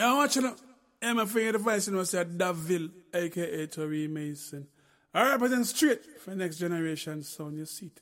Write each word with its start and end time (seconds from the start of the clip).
Yeah, 0.00 0.14
watching 0.14 0.46
up. 0.46 0.56
Yeah, 1.02 1.12
my 1.12 1.26
finger 1.26 1.52
device, 1.52 1.86
you 1.86 1.92
know, 1.92 2.04
say 2.04 2.24
Daville, 2.24 2.88
aka 3.12 3.66
Tori 3.66 4.08
Mason. 4.08 4.66
I 5.12 5.28
represent 5.32 5.66
straight 5.66 6.02
for 6.20 6.34
next 6.34 6.56
generation 6.56 7.22
sound, 7.22 7.58
you 7.58 7.66
see 7.66 7.86
it. 7.86 8.00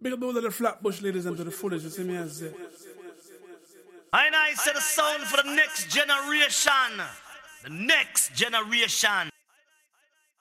Big 0.00 0.12
up 0.12 0.20
those 0.20 0.36
of 0.36 0.42
the 0.42 0.50
flatbush 0.50 1.00
ladies 1.00 1.24
and 1.24 1.38
to 1.38 1.44
the 1.44 1.50
fullest, 1.50 1.84
you 1.84 1.90
see 1.90 2.04
me 2.04 2.16
as 2.16 2.36
say. 2.36 2.52
I 4.12 4.28
know 4.28 4.36
I 4.36 4.52
said 4.52 4.76
the 4.76 4.80
sound 4.82 5.22
for 5.22 5.42
the 5.42 5.54
next 5.54 5.88
generation. 5.88 7.00
The 7.64 7.70
next 7.70 8.34
generation. 8.34 9.30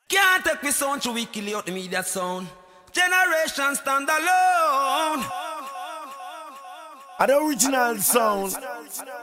Can't 0.09 0.43
take 0.43 0.61
me 0.61 0.71
sound 0.71 1.03
to 1.03 1.13
we 1.13 1.25
kill 1.25 1.55
out 1.55 1.67
the 1.67 1.71
media 1.71 2.03
sound. 2.03 2.47
Generation 2.91 3.75
stand 3.75 4.09
alone. 4.09 5.25
At 7.17 7.27
the 7.27 7.37
original 7.37 7.97
sound, 7.99 8.57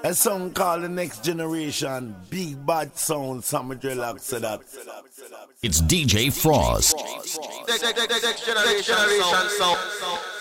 a 0.02 0.14
song 0.14 0.52
called 0.52 0.82
The 0.82 0.88
Next 0.88 1.24
Generation, 1.24 2.14
Big 2.30 2.64
Bad 2.66 2.96
Sound, 2.96 3.44
Summer 3.44 3.78
Relax 3.82 4.24
said 4.24 4.42
that. 4.42 4.60
It's 5.62 5.80
DJ 5.80 6.26
Fross. 6.28 6.94
Next 7.66 8.86
generation 8.86 9.48
sound. 9.58 10.33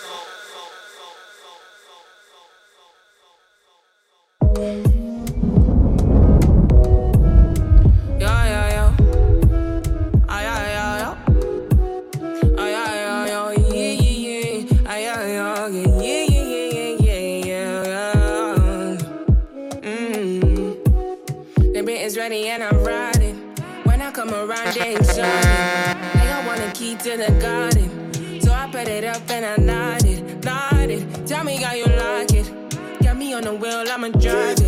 The 33.54 33.60
wheel, 33.60 33.84
I'ma 33.88 34.08
drive 34.08 34.63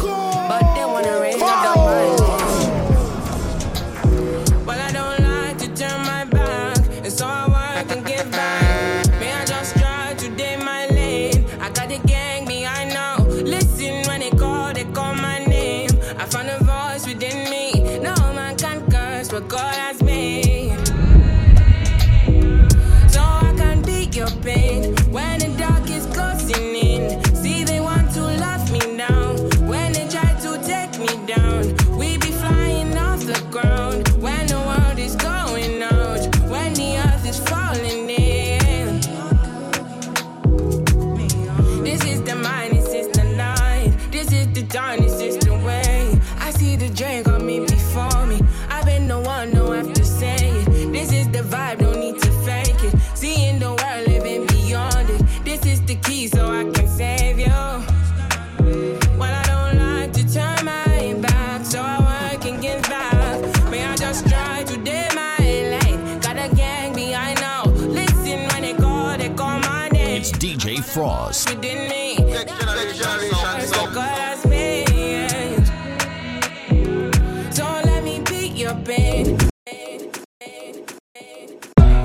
pain. 78.84 79.36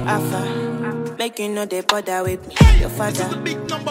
Alpha, 0.08 1.16
make 1.18 1.40
you 1.40 1.50
know 1.50 1.66
they 1.66 1.82
bother 1.82 2.24
with 2.24 2.46
me. 2.48 2.56
Your 2.82 2.90
father, 2.90 3.24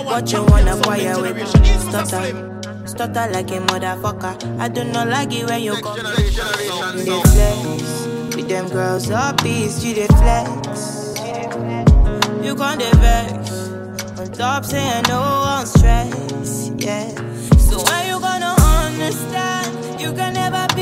what 0.04 0.30
you 0.32 0.44
wanna 0.44 0.76
acquire 0.76 1.20
with 1.22 1.36
me? 1.36 1.46
Stutter, 1.78 2.60
stutter 2.84 3.26
like 3.32 3.50
a 3.52 3.60
motherfucker. 3.68 4.60
I 4.60 4.68
do 4.68 4.84
not 4.84 5.08
like 5.08 5.32
it 5.32 5.48
when 5.48 5.62
you 5.62 5.74
come. 5.80 5.96
You 5.96 7.04
dey 7.04 7.22
flex, 7.22 8.36
with 8.36 8.48
them 8.48 8.68
girls 8.68 9.10
up 9.10 9.42
peace, 9.42 9.82
you 9.82 9.94
dey 9.94 10.06
flex. 10.08 11.14
You 12.44 12.54
can't 12.54 12.80
dey 12.80 12.90
vex, 12.92 13.59
on 14.40 14.62
top 14.62 14.64
saying 14.64 15.04
no 15.08 15.20
one 15.20 15.66
stress, 15.66 16.70
yeah. 16.78 17.08
So 17.58 17.78
why 17.82 18.06
you 18.08 18.20
gonna 18.20 18.54
understand, 18.86 20.00
you 20.00 20.12
can 20.12 20.34
never 20.34 20.66
be 20.74 20.79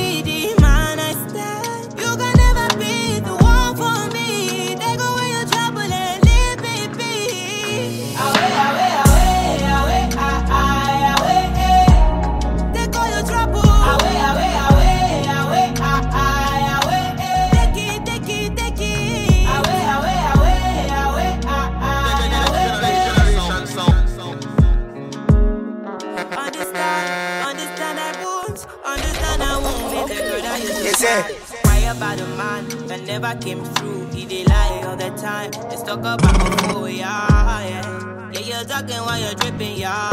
sir. 30.98 31.22
Why 31.62 31.78
about 31.94 32.18
a 32.18 32.26
man 32.34 32.66
that 32.88 33.02
never 33.06 33.34
came 33.38 33.62
through? 33.76 34.10
He 34.10 34.24
dey 34.26 34.44
lie 34.44 34.82
all 34.84 34.96
the 34.96 35.10
time. 35.10 35.50
Let's 35.70 35.82
talk 35.82 36.00
about 36.00 36.20
before, 36.22 36.88
yeah, 36.90 37.62
yeah. 37.70 38.30
Yeah, 38.32 38.40
you're 38.40 38.64
talking 38.66 38.98
while 39.06 39.18
you're 39.20 39.34
dripping, 39.34 39.76
yeah, 39.78 40.10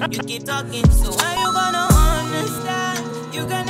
yeah. 0.00 0.08
You 0.10 0.18
keep 0.18 0.44
talking, 0.44 0.88
so 0.90 1.10
when 1.14 1.38
you 1.38 1.50
gonna 1.54 1.86
understand? 1.94 3.34
You 3.34 3.46
can 3.46 3.68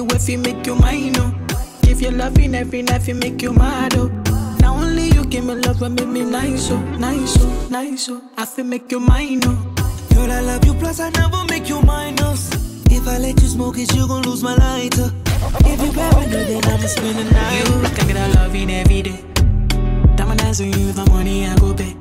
money 0.00 0.16
if 0.16 0.28
you 0.28 0.38
make 0.38 0.66
you 0.66 0.74
mine, 0.74 1.14
oh. 1.16 1.32
If 1.82 2.02
you 2.02 2.10
loving 2.10 2.54
every 2.54 2.82
night, 2.82 3.06
you 3.08 3.14
make 3.14 3.42
you 3.42 3.52
mad, 3.52 3.94
oh. 3.96 4.08
Now 4.60 4.74
only 4.74 5.08
you 5.08 5.24
give 5.24 5.44
me 5.44 5.54
love 5.54 5.82
and 5.82 5.94
make 5.94 6.08
me 6.08 6.24
nice, 6.24 6.70
oh, 6.70 6.78
nice, 6.98 7.36
oh, 7.40 7.68
nice, 7.70 8.08
oh. 8.08 8.22
I 8.36 8.44
feel 8.44 8.64
make 8.64 8.90
you 8.90 9.00
mine, 9.00 9.40
oh. 9.44 9.74
Girl, 10.14 10.30
I 10.30 10.40
love 10.40 10.64
you, 10.64 10.74
plus 10.74 11.00
I 11.00 11.10
never 11.10 11.44
make 11.48 11.68
you 11.68 11.80
minus. 11.82 12.50
Oh. 12.52 12.82
If 12.90 13.06
I 13.06 13.18
let 13.18 13.40
you 13.40 13.48
smoke 13.48 13.78
it, 13.78 13.94
you 13.94 14.06
gon' 14.06 14.22
lose 14.22 14.42
my 14.42 14.54
lighter. 14.54 15.10
Oh. 15.26 15.58
If 15.64 15.80
you 15.82 15.92
paranoid, 15.92 16.30
then 16.30 16.64
I'ma 16.64 16.86
spend 16.86 17.18
the 17.18 17.24
night. 17.24 17.62
Oh. 17.66 17.82
You 17.82 17.96
can 17.96 18.06
get 18.08 18.16
a 18.16 18.38
loving 18.38 18.70
every 18.70 19.02
day. 19.02 19.24
Diamond 20.16 20.40
dance 20.40 20.60
with 20.60 20.76
you, 20.76 20.92
the 20.92 21.06
money 21.10 21.46
I 21.46 21.56
go 21.56 21.74
pay. 21.74 21.95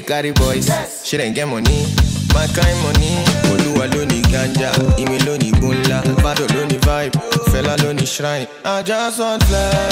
they 0.00 0.06
carry 0.06 0.32
boys. 0.32 0.70
She 1.04 1.16
didn't 1.16 1.34
get 1.34 1.48
money, 1.48 1.86
my 2.34 2.46
kind 2.54 2.78
money. 2.82 3.24
Olúwa 3.50 3.86
ló 3.94 4.04
ní 4.04 4.20
ganja, 4.30 4.70
ìmí 4.98 5.18
ló 5.26 5.36
ní 5.36 5.50
gunla, 5.60 6.02
Bado 6.22 6.46
ló 6.54 6.64
ní 6.66 6.78
vibe, 6.86 7.18
Fela 7.50 7.76
ló 7.82 7.92
ní 7.92 8.06
shrine. 8.06 8.46
I 8.64 8.82
just 8.82 9.18
want 9.18 9.42
love. 9.50 9.87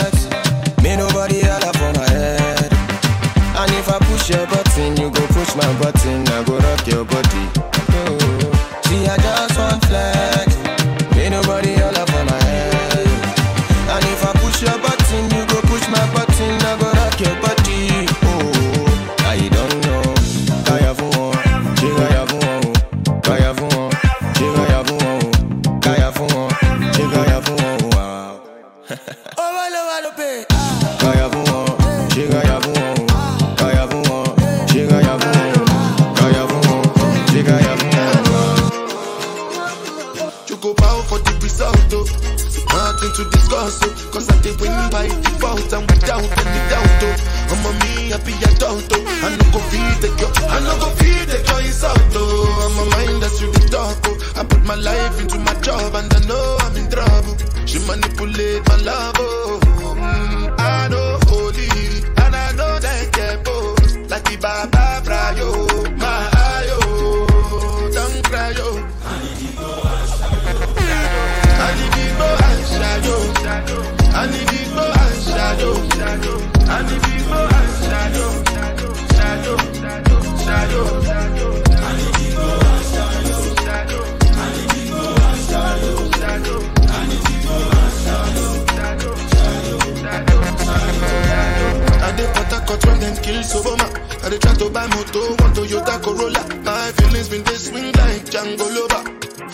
Miss 93.47 93.63
Obama. 93.63 93.87
I 94.27 94.29
dey 94.29 94.39
try 94.39 94.55
to 94.59 94.71
buy 94.71 94.87
moto, 94.91 95.21
one 95.39 95.55
Toyota 95.55 96.03
Corolla. 96.03 96.43
My 96.67 96.91
feelings 96.99 97.29
been 97.29 97.45
they 97.45 97.55
swing 97.55 97.93
like 97.95 98.27
Django 98.27 98.67
over. 98.83 99.01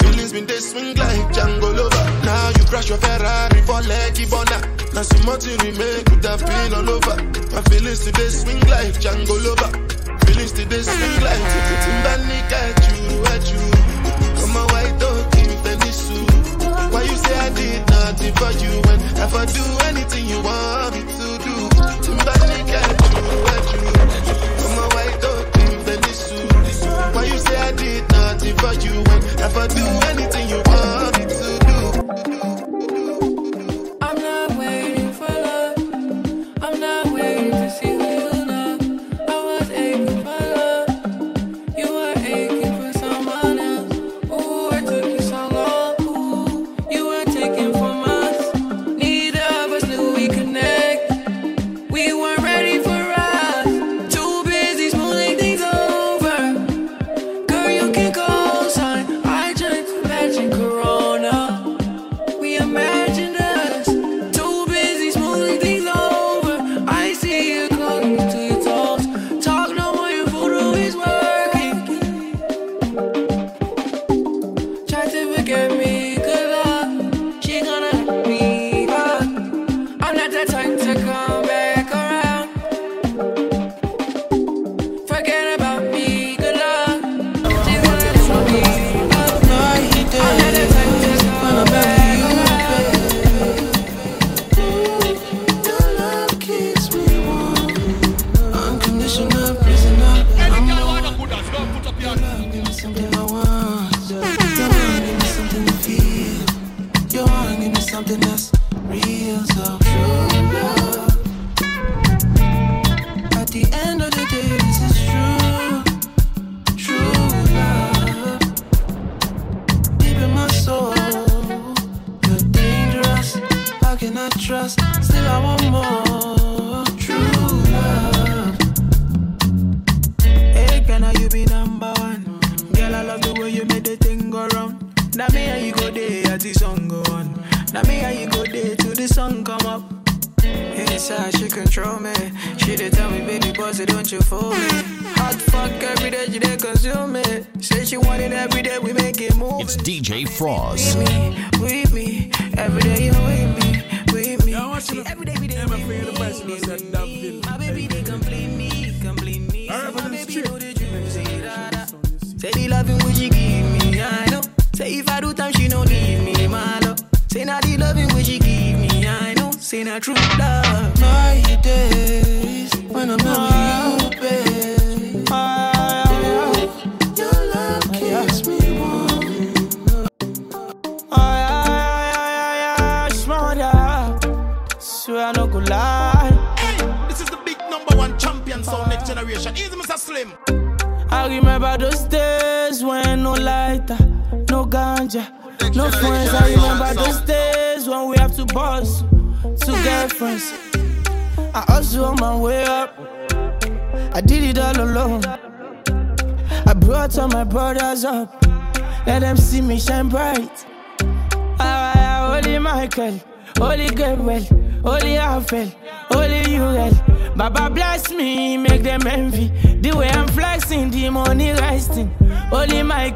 Feelings 0.01 0.33
been 0.33 0.47
they 0.47 0.61
swing 0.65 0.97
like 0.97 1.29
Django 1.37 1.77
over. 1.77 2.03
Now 2.25 2.49
you 2.57 2.65
crash 2.73 2.89
your 2.89 2.97
Ferrari 2.97 3.61
for 3.69 3.83
Lucky 3.85 4.25
Bona. 4.33 4.57
Now 4.97 5.03
some 5.05 5.27
money 5.29 5.53
remain 5.61 6.05
could 6.09 6.25
have 6.25 6.41
been 6.41 6.73
all 6.73 6.89
over. 6.89 7.17
My 7.53 7.61
feelings 7.69 8.01
today 8.01 8.29
swing 8.33 8.61
like 8.73 8.97
Django 8.97 9.37
over. 9.53 9.69
Feelings 10.25 10.53
today 10.53 10.81
swing 10.89 11.21
like 11.21 11.45
Timbani 11.85 12.39
at 12.49 12.81
you, 12.89 13.05
at 13.29 13.45
you. 13.53 13.63
Come 14.41 14.57
on, 14.57 14.67
why 14.73 14.89
don't 14.97 15.37
you 15.37 15.53
finish 15.69 16.01
Why 16.97 17.03
you 17.05 17.17
say 17.21 17.37
I 17.37 17.49
did 17.53 17.85
nothing 17.93 18.33
for 18.41 18.53
you 18.57 18.73
when 18.89 19.01
if 19.21 19.35
I 19.37 19.45
do 19.53 19.65
anything 19.93 20.25
you 20.33 20.41
want 20.41 20.95
me 20.97 21.01
to 21.13 21.29
do? 21.45 21.55
Timbani 22.09 22.73
at 22.73 23.02
I 27.63 27.71
did 27.71 28.03
nothing 28.11 28.57
for 28.57 28.75
you 28.83 29.03
if 29.47 29.57
I 29.57 29.67
do 29.69 29.85
anything 30.11 30.49
you 30.49 30.62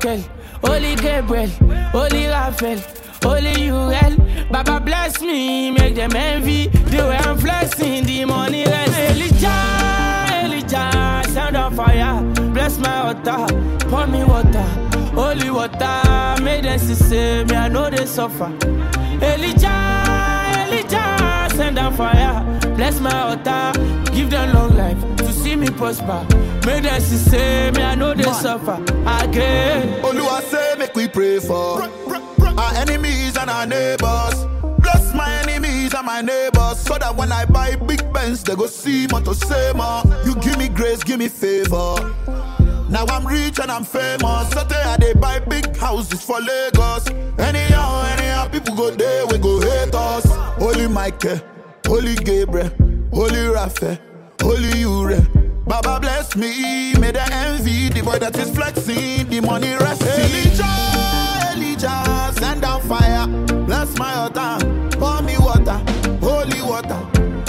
Michael, 0.06 0.24
Holy 0.62 0.94
Gabriel, 0.94 1.48
Holy 1.90 2.26
Raphael, 2.26 2.78
Holy 3.24 3.64
Uriel. 3.64 4.16
Baba 4.52 4.78
bless 4.78 5.20
me, 5.20 5.72
make 5.72 5.96
them 5.96 6.14
envy. 6.14 6.68
The 6.68 6.98
way 6.98 7.16
I'm 7.16 7.36
flexing, 7.36 8.04
the 8.04 8.24
money 8.24 8.64
resting. 8.64 9.16
Elijah, 9.16 10.44
Elijah, 10.44 11.28
sound 11.30 11.56
of 11.56 11.74
fire. 11.74 12.22
Bless 12.52 12.78
my 12.78 13.12
water, 13.12 13.52
pour 13.88 14.06
me 14.06 14.22
water. 14.22 14.62
Holy 15.12 15.50
water, 15.50 16.40
make 16.40 16.62
them 16.62 16.78
see 16.78 17.42
me, 17.44 17.56
I 17.56 17.68
know 17.68 17.90
they 17.90 18.06
suffer. 18.06 18.52
Elijah, 19.20 20.05
send 21.56 21.76
down 21.76 21.94
fire. 21.96 22.42
Bless 22.76 23.00
my 23.00 23.18
altar, 23.22 23.72
give 24.12 24.30
them 24.30 24.52
long 24.54 24.76
life 24.76 25.00
to 25.18 25.32
see 25.32 25.56
me 25.56 25.68
prosper. 25.70 26.26
Make 26.66 26.82
them 26.82 27.00
see 27.00 27.16
say 27.16 27.70
me, 27.74 27.82
I 27.82 27.94
know 27.94 28.14
they 28.14 28.24
suffer. 28.24 28.82
Again. 29.22 30.02
Oluwa 30.02 30.42
say 30.50 30.74
make 30.78 30.94
we 30.94 31.08
pray 31.08 31.38
for 31.40 31.82
our 32.58 32.74
enemies 32.74 33.36
and 33.36 33.48
our 33.50 33.66
neighbors. 33.66 34.44
Bless 34.78 35.14
my 35.14 35.30
enemies 35.42 35.94
and 35.94 36.06
my 36.06 36.20
neighbors 36.20 36.78
so 36.80 36.96
that 36.98 37.16
when 37.16 37.32
I 37.32 37.44
buy 37.46 37.76
big 37.76 38.12
Benz, 38.12 38.44
they 38.44 38.54
go 38.54 38.66
see 38.66 39.06
more 39.10 39.22
to 39.22 39.34
say 39.34 39.72
more. 39.74 40.02
You 40.24 40.34
give 40.36 40.58
me 40.58 40.68
grace, 40.68 41.02
give 41.02 41.18
me 41.18 41.28
favor. 41.28 41.96
Now 42.88 43.04
I'm 43.06 43.26
rich 43.26 43.58
and 43.58 43.70
I'm 43.70 43.84
famous. 43.84 44.50
So 44.50 44.64
I 44.70 44.96
they 44.98 45.12
buy 45.14 45.40
big 45.40 45.76
houses 45.76 46.22
for 46.22 46.40
Lagos. 46.40 47.08
Anyhow, 47.38 48.04
anyhow, 48.16 48.48
people 48.48 48.76
go 48.76 48.90
there, 48.90 49.26
we 49.26 49.38
go 49.38 49.60
hate 49.60 49.94
us. 49.94 50.24
Holy 50.58 50.86
Michael, 50.86 51.40
Holy 51.86 52.14
Gabriel, 52.14 52.70
Holy 53.12 53.46
Raphael, 53.48 53.98
Holy 54.40 54.78
Uriel. 54.80 55.26
Baba 55.66 55.98
bless 55.98 56.36
me, 56.36 56.94
may 56.94 57.10
the 57.10 57.22
envy, 57.32 57.88
the 57.88 58.00
boy 58.00 58.20
that 58.20 58.38
is 58.38 58.50
flexing, 58.54 59.28
the 59.28 59.40
money 59.40 59.74
resting. 59.74 60.08
Elijah, 60.08 61.50
Elijah, 61.56 62.32
send 62.38 62.62
down 62.62 62.80
fire, 62.82 63.26
bless 63.66 63.98
my 63.98 64.14
altar, 64.14 64.64
pour 64.92 65.20
me 65.22 65.36
water, 65.38 65.82
holy 66.20 66.62
water, 66.62 67.00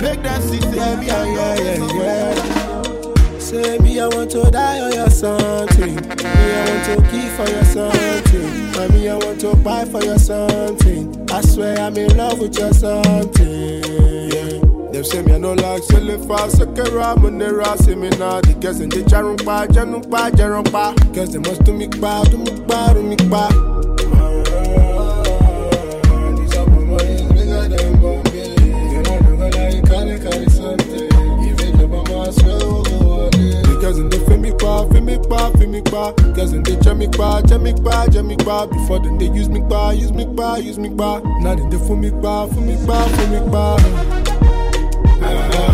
make 0.02 0.24
them 0.24 0.42
see, 0.42 0.60
say, 0.62 0.76
yeah, 0.76 1.26
yeah, 1.26 1.56
yeah, 1.60 1.94
yeah. 1.94 2.57
Say 3.48 3.78
me, 3.80 3.98
I 3.98 4.04
I 4.04 4.08
want 4.10 4.30
to 4.32 4.52
die 4.52 4.82
on 4.82 4.92
your 4.92 5.10
something. 5.10 5.96
Me, 5.96 6.02
I 6.04 6.66
want 6.68 6.84
to 6.86 6.96
kill 7.10 7.30
for 7.38 7.50
your 7.50 7.64
something. 7.64 8.92
me 8.94 9.08
I 9.08 9.16
want 9.16 9.40
to 9.40 9.56
buy 9.56 9.86
for 9.86 10.04
your 10.04 10.20
something. 10.20 11.32
I 11.32 11.40
swear 11.42 11.80
I'm 11.80 11.96
in 11.96 12.18
love 12.18 12.40
with 12.40 12.58
your 12.60 12.74
something. 12.74 13.84
Yeah. 14.34 14.92
Them 14.92 15.04
say 15.04 15.22
me 15.22 15.34
I 15.34 15.38
no 15.38 15.54
like 15.54 15.82
silly 15.84 16.18
fast, 16.28 16.58
sekera 16.58 17.16
monera, 17.16 17.78
see 17.78 17.96
me 17.96 18.10
now. 18.20 18.42
The 18.42 18.54
girls 18.60 18.82
in 18.82 18.90
the 18.90 18.98
jarun 18.98 19.38
pa, 19.46 19.66
jarun 19.68 20.04
pa, 20.12 20.30
jarun 20.32 20.70
pa. 20.70 20.94
Girls 21.14 21.32
they 21.32 21.40
must 21.40 21.64
do 21.64 21.72
me 21.72 21.88
pa, 21.88 22.26
do 22.26 22.38
me 22.38 22.52
pa, 22.68 22.92
do 22.94 23.02
me 23.02 23.16
pa. 23.16 23.48
These 26.36 26.56
are 26.58 26.66
my 26.68 26.80
money, 26.84 27.24
bigger 27.32 27.68
than 27.70 28.02
Bombay. 28.02 28.56
You 28.60 29.02
know, 29.04 29.20
no 29.20 29.38
go 29.38 29.46
like 29.48 29.86
carry, 29.86 30.20
carry 30.20 30.50
something. 30.50 31.08
Even 31.48 31.78
the 31.78 31.88
mama 31.88 32.32
swear, 32.34 32.87
Girls 33.88 34.00
in 34.00 34.10
the 34.10 34.20
feel 34.20 34.38
me 34.38 34.52
pa, 34.52 34.86
feel 34.90 35.02
me 35.02 35.18
pa, 35.18 35.50
feel 35.52 35.70
me 35.70 35.82
pa. 35.82 36.12
Girls 36.36 36.52
in 36.52 36.62
the 36.62 36.76
jam 36.84 36.98
me 36.98 37.08
pa, 37.08 37.42
jam 37.44 37.64
me 37.64 37.72
pa, 37.72 38.06
jam 38.08 38.28
me 38.28 38.36
pa. 38.36 38.66
Before 38.66 39.00
then 39.00 39.18
they 39.18 39.30
use 39.30 39.48
me 39.48 39.62
pa, 39.62 39.92
use 39.92 40.12
me 40.12 40.26
pa, 40.36 40.58
use 40.58 40.78
me 40.78 40.90
pa. 40.90 41.22
Now 41.40 41.56
then 41.56 41.70
they 41.70 41.78
fool 41.78 41.96
me 41.96 42.12
pa, 42.12 42.48
fool 42.48 42.64
me 42.64 42.76
pa, 42.86 43.08
fool 43.08 43.28
me. 43.30 43.40
Girl, 45.22 45.67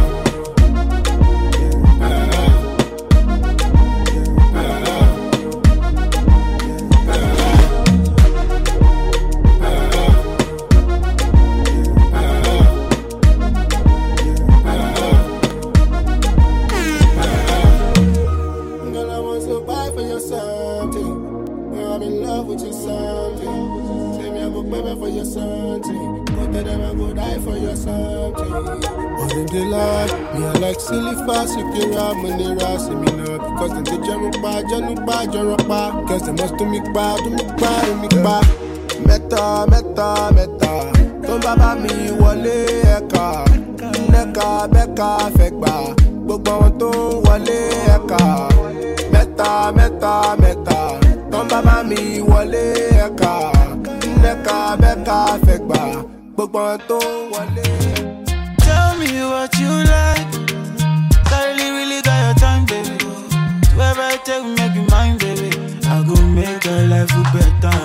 silly 30.94 31.16
fast. 31.26 31.58
You 31.58 31.66
can 31.74 31.90
rap 31.96 32.16
when 32.24 32.38
they 32.38 32.54
me 33.02 33.10
now 33.18 33.38
because 33.46 33.72
then 33.74 33.84
they. 33.86 34.04
Cause 36.08 36.26
they 36.26 36.32
must 36.34 36.58
do 36.58 36.66
me 36.66 36.80
bad, 36.94 37.18
do 37.24 37.30
me 37.32 37.44
bad, 37.62 37.86
do 37.86 37.96
me 38.02 38.24
bad. 38.24 38.46
Mẹ́ta, 39.08 39.66
mẹ́ta, 39.72 40.08
mẹ́ta. 40.38 40.72
Tó 41.26 41.34
bá 41.44 41.54
bá 41.62 41.70
mi 41.84 41.94
wọlé 42.22 42.58
ẹ̀ka. 42.98 43.26
Nẹ́ka, 44.12 44.48
bẹ́ka, 44.74 45.10
fẹ́ 45.38 45.50
gbà. 45.58 45.74
Gbogbo 46.26 46.52
àwọn 46.56 46.72
tó 46.82 46.90
ń 46.92 47.22
wọlé 47.26 47.60
ẹ̀ka. 47.96 48.22
Mẹ́ta, 49.14 49.50
mẹ́ta, 49.78 50.14
mẹ́ta. 50.42 50.80
Tó 51.32 51.40
bá 51.52 51.60
bá 51.68 51.76
mi 51.90 52.02
wọlé 52.30 52.66
ẹ̀ka. 53.06 53.34
Nẹ́ka, 54.24 54.58
bẹ́ka, 54.82 55.18
fẹ́ 55.46 55.58
gbà. 55.66 55.82
Gbogbo 56.36 56.60
àwọn 56.66 56.78
tó 56.90 57.00
ń 57.00 57.18
wọlé. 57.34 57.68
Tell 58.66 58.90
me 59.00 59.12
what 59.32 59.52
you 59.62 59.74
like. 59.92 60.32
Time, 62.44 62.66
baby. 62.66 63.04
Whoever 63.74 64.02
I 64.14 64.18
take, 64.28 64.44
make 64.58 64.76
you 64.76 64.86
mine, 64.92 65.18
baby. 65.18 65.50
I 65.88 66.04
go 66.04 66.16
make 66.40 66.64
your 66.66 66.82
life 66.92 67.08
better. 67.34 67.78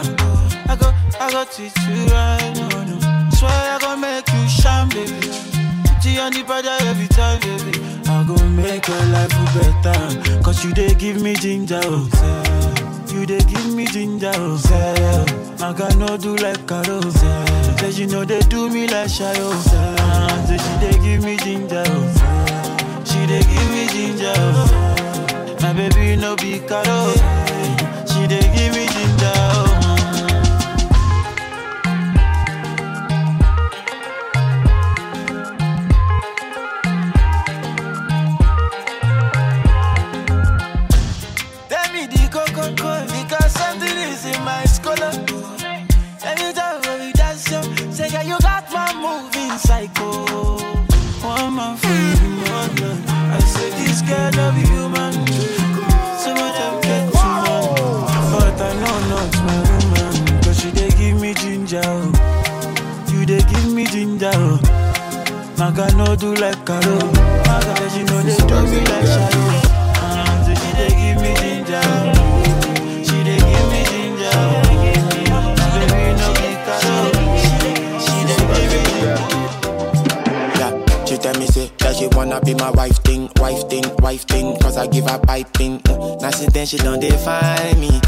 I 0.70 0.74
go, 0.80 0.88
I 1.20 1.30
go 1.30 1.44
teach 1.44 1.76
you 1.86 2.04
right, 2.12 2.52
no, 2.58 2.68
no. 2.88 2.96
Swear 3.30 3.52
I 3.74 3.78
go 3.80 3.96
make 3.96 4.26
you 4.34 4.48
shine, 4.48 4.88
baby. 4.90 5.30
You 6.04 6.20
on 6.20 6.32
the 6.32 6.42
body 6.42 6.68
every 6.90 7.06
time, 7.08 7.38
baby. 7.40 7.78
I 8.08 8.24
go 8.26 8.36
make 8.48 8.86
your 8.88 9.04
life 9.14 9.34
better. 9.54 10.42
Cause 10.42 10.64
you 10.64 10.72
they 10.74 10.94
give 10.94 11.20
me 11.22 11.34
ginger, 11.34 11.80
oh, 11.84 12.08
say. 12.18 13.14
You 13.14 13.26
they 13.26 13.38
give 13.40 13.74
me 13.74 13.84
ginger, 13.86 14.32
oh, 14.34 14.56
say. 14.56 15.64
I 15.64 15.72
got 15.72 15.96
no 15.96 16.16
do 16.16 16.34
like 16.36 16.66
Carol, 16.66 17.00
oh, 17.04 17.10
say. 17.10 17.90
Say 17.92 18.00
you 18.02 18.06
know 18.08 18.24
they 18.24 18.40
do 18.40 18.68
me 18.70 18.88
like 18.88 19.10
shy, 19.10 19.32
oh, 19.36 19.54
say. 19.70 20.56
Say 20.56 20.58
she 20.64 20.74
they 20.86 20.98
give 21.04 21.22
me 21.24 21.36
ginger, 21.36 21.84
oh, 21.86 22.12
say. 22.16 22.47
They 23.28 23.40
give 23.40 23.70
me 23.70 23.86
ginger. 23.88 24.32
My 25.60 25.74
baby 25.74 26.16
no 26.16 26.34
be 26.36 26.60
Carol, 26.60 27.12
she 28.08 28.26
they 28.26 28.40
give 28.56 28.72
me 28.74 28.86
ginger, 28.88 29.17
girl 54.30 54.44
love 54.44 54.58
you, 54.58 54.66
human. 54.66 55.12
Some 56.18 56.36
of 56.36 56.52
them 56.56 56.80
get 56.82 57.12
too 57.12 57.32
much, 57.44 58.10
but 58.32 58.60
I 58.60 58.72
know 58.80 58.98
not 59.08 59.32
my 59.46 59.58
woman. 59.70 60.42
Cause 60.42 60.60
she 60.60 60.70
they 60.70 60.90
give 60.90 61.20
me 61.20 61.34
ginger, 61.34 61.82
you 63.12 63.26
they 63.26 63.40
give 63.40 63.72
me 63.72 63.84
ginger. 63.86 64.32
Maga 65.58 65.92
no 65.96 66.14
do 66.16 66.34
like 66.34 66.64
Carol. 66.66 67.12
Maga 67.46 67.90
she 67.90 68.02
know 68.04 68.22
they 68.22 68.36
do 68.36 68.62
me 68.70 68.80
like 68.80 69.06
Shadow. 69.06 69.48
Ah, 69.96 70.44
say 70.46 70.54
she 70.54 70.70
they 70.76 70.90
give 70.90 71.22
me 71.22 71.34
ginger. 71.40 72.17
Tell 81.32 81.40
me 81.40 81.46
say 81.46 81.70
that 81.78 81.96
she 81.96 82.06
wanna 82.08 82.40
be 82.40 82.54
my 82.54 82.70
wife 82.70 82.96
thing, 83.04 83.30
wife 83.36 83.68
thing, 83.68 83.84
wife 83.98 84.22
thing. 84.22 84.58
Cause 84.60 84.76
I 84.76 84.86
give 84.86 85.08
her 85.08 85.18
piping. 85.18 85.80
Mm. 85.80 86.22
Now 86.22 86.30
since 86.30 86.52
then 86.52 86.66
she 86.66 86.78
don't 86.78 87.00
define 87.00 87.80
me. 87.80 88.00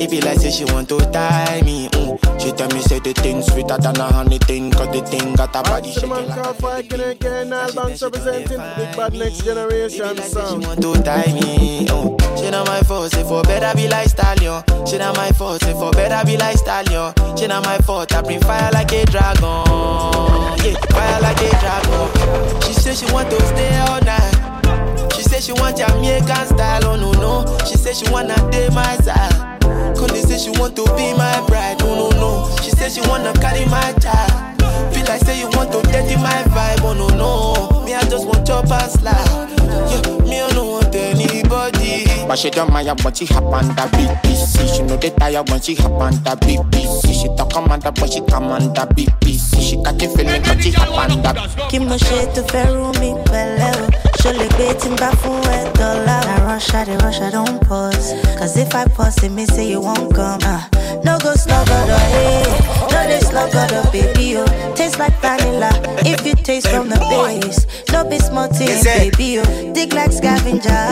It 0.00 0.10
be 0.10 0.20
like 0.20 0.38
say 0.38 0.50
she 0.50 0.64
want 0.66 0.88
to 0.90 0.98
tie 1.10 1.60
me. 1.62 1.88
Mm. 1.88 2.40
She 2.40 2.52
tell 2.52 2.68
me 2.68 2.80
say 2.80 3.00
the 3.00 3.12
thing 3.14 3.42
sweeter 3.42 3.76
than 3.78 3.96
a 3.96 4.04
honey 4.04 4.38
thing. 4.38 4.70
Cause 4.70 4.88
the 4.94 5.02
thing 5.06 5.34
got 5.34 5.54
her 5.54 5.62
body 5.62 5.90
shaking 5.92 6.10
like 6.10 6.28
called 6.28 6.56
Fight 6.56 6.92
Again 6.92 7.00
Again, 7.10 7.52
albums 7.52 8.02
representing 8.02 8.58
Big 8.76 8.96
Bad 8.96 9.12
Next 9.14 9.44
Generation 9.44 10.16
sound. 10.18 10.64
want 10.64 10.80
to 10.82 11.02
tie 11.02 11.32
me. 11.32 11.86
Oh. 11.90 12.16
She 12.38 12.50
not 12.50 12.66
my 12.66 12.80
fault, 12.82 13.10
say 13.10 13.24
for 13.24 13.42
better 13.42 13.76
be 13.76 13.88
like 13.88 14.08
stallion. 14.08 14.62
She 14.86 14.98
not 14.98 15.16
my 15.16 15.30
fault, 15.32 15.62
say 15.62 15.72
for 15.72 15.90
better 15.90 16.24
be 16.24 16.36
like 16.36 16.56
stallion. 16.56 17.12
She 17.36 17.46
not 17.48 17.64
my 17.64 17.78
fault, 17.78 18.14
I 18.14 18.22
bring 18.22 18.40
fire 18.40 18.70
like 18.72 18.92
a 18.92 19.04
dragon. 19.06 19.42
Yeah, 20.62 20.78
fire 20.94 21.20
like 21.20 21.42
a 21.42 21.50
dragon. 21.58 22.60
She 22.62 22.72
say 22.72 22.94
she 22.94 23.12
want 23.12 23.30
to 23.30 23.40
stay 23.46 23.76
all 23.80 24.00
night. 24.02 25.12
She 25.14 25.22
say 25.22 25.40
she 25.40 25.52
want 25.52 25.76
Jamaican 25.76 26.46
style, 26.46 26.84
oh 26.86 26.96
no 26.96 27.10
no. 27.12 27.58
She 27.66 27.76
say 27.76 27.92
she 27.92 28.08
wanna 28.12 28.36
date 28.50 28.72
my 28.72 28.96
say 30.38 30.52
she 30.52 30.58
want 30.60 30.76
to 30.76 30.84
be 30.96 31.12
my 31.14 31.44
bride, 31.46 31.80
oh 31.82 32.10
no 32.10 32.20
no. 32.20 32.56
She 32.62 32.70
say 32.70 32.88
she 32.88 33.00
wanna 33.08 33.32
carry 33.34 33.64
my 33.66 33.92
child. 34.00 34.32
Feel 34.94 35.04
like 35.06 35.22
say 35.22 35.38
you 35.40 35.48
want 35.50 35.72
to 35.72 35.82
dirty 35.90 36.16
my 36.16 36.42
vibe, 36.54 36.80
oh 36.82 36.94
no 36.94 37.08
no. 37.08 37.84
Me 37.84 37.94
I 37.94 38.02
just 38.02 38.26
want 38.26 38.46
chop 38.46 38.70
and 38.70 38.90
slide. 38.90 39.50
Yeah, 39.90 40.24
me 40.24 40.40
I 40.40 40.48
don't 40.50 40.68
want 40.68 40.94
anybody. 40.94 42.04
But 42.26 42.38
she 42.38 42.50
don't 42.50 42.72
mind 42.72 42.88
when 43.02 43.14
she 43.14 43.26
hop 43.26 43.44
on 43.44 43.66
the 43.68 43.82
BBC. 43.96 44.76
She 44.76 44.82
know 44.82 44.96
they 44.96 45.10
tired 45.10 45.48
when 45.50 45.60
she 45.60 45.74
hop 45.74 45.92
on 45.92 46.12
the 46.12 46.36
BBC. 46.40 47.20
She 47.22 47.28
talk 47.36 47.50
commander 47.52 47.90
but 47.92 48.12
she 48.12 48.20
command 48.20 48.74
the 48.76 48.86
BBC. 48.94 49.60
She 49.60 49.76
got 49.82 49.98
the 49.98 50.08
feeling 50.08 50.42
but 50.42 50.62
she 50.62 50.70
hop 50.70 50.96
on 50.98 51.22
the 51.22 51.32
kí 51.68 51.78
mo 51.80 51.96
ṣe 51.96 52.26
tó 52.34 52.42
fẹ́ 52.48 52.66
rú 52.72 52.92
mi 53.00 53.10
pẹ̀lẹ́ 54.22 54.30
o 54.30 54.30
ṣo 54.30 54.30
lè 54.38 54.46
gbé 54.54 54.74
tí 54.80 54.88
n 54.88 54.96
bá 54.96 55.10
fún 55.20 55.40
ẹ 55.56 55.60
dọ́là 55.78 56.16
o. 56.20 56.26
na 56.26 56.34
rush 56.46 56.74
i 56.74 56.96
rush 57.02 57.20
i 57.20 57.30
don 57.30 57.58
pause. 57.68 58.14
Cause 58.38 58.56
if 58.56 58.74
i 58.74 58.84
pause 58.96 59.22
e 59.24 59.28
may 59.28 59.46
say 59.46 59.68
you 59.70 59.80
won't 59.80 60.14
come. 60.14 60.40
Uh, 60.44 60.62
no 61.04 61.18
go 61.18 61.32
sluggodo 61.34 61.96
hey 62.12 62.42
no 62.92 63.00
dey 63.10 63.20
sluggodo 63.20 63.80
baby 63.92 64.36
o 64.36 64.44
taste 64.74 64.98
like 64.98 65.14
vanilla 65.20 65.70
if 66.04 66.24
you 66.26 66.34
taste 66.34 66.68
from 66.68 66.88
the 66.88 66.98
base. 67.10 67.66
No 67.92 68.04
be 68.08 68.18
small 68.18 68.48
thing 68.48 68.68
Is 68.70 68.86
it? 68.86 69.16
baby 69.16 69.38
o 69.40 69.44
dig 69.72 69.92
like 69.92 70.12
scavenger 70.12 70.86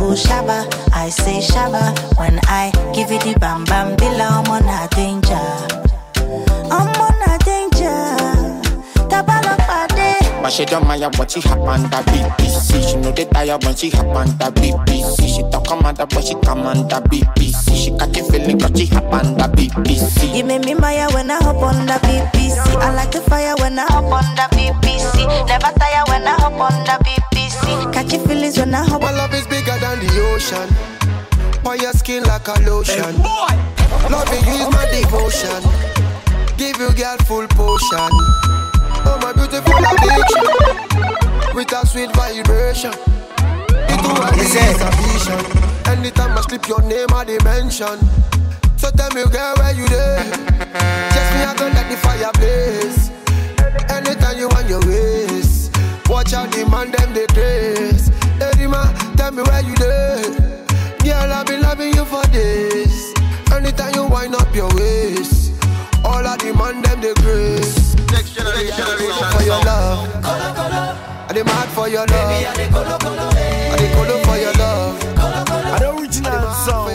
o 0.00 0.14
shaba 0.14 0.66
i 0.92 1.08
say 1.10 1.38
shaba 1.40 1.92
when 2.18 2.38
i 2.48 2.70
give 2.94 3.10
you 3.12 3.18
the 3.20 3.34
bam 3.38 3.64
bam 3.64 3.96
bila 3.96 4.26
ọmọ 4.42 4.56
na 4.66 4.86
danger. 4.96 5.46
Ọmọ 6.70 7.06
na 7.19 7.19
But 10.42 10.50
she 10.52 10.64
don't 10.64 10.86
mind 10.86 11.02
when 11.16 11.28
she 11.28 11.40
hop 11.40 11.58
on 11.60 11.82
the 11.82 11.96
BBC. 12.10 12.90
She 12.90 12.96
know 12.96 13.12
they 13.12 13.26
tired 13.26 13.62
when 13.64 13.76
she 13.76 13.90
hop 13.90 14.06
on 14.06 14.26
the 14.38 14.50
BBC. 14.56 15.36
She 15.36 15.42
talk 15.50 15.66
commander 15.66 16.06
but 16.06 16.24
she 16.24 16.34
command 16.34 16.90
the 16.90 17.00
BBC. 17.10 17.76
She 17.76 17.90
got 17.90 18.12
the 18.12 18.22
feeling 18.24 18.58
but 18.58 18.76
she 18.76 18.86
hop 18.86 19.04
on 19.12 19.36
the 19.36 19.44
BBC. 19.44 20.34
You 20.34 20.44
make 20.44 20.64
me 20.64 20.74
maya 20.74 21.08
when 21.12 21.30
I 21.30 21.36
hop 21.42 21.56
on 21.62 21.86
the 21.86 21.92
BBC. 22.08 22.56
I 22.80 22.94
like 22.94 23.12
the 23.12 23.20
fire 23.20 23.54
when 23.58 23.78
I 23.78 23.84
hop 23.84 24.04
on 24.04 24.24
the 24.34 24.48
BBC. 24.56 25.26
Never 25.46 25.70
tire 25.78 26.04
when 26.08 26.26
I 26.26 26.32
hop 26.40 26.52
on 26.54 26.84
the 26.84 26.96
BBC. 27.04 27.92
Catchy 27.92 28.18
feelings 28.26 28.58
when 28.58 28.74
I 28.74 28.84
hop 28.84 29.02
My 29.02 29.12
love 29.12 29.34
is 29.34 29.46
bigger 29.46 29.76
than 29.78 30.00
the 30.00 30.08
ocean. 30.32 30.68
On 31.66 31.78
your 31.78 31.92
skin 31.92 32.24
like 32.24 32.48
a 32.48 32.54
lotion. 32.68 33.14
Loving 34.10 34.44
you 34.48 34.54
is 34.56 34.70
my 34.72 34.86
devotion. 34.90 35.60
Give 36.56 36.76
you 36.78 36.92
girl 36.94 37.16
full 37.28 37.46
potion. 37.48 38.10
Oh 39.06 39.18
my 39.22 39.32
beautiful 39.32 39.74
addiction. 39.74 41.54
With 41.54 41.72
a 41.72 41.86
sweet 41.86 42.12
vibration. 42.14 42.92
It 43.88 44.00
a 44.80 44.90
vision. 44.96 45.40
Anytime 45.86 46.36
I 46.36 46.40
slip 46.42 46.66
your 46.68 46.82
name 46.82 47.12
I 47.12 47.24
dimension. 47.24 47.98
So 48.76 48.90
tell 48.90 49.10
me 49.10 49.24
girl 49.30 49.54
where 49.56 49.74
you 49.74 49.86
there? 49.88 50.24
Just 51.12 51.30
me 51.34 51.44
I 51.44 51.54
go 51.58 51.66
let 51.68 51.90
the 51.90 51.96
fire 51.96 52.32
blaze. 52.34 53.10
Anytime 53.90 54.38
you 54.38 54.48
want 54.48 54.68
your 54.68 54.80
ways. 54.86 55.70
Watch 56.08 56.32
out 56.32 56.50
the 56.52 56.68
man 56.68 56.90
them 56.90 57.12
they 57.14 57.26
grace. 57.28 58.08
Hey 58.38 58.66
man, 58.66 58.94
tell 59.16 59.30
me 59.32 59.42
where 59.42 59.62
you 59.62 59.74
there? 59.76 60.66
Girl 61.04 61.32
I've 61.32 61.46
been 61.46 61.62
loving 61.62 61.94
you 61.94 62.04
for 62.04 62.22
days. 62.28 63.14
Anytime 63.52 63.94
you 63.94 64.06
wind 64.06 64.34
up 64.34 64.54
your 64.54 64.68
waist. 64.74 65.52
All 66.04 66.26
I 66.26 66.36
demand 66.36 66.84
them 66.84 67.00
the 67.00 67.14
grace. 67.22 67.79
Generation, 68.34 68.76
generation 68.76 69.26
for 69.32 69.42
your 69.42 69.60
love. 69.64 70.08
I 70.24 71.32
dey 71.32 71.42
mad 71.42 71.68
for 71.70 71.88
your 71.88 72.06
love. 72.06 72.30
I 72.46 72.54
dey 72.56 72.68
colo 73.94 74.16
for 74.24 74.36
your 74.36 74.52
love. 74.54 75.02
I 75.18 75.78
the 75.78 75.88
original 75.96 76.52
song. 76.64 76.90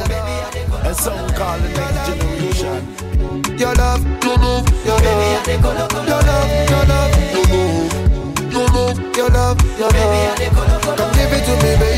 A 0.85 0.93
song 0.93 1.29
called 1.33 1.61
next 1.75 2.07
generation. 2.07 2.83
Your 3.57 3.73
love, 3.75 4.01
your 4.23 4.37
love, 4.37 4.67
your 4.85 4.99
love, 5.01 5.47
your 5.47 5.73
love, 5.73 5.91
your 6.69 6.85
love, 6.85 7.13
your 8.53 8.67
love, 8.69 8.97
your 9.15 9.29
love, 9.29 9.57
your 9.79 9.89
love. 9.91 10.37
Come 10.97 11.11
give 11.15 11.33
it 11.33 11.43
to 11.45 11.53
me, 11.63 11.71
baby. 11.79 11.94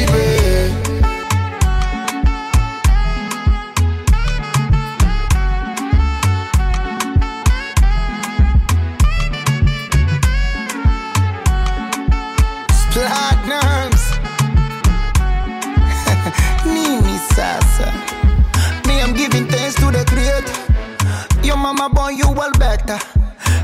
Your 21.48 21.56
mama 21.56 21.88
born 21.90 22.18
you 22.18 22.30
well 22.32 22.52
better. 22.60 23.00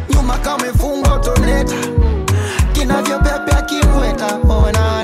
Nyuma 0.10 0.38
kama 0.38 0.68
ifungo 0.68 1.18
toneta. 1.20 1.76
Kinavyopepea 2.74 3.62
kimweta. 3.62 4.40
Oh 4.50 4.72
na 4.72 5.03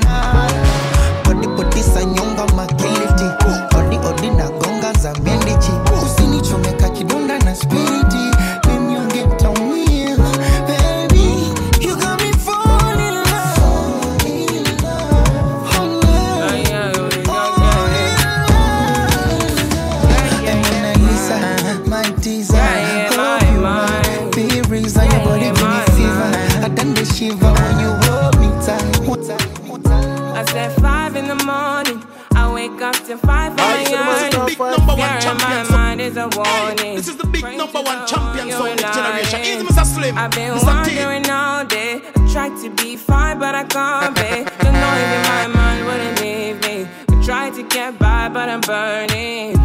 to 33.10 33.18
for 33.18 33.26
my 33.26 33.82
yarn. 33.90 34.46
Big 34.46 34.58
number 34.58 34.94
one 34.94 35.18
in 35.18 35.36
my 35.38 35.66
mind 35.70 36.00
is 36.00 36.16
a 36.16 36.28
warning. 36.28 36.96
This 36.96 37.08
is 37.08 37.16
the 37.16 37.26
big 37.26 37.42
number 37.42 37.82
one 37.82 38.06
champion 38.06 38.48
You're 38.48 38.58
sound 38.58 38.80
next 38.80 38.96
generation. 38.96 39.40
Easy, 39.40 39.64
Mr. 39.64 39.84
Slim. 39.84 40.18
I've 40.18 40.30
been 40.30 40.54
Mr. 40.54 40.84
T. 40.84 40.96
wandering 40.96 41.30
all 41.30 41.64
day. 41.64 42.02
I 42.14 42.32
tried 42.32 42.56
to 42.62 42.70
be 42.70 42.96
fine, 42.96 43.38
but 43.38 43.54
I 43.54 43.64
can't 43.64 44.14
be. 44.14 44.44
The 44.64 44.72
noise 44.84 45.10
in 45.16 45.22
my 45.32 45.46
mind 45.48 45.86
wouldn't 45.86 46.20
leave 46.20 46.60
me. 46.62 46.88
I 47.08 47.24
tried 47.24 47.54
to 47.54 47.62
get 47.64 47.98
by, 47.98 48.28
but 48.28 48.48
I'm 48.48 48.60
burning. 48.60 49.59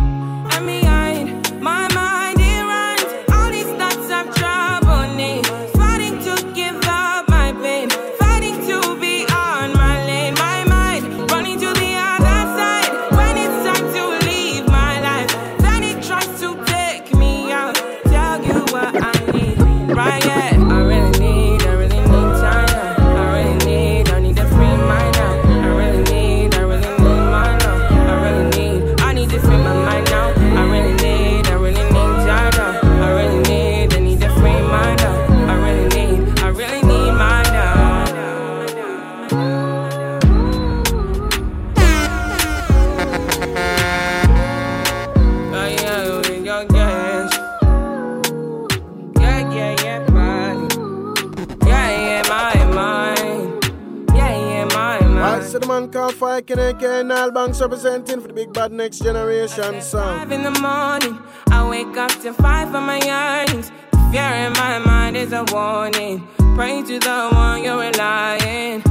Said 56.10 56.20
the 56.20 56.24
man 56.24 56.42
called 56.42 56.46
Fire 56.48 56.74
Keneke 56.74 57.02
and 57.02 57.12
all 57.12 57.32
banks 57.32 57.62
representing 57.62 58.22
for 58.22 58.28
the 58.28 58.34
big 58.34 58.54
bad 58.54 58.72
next 58.72 59.00
generation 59.00 59.82
sound. 59.82 60.20
Five 60.20 60.32
in 60.32 60.44
the 60.44 60.60
morning, 60.62 61.20
I 61.48 61.68
wake 61.70 61.98
up 61.98 62.12
to 62.22 62.34
five 62.34 62.72
for 62.72 62.82
my 62.82 63.00
yearnings. 63.00 63.72
Fear 64.12 64.48
in 64.48 64.54
my 64.54 64.80
mind 64.80 65.18
is 65.18 65.34
a 65.34 65.44
warning. 65.52 66.28
Pray 66.56 66.84
to 66.84 67.00
the 67.00 67.30
one 67.34 67.64
you're 67.64 67.80
relying. 67.80 68.82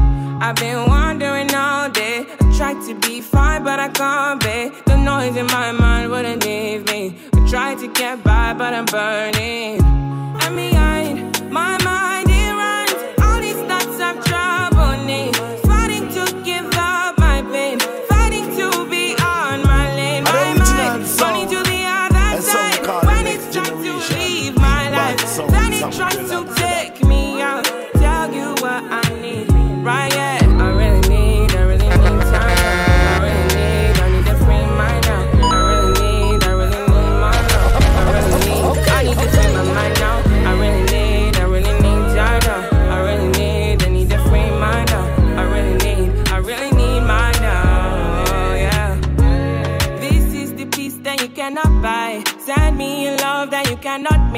I've 0.40 0.57
been 0.57 0.88
wandering 0.88 1.55
all 1.55 1.88
day. 1.90 2.27
I 2.40 2.57
tried 2.57 2.87
to 2.88 2.94
be 2.94 3.20
fine, 3.20 3.64
but 3.64 3.79
I 3.79 3.88
can't 3.88 4.40
be. 4.40 4.70
The 4.87 4.96
noise 4.96 5.37
in 5.37 5.46
my 5.46 5.72
mind 5.72 6.11
wouldn't 6.11 6.44
leave 6.44 6.87
me. 6.87 7.16
I 7.33 7.48
tried 7.48 7.79
to 7.79 7.88
get 7.88 8.22
by, 8.22 8.55
but 8.55 8.74
I'm 8.74 8.87
burning. 8.87 9.81
I'm 9.83 10.57
behind 10.57 10.93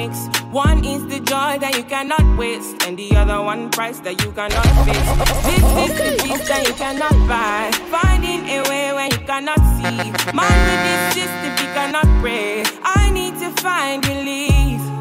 mix. 0.07 0.29
One 0.51 0.85
is 0.85 1.07
the 1.07 1.21
joy 1.21 1.59
that 1.59 1.77
you 1.77 1.85
cannot 1.85 2.39
waste, 2.39 2.83
and 2.87 2.97
the 2.97 3.17
other 3.17 3.43
one 3.43 3.71
price 3.71 4.01
that 4.01 4.23
you 4.25 4.33
cannot 4.33 4.67
fix. 4.85 4.99
This 5.47 5.65
is 5.85 5.93
the 5.99 6.23
peace 6.23 6.49
that 6.49 6.67
you 6.67 6.75
cannot 6.75 7.17
buy. 7.29 7.71
Finding 7.91 8.49
a 8.49 8.63
way 8.69 8.93
where 8.93 9.09
you 9.11 9.23
cannot 9.27 9.59
see. 9.77 9.97
Man 10.33 10.57
with 10.69 10.83
this 10.87 11.03
system, 11.15 11.53
you 11.63 11.73
cannot 11.75 12.07
pray. 12.23 12.65
I 12.83 13.11
need 13.11 13.35
to 13.41 13.51
find 13.63 14.07
relief. 14.07 14.96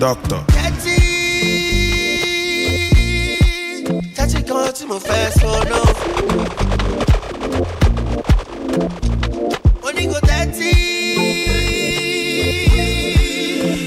Doctor. 0.00 0.40
Tẹ́tí 0.54 0.96
tẹ́tí 4.16 4.40
kan 4.48 4.68
tí 4.76 4.84
mo 4.90 4.98
fẹ́ 5.06 5.22
sọ 5.38 5.50
náà. 5.70 5.88
Mo 9.82 9.88
ní 9.96 10.02
kò 10.12 10.18
tẹ́tí 10.28 10.70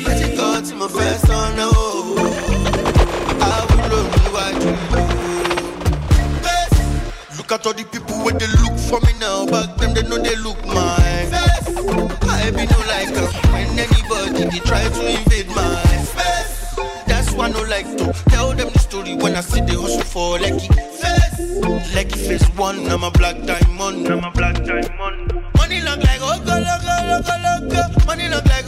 tẹ́tí 0.06 0.28
kan 0.38 0.58
tí 0.66 0.74
mo 0.80 0.88
fẹ́ 0.96 1.12
sọ 1.28 1.38
náà. 1.58 1.72
Àwúlò 3.52 4.00
níwájú. 4.24 4.72
Look 7.38 7.52
at 7.56 7.66
all 7.68 7.74
the 7.74 7.84
people 7.94 8.18
where 8.24 8.38
they 8.40 8.48
look 8.62 8.76
for 8.90 9.00
me 9.06 9.14
now. 9.20 9.46
Back 9.52 9.70
then 9.80 9.94
they 9.96 10.04
know 10.10 10.18
they 10.28 10.36
look 10.46 10.60
mine. 10.76 11.30
I 12.44 12.50
be 12.56 12.64
no 12.72 12.80
like 12.94 13.16
uh, 13.22 13.28
when 13.54 13.68
anybody 13.86 14.44
they 14.52 14.60
try 14.70 14.84
to 14.96 15.02
invade 15.18 15.48
my 15.56 15.84
when 19.32 19.38
I 19.38 19.42
see 19.42 19.62
the 19.62 19.80
hustle 19.80 20.04
for 20.04 20.40
Lucky 20.40 20.68
face. 20.68 21.96
Lucky 21.96 22.20
face 22.20 22.48
one, 22.58 22.86
I'm 22.92 23.04
a 23.04 23.12
black 23.12 23.38
diamond. 23.44 24.08
I'm 24.08 24.24
a 24.26 24.32
black 24.32 24.56
diamond. 24.66 25.32
Money 25.56 25.80
look 25.82 26.04
like 26.04 26.20
oh 26.20 26.38
go 26.44 26.56
logo 26.60 26.96
logo 27.08 27.36
logo. 27.48 28.06
Money 28.06 28.28
look 28.28 28.46
like 28.46 28.68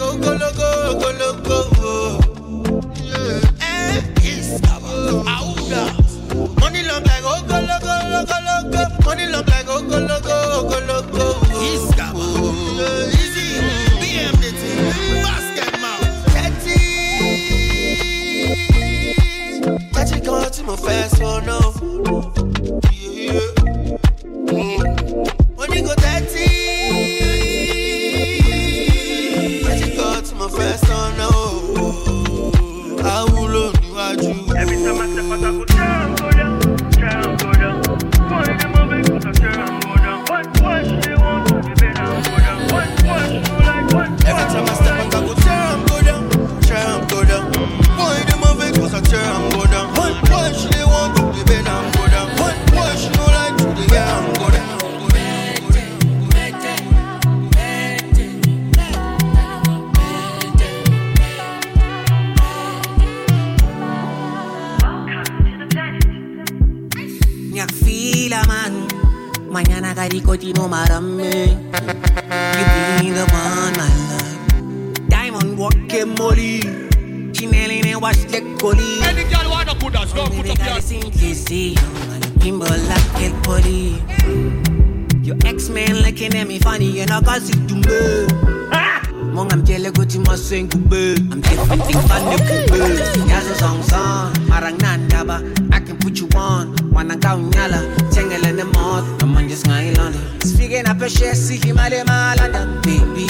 Speaking 101.09 101.27
up 101.27 101.35
a 101.35 101.35
share 101.35 101.35
See 101.35 101.57
him 101.57 101.77
ale 101.79 102.03
malanda 102.05 102.81
Baby 102.81 103.27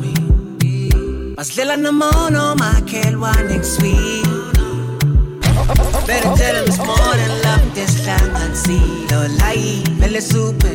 me 0.00 0.14
na 1.82 1.90
mono 1.92 2.54
Makelwa 2.56 3.32
next 3.48 3.80
week. 3.82 4.24
Better 6.06 6.34
tell 6.36 6.56
him 6.56 6.66
it's 6.66 6.78
more 6.78 6.96
than 6.96 7.42
love 7.42 7.74
This 7.74 8.04
time 8.04 8.34
I 8.34 8.52
see 8.54 9.06
Lo 9.10 9.26
lie 9.38 9.84
Mele 9.98 10.20
super. 10.20 10.68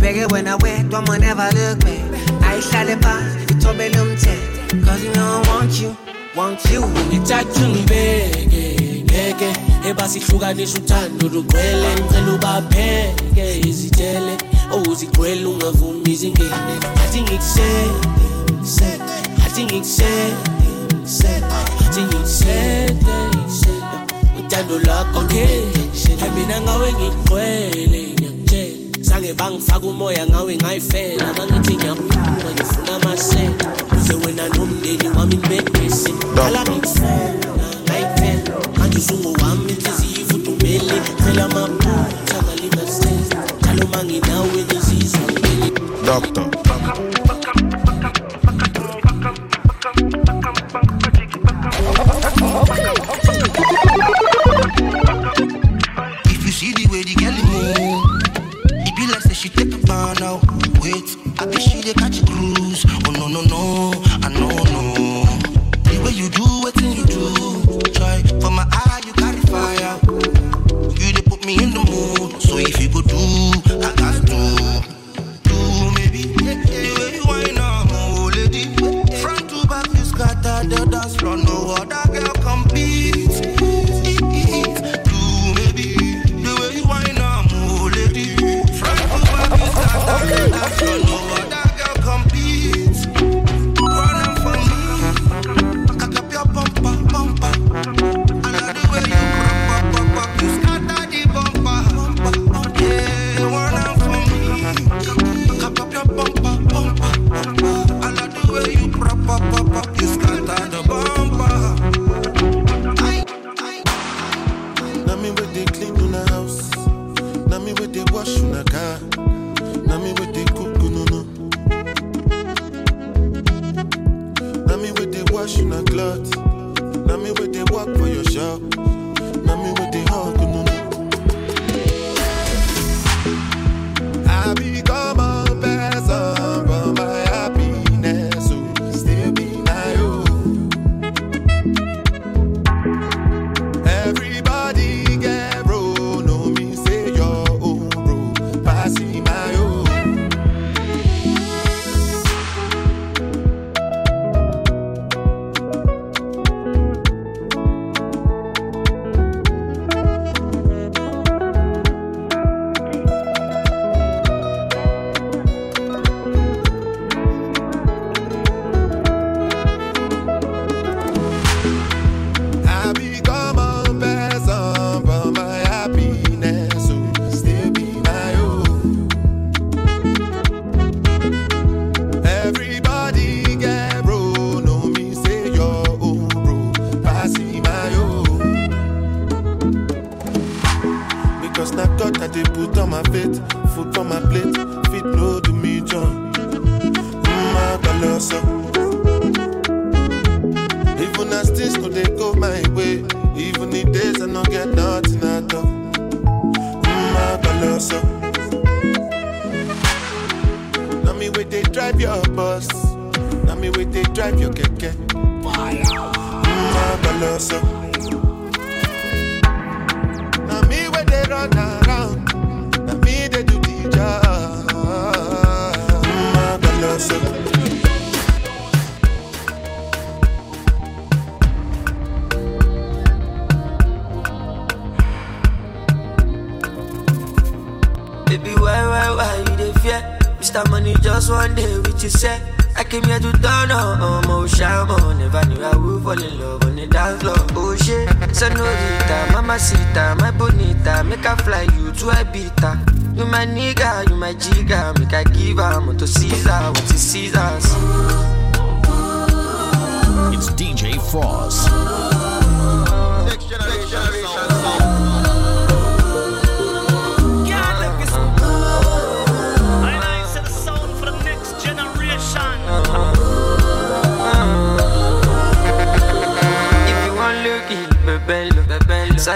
Bege 0.00 0.30
when 0.32 0.48
I 0.48 0.56
wet 0.56 0.88
Don't 0.88 1.08
never 1.20 1.50
look 1.52 1.80
back. 1.80 2.42
I 2.42 2.60
shall 2.60 2.86
pass 2.98 3.36
Itobe 3.46 3.90
lumte 3.92 4.84
Cause 4.84 5.04
you 5.04 5.12
know 5.12 5.42
I 5.44 5.48
want 5.48 5.80
you 5.80 5.96
Want 6.34 6.64
you. 6.70 6.80
Ngithatha 6.80 7.64
ungibeke 7.66 8.81
ngeke 9.12 9.52
ebasihlukanisa 9.88 10.78
uthando 10.78 11.28
lugcwele 11.28 11.88
ngicela 11.94 12.32
ubapheke 12.34 13.60
izitshele 13.68 14.34
owuzigcwele 14.74 15.46
ungavumi 15.46 16.10
izingene 16.12 16.74
athi 17.02 17.20
ngikusete 17.22 17.98
athi 19.44 19.64
ngikusete 19.64 20.36
athi 21.84 22.00
ngikusete 22.08 23.16
uthando 24.40 24.78
lwakho 24.78 25.18
okay 25.20 25.60
mina 26.36 26.60
ngawe 26.60 26.92
ngigcwele 26.92 28.00
ngiyakutshela 28.14 28.76
zange 29.00 29.32
bangifaka 29.32 29.86
umoya 29.86 30.26
ngawe 30.26 30.56
ngayifela 30.56 31.26
bangithi 31.36 31.74
ngiyaphuka 31.76 32.48
ngifuna 32.54 32.94
amasela 32.96 33.66
uze 33.96 34.14
wena 34.14 34.48
nomndeni 34.48 35.08
wami 35.16 35.36
nibekese 35.36 36.12
ala 36.46 36.62
ngikufuna 36.62 37.81
manje 39.02 39.14
usungowami 39.14 39.72
inhliziyo 39.72 40.20
ifudumele 40.22 41.00
phela 41.24 41.48
ngalingaseza 42.42 43.36
njalo 43.60 43.86
manginawe 43.92 44.64
Doctor. 46.06 46.61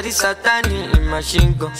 Shawty 0.06 0.12
satani 0.12 0.96
in 0.96 1.08
machine 1.10 1.52
gun 1.58 1.72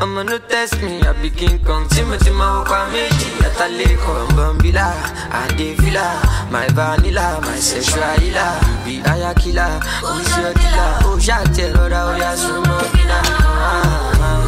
I'ma 0.00 0.22
no 0.22 0.38
test 0.38 0.80
me, 0.82 1.00
I 1.02 1.12
be 1.20 1.28
King 1.28 1.58
Kong. 1.58 1.86
Tima 1.88 2.16
tima 2.18 2.52
wakwa 2.64 2.86
meji, 2.90 3.26
ataleko 3.44 4.26
Mbambila, 4.32 4.94
adevila 5.30 6.22
My 6.50 6.66
vanilla, 6.68 7.38
my 7.42 7.58
sexualila. 7.58 8.60
Be 8.84 9.02
aya 9.04 9.34
killer, 9.34 9.80
who's 10.00 10.36
your 10.38 10.54
killer 10.54 10.98
Oh, 11.04 11.18
shawty, 11.20 11.74
roda, 11.76 12.04
oh, 12.04 12.16
ya, 12.16 12.34
sumo, 12.36 12.78
killer. 12.92 13.22
Ah, 13.22 14.12
ah, 14.14 14.20
ah. 14.20 14.45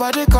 nobody 0.00 0.24
come. 0.24 0.39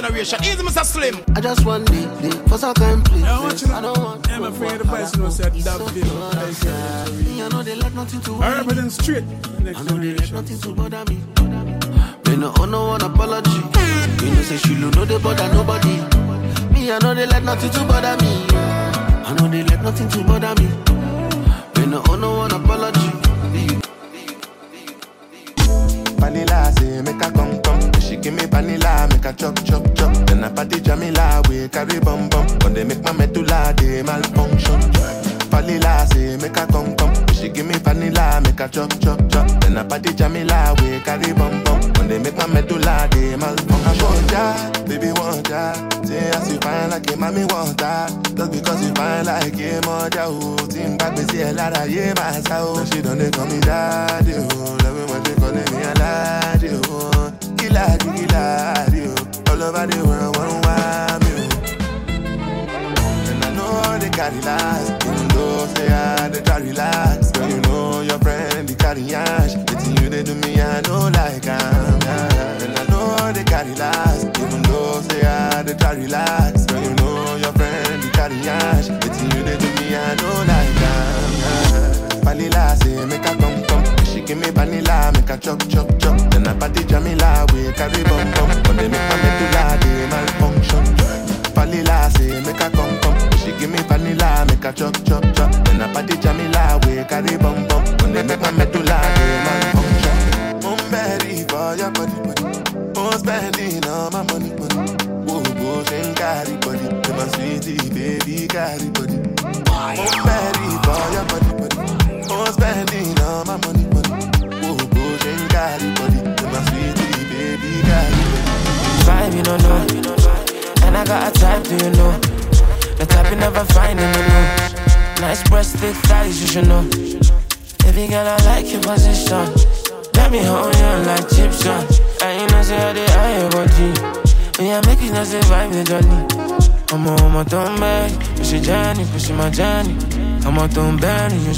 generation. 0.00 0.38
Easy, 0.42 0.62
Mr. 0.62 0.84
Slim. 0.84 1.16
I 1.36 1.40
just 1.40 1.64
want 1.64 1.86
the, 1.86 2.30
for 2.48 2.58
some 2.58 2.70
I 2.76 3.00
please. 3.04 3.24
I, 3.70 3.80
don't 3.80 3.98
want 3.98 4.30
I'm 4.30 4.44
afraid 4.44 4.80
the 4.80 4.84
person 4.84 5.22
will 5.22 5.30
set 5.30 5.52
that 5.52 5.80
video. 5.92 7.44
I 7.44 7.48
know 7.48 7.62
they 7.62 7.74
let 7.74 7.94
nothing 7.94 8.20
to 8.22 8.34
I 8.36 8.58
represent 8.58 8.92
straight. 8.92 9.24
I 9.24 9.82
know 9.82 9.98
they 9.98 10.14
let 10.14 10.32
nothing 10.32 10.58
to 10.58 10.74
bother 10.74 11.04
me. 11.10 11.16
Me 12.26 12.36
no 12.36 12.52
owe 12.58 12.64
no 12.64 12.86
one 12.88 13.02
apology. 13.02 13.60
Me 14.22 14.30
no 14.34 14.42
say 14.42 14.56
she 14.56 14.74
know 14.74 14.90
they 14.90 15.18
bother 15.18 15.52
nobody. 15.52 15.96
Me, 16.72 16.92
I 16.92 16.98
know 17.02 17.14
they 17.14 17.26
let 17.26 17.42
nothing 17.42 17.70
to 17.70 17.80
bother 17.84 18.16
me. 18.24 18.46
I 18.50 19.34
know 19.38 19.48
they 19.48 19.62
let 19.64 19.82
nothing 19.82 20.08
to 20.08 20.24
bother 20.24 20.54
me. 20.62 20.89
tell 53.40 53.48
me 53.48 53.58
that. 53.60 53.89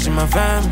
she 0.03 0.09
my 0.09 0.27
family. 0.27 0.69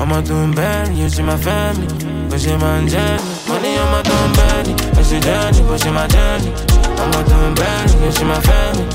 I'ma 0.00 0.22
doing 0.22 0.52
bad, 0.52 0.96
you 0.96 1.08
she 1.10 1.22
my 1.22 1.36
family. 1.36 1.86
But 2.30 2.40
she 2.40 2.56
my 2.56 2.86
journey. 2.86 3.22
Money 3.46 3.76
on 3.76 3.90
my 3.92 4.02
doing 4.02 4.32
bad, 4.32 4.66
but 4.94 5.04
she 5.04 5.20
journey, 5.20 5.60
but 5.68 5.80
she 5.82 5.90
my 5.90 6.06
journey. 6.06 6.50
Mama 6.96 7.20
doing 7.28 7.54
bad, 7.54 7.90
you 8.00 8.10
she 8.12 8.24
my 8.24 8.40
family. 8.40 8.86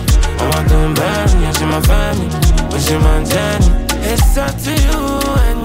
I'ma 0.41 0.67
doing 0.67 0.93
bad, 0.95 1.29
you 1.43 1.53
she 1.53 1.65
my 1.65 1.81
family. 1.81 2.27
But 2.69 2.81
she 2.81 2.97
my 2.97 3.23
journey. 3.23 3.69
It's 4.09 4.37
up 4.37 4.57
to 4.65 4.71
you 4.71 4.99
and 5.45 5.61
me. 5.61 5.64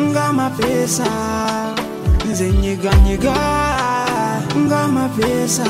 Ngama 0.00 0.50
pesa. 0.50 1.04
Nze 2.30 2.50
nyiga 2.52 2.94
nyiga. 2.94 3.34
Ngama 4.58 5.08
pesa. 5.08 5.64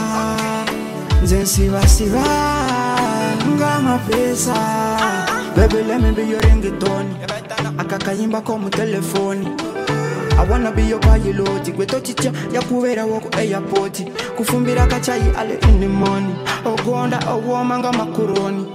Nze 1.23 1.47
siba 1.47 1.87
siba. 1.89 2.25
Ngama 3.57 3.99
pesa. 3.99 4.55
Baby, 5.57 5.83
let 5.89 6.01
me 6.01 6.13
be 6.13 6.23
your 6.27 6.41
ringtone. 6.41 7.17
Akakayimba 7.79 8.41
ko 8.45 8.59
mu 8.59 8.71
telefoni. 8.71 9.47
I 10.39 10.43
wanna 10.45 10.71
be 10.71 10.83
your 10.83 11.01
pilot 11.01 11.65
gwetochicha 11.77 12.31
yakubera 12.53 13.05
woko 13.07 13.29
airport 13.39 14.03
kufumbira 14.37 14.87
kachayi 14.87 15.33
ale 15.39 15.55
in 15.69 15.81
the 15.81 15.89
morning 15.89 16.37
ogonda 16.65 17.19
owoma 17.33 17.79
nga 17.79 17.91
makuroni 17.93 18.67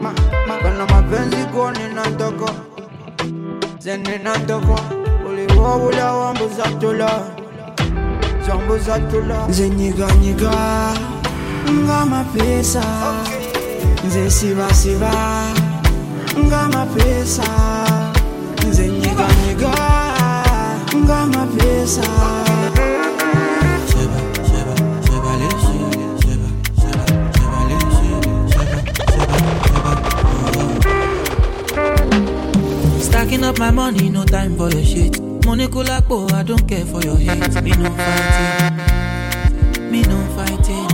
ma, 0.00 0.12
ma, 0.46 0.60
bano 0.62 0.86
mapenzi 0.86 1.44
goni 1.52 1.92
na 1.94 2.02
ndoko 3.82 3.98
zene 3.98 4.18
na 4.18 4.36
ndoko 4.38 4.80
uliwo 5.28 5.78
bula 5.78 6.12
wambu 6.12 6.48
zatula 6.56 7.10
zambu 8.46 8.78
zatula 8.78 9.46
nze 9.48 9.70
sibasiba 14.30 15.12
nga 16.38 16.68
mapesa 16.68 17.48
nze 18.68 18.88
nyiganyiga 18.88 19.74
nga 20.96 21.26
mapesa 33.38 33.48
up 33.48 33.58
my 33.58 33.70
money, 33.70 34.08
no 34.10 34.24
time 34.24 34.56
for 34.56 34.70
your 34.70 34.84
shit. 34.84 35.20
Money 35.44 35.66
kulapo, 35.66 36.30
I 36.32 36.42
don't 36.42 36.66
care 36.68 36.84
for 36.84 37.00
your 37.02 37.16
hate. 37.16 37.62
Me 37.62 37.70
no 37.72 37.90
fighting, 37.90 38.76
me 39.90 40.02
no 40.02 40.18
fighting. 40.36 40.88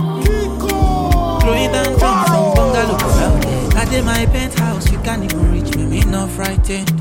Throwing 1.41 1.71
down 1.71 1.97
from 1.99 2.23
bungalow 2.55 2.95
out 2.95 3.41
there. 3.41 3.77
I 3.77 3.85
did 3.89 4.05
my 4.05 4.25
penthouse, 4.27 4.91
you 4.91 4.99
can't 4.99 5.23
even 5.23 5.51
reach 5.51 5.75
me. 5.75 5.85
Me 5.85 6.01
no 6.05 6.27
frightened. 6.27 6.91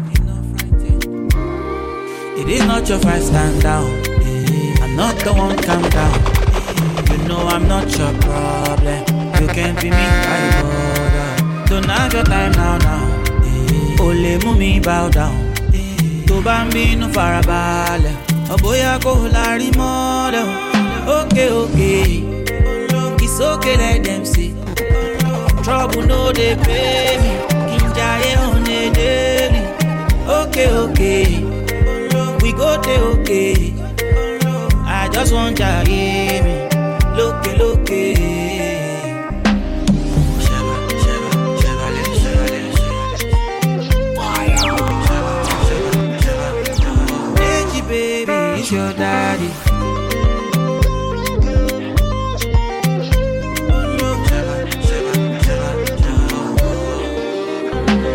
It 2.38 2.48
is 2.48 2.64
not 2.66 2.88
your 2.88 2.98
fight, 3.00 3.22
stand 3.22 3.62
down. 3.62 3.84
Eh, 4.06 4.76
I'm 4.82 4.96
not 4.96 5.16
the 5.18 5.32
one, 5.32 5.56
calm 5.58 5.82
down. 5.82 6.20
Eh, 6.20 7.12
You 7.12 7.18
know 7.28 7.46
I'm 7.48 7.66
not 7.68 7.88
your 7.98 8.12
problem. 8.20 9.04
You 9.40 9.46
can't 9.48 9.80
be 9.80 9.90
me, 9.90 9.96
I 9.96 10.62
bother. 10.62 11.66
Don't 11.68 11.84
have 11.90 12.12
your 12.12 12.24
time 12.24 12.52
now, 12.52 12.78
now. 12.78 12.97
Eh, 14.08 14.10
Ole 14.10 14.38
mú 14.44 14.52
mi 14.56 14.80
bow 14.80 15.08
down. 15.10 15.36
Tó 16.26 16.34
bá 16.46 16.56
ń 16.64 16.68
bínú 16.74 17.06
farabalẹ̀, 17.14 18.16
ọ̀bọ̀yà 18.54 18.92
kò 19.04 19.12
lárí 19.34 19.68
mọ́lẹ̀. 19.78 20.44
o. 20.48 21.18
Okay. 21.18 22.22
It's 23.24 23.40
okay, 23.40 23.76
let 23.76 24.04
them 24.04 24.24
see. 24.32 24.50
Trouble 25.64 26.02
no 26.10 26.32
dey 26.38 26.54
pay 26.64 27.16
me. 27.22 27.32
Kí 27.68 27.76
n 27.84 27.86
jayé 27.96 28.32
on 28.48 28.66
a 28.78 28.80
daily. 28.98 29.62
Okay, 30.38 30.68
okay. 30.84 31.26
We 32.42 32.50
go 32.60 32.70
dey 32.86 33.00
okay. 33.12 33.54
I 34.86 35.08
just 35.14 35.32
want 35.36 35.56
jayé 35.60 36.42
mi. 36.44 36.54
Lókè 37.18 37.52
lókè. 37.60 38.02
Baby, 48.70 48.76
your 48.76 48.92
daddy. 48.94 50.58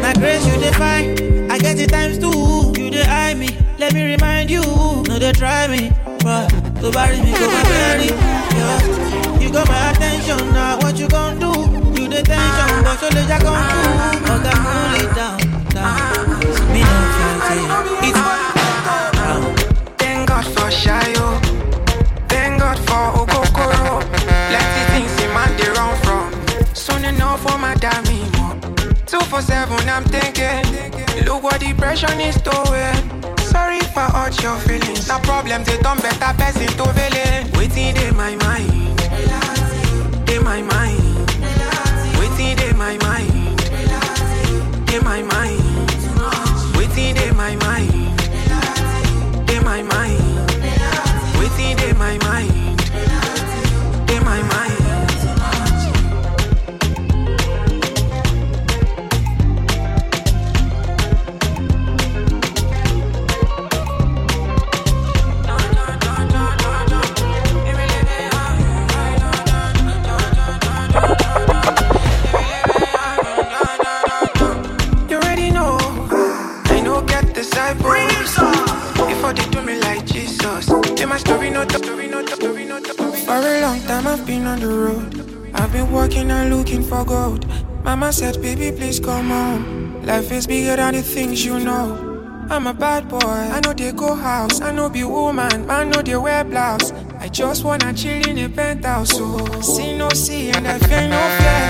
My 0.01 0.13
grace 0.13 0.45
you 0.45 0.59
define, 0.59 1.49
I 1.51 1.57
get 1.57 1.79
it 1.79 1.89
times 1.89 2.17
two. 2.17 2.73
You 2.81 2.89
dey 2.91 3.03
eye 3.03 3.33
me, 3.33 3.49
let 3.77 3.93
me 3.93 4.03
remind 4.03 4.49
you. 4.49 4.61
No 5.07 5.17
dey 5.19 5.31
try 5.31 5.67
me, 5.67 5.91
but 6.23 6.49
to 6.81 6.91
bury 6.91 7.19
me 7.21 7.31
go 7.31 7.47
my 7.47 7.63
bury. 7.63 8.09
Yeah. 8.57 9.39
You 9.39 9.51
got 9.51 9.67
my 9.67 9.91
attention 9.91 10.39
now, 10.51 10.77
what 10.79 10.97
you 10.97 11.07
gon' 11.07 11.39
do? 11.39 11.51
You 12.01 12.07
the 12.09 12.21
tension, 12.23 12.83
but 12.83 12.97
so 12.99 13.07
ya 13.09 13.37
come 13.39 13.63
through. 13.69 14.33
Oga 14.33 14.53
cool 14.63 14.95
it 15.01 15.15
down, 15.15 15.37
down. 15.73 16.73
Me 16.73 16.81
no 16.81 16.97
fight 17.15 18.07
it. 18.09 18.22
24-7, 29.33 29.87
I'm 29.87 30.03
thinking. 30.03 31.25
Look 31.25 31.41
what 31.41 31.59
depression 31.59 32.21
is 32.21 32.35
doing. 32.35 32.93
Sorry 33.39 33.77
if 33.77 33.97
I 33.97 34.05
hurt 34.09 34.39
your 34.43 34.55
feelings. 34.59 35.07
Now 35.07 35.19
problems, 35.21 35.65
they 35.65 35.79
don't 35.79 35.99
better 36.03 36.37
person 36.37 36.67
to 36.67 36.93
villain 36.93 37.51
Waiting 37.53 37.97
in 37.97 38.15
my 38.15 38.35
mind. 38.35 38.71
In 40.29 40.43
my 40.43 40.61
mind. 40.61 41.01
Waiting 42.19 42.59
in 42.69 42.77
my 42.77 42.95
mind. 42.99 44.93
In 44.93 45.03
my 45.03 45.23
mind. 45.23 45.62
On 84.53 84.59
the 84.59 84.67
road. 84.67 85.55
I've 85.55 85.71
been 85.71 85.91
working 85.91 86.29
and 86.29 86.55
looking 86.55 86.83
for 86.83 87.03
gold. 87.03 87.47
Mama 87.83 88.13
said, 88.13 88.39
baby, 88.41 88.71
please 88.71 88.99
come 88.99 89.29
home. 89.29 90.05
Life 90.05 90.31
is 90.31 90.45
bigger 90.45 90.75
than 90.75 90.93
the 90.93 91.01
things 91.01 91.43
you 91.43 91.59
know. 91.59 92.45
I'm 92.49 92.67
a 92.67 92.73
bad 92.73 93.09
boy. 93.09 93.19
I 93.55 93.59
know 93.61 93.73
they 93.73 93.91
go 93.91 94.13
house. 94.13 94.61
I 94.61 94.71
know 94.71 94.89
be 94.89 95.03
woman. 95.03 95.69
I 95.69 95.83
know 95.85 96.01
they 96.01 96.15
wear 96.17 96.43
blouse. 96.43 96.91
I 97.19 97.29
just 97.29 97.63
wanna 97.63 97.93
chill 97.93 98.27
in 98.29 98.37
a 98.37 98.49
penthouse. 98.49 99.11
So 99.17 99.43
see 99.61 99.97
no 99.97 100.09
see 100.09 100.51
and 100.51 100.67
I 100.67 100.77
fear 100.77 101.07
no 101.07 101.21
fear. 101.39 101.63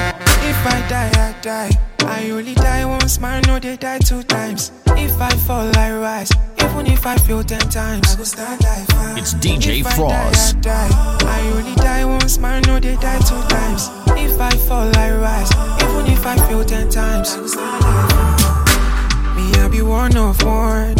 If 0.49 0.59
I 0.75 0.77
die, 0.89 1.11
I 1.27 1.41
die. 1.41 1.71
I 1.99 2.31
only 2.31 2.55
die 2.55 2.85
once, 2.85 3.19
man. 3.19 3.43
No, 3.47 3.59
they 3.59 3.77
die 3.77 3.99
two 3.99 4.23
times. 4.23 4.71
If 4.87 5.21
I 5.21 5.31
fall, 5.45 5.71
I 5.77 5.93
rise. 5.93 6.31
Even 6.73 6.87
if 6.87 7.05
I 7.05 7.15
fail 7.17 7.43
ten 7.43 7.59
times, 7.69 8.13
I 8.13 8.17
go 8.17 8.23
start 8.23 8.59
life. 8.63 8.87
It's 9.15 9.35
DJ 9.35 9.81
If 9.81 9.87
I 9.87 9.91
Fross. 9.91 10.59
Die, 10.61 10.71
I, 10.71 11.17
die. 11.19 11.27
I 11.27 11.51
only 11.51 11.75
die 11.75 12.03
once, 12.03 12.39
man. 12.39 12.63
No, 12.63 12.79
they 12.79 12.95
die 12.95 13.19
two 13.19 13.39
times. 13.47 13.89
If 14.17 14.41
I 14.41 14.49
fall, 14.65 14.89
I 14.97 15.11
rise. 15.11 15.51
Even 15.83 16.11
if 16.11 16.25
I 16.25 16.35
fail 16.47 16.65
ten 16.65 16.89
times, 16.89 17.33
I 17.35 17.39
go 17.41 17.47
start 17.47 17.81
life. 17.81 19.35
Me, 19.35 19.53
I 19.61 19.67
be 19.69 19.83
one 19.83 20.17
of 20.17 20.43
one. 20.43 20.95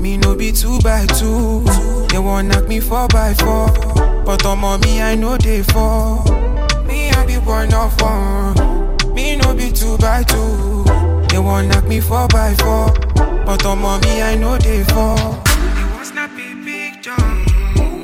Me 0.00 0.16
no 0.16 0.34
be 0.34 0.50
two 0.50 0.80
by 0.80 1.04
two. 1.06 1.62
They 2.08 2.18
want 2.18 2.48
knock 2.48 2.66
me 2.66 2.80
four 2.80 3.06
by 3.08 3.34
four. 3.34 3.68
But 4.24 4.46
on 4.46 4.80
me, 4.80 5.02
I 5.02 5.14
know 5.14 5.36
they 5.36 5.62
fall. 5.62 6.24
Me, 6.86 7.10
I 7.10 7.26
be 7.26 7.36
one 7.36 7.74
of 7.74 8.00
one. 8.00 9.14
Me 9.14 9.36
no 9.36 9.54
be 9.54 9.70
two 9.70 9.98
by 9.98 10.22
two. 10.22 11.21
They 11.32 11.38
want 11.38 11.72
to 11.72 11.80
knock 11.80 11.88
me 11.88 11.98
four 11.98 12.28
by 12.28 12.52
four, 12.56 12.92
but 13.46 13.64
on 13.64 13.78
mommy 13.80 14.20
I 14.20 14.34
know 14.34 14.58
they 14.58 14.84
fall. 14.84 15.16
They 15.16 15.84
want 15.88 16.00
to 16.00 16.04
snap 16.04 16.30
a 16.32 16.54
picture, 16.62 17.16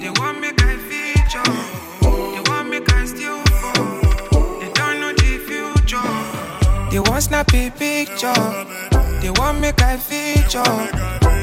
they 0.00 0.08
want 0.08 0.36
to 0.36 0.40
make 0.40 0.62
I 0.62 0.76
feature, 0.88 1.52
they 2.00 2.40
want 2.48 2.64
to 2.64 2.70
make 2.70 2.90
I 2.90 3.04
still 3.04 3.44
fall. 3.60 4.60
They 4.60 4.72
don't 4.72 5.00
know 5.00 5.12
the 5.12 5.32
future. 5.44 6.90
They 6.90 7.00
want 7.00 7.16
to 7.16 7.20
snap 7.20 7.52
a 7.52 7.70
picture, 7.70 8.42
they 9.20 9.30
want 9.30 9.56
to 9.56 9.60
make 9.60 9.82
I 9.82 9.98
feature, 9.98 10.62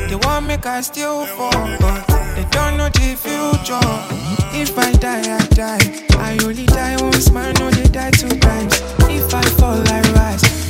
they 0.09 0.15
want 0.15 0.41
to 0.41 0.47
make 0.47 0.65
I 0.65 0.81
still 0.81 1.27
fall, 1.27 1.51
but 1.79 2.01
they 2.35 2.45
don't 2.49 2.77
know 2.77 2.89
the 2.89 3.13
future. 3.15 4.25
If 4.57 4.75
I 4.79 4.91
die, 4.93 5.37
I 5.37 5.45
die. 5.53 6.05
I 6.17 6.37
only 6.43 6.65
die 6.65 6.97
once, 6.99 7.29
man, 7.29 7.53
No, 7.59 7.69
they 7.69 7.83
die 7.89 8.09
two 8.09 8.29
times. 8.39 8.81
If 9.01 9.31
I 9.33 9.43
fall, 9.59 9.83
I 9.87 10.01
rise. 10.15 10.64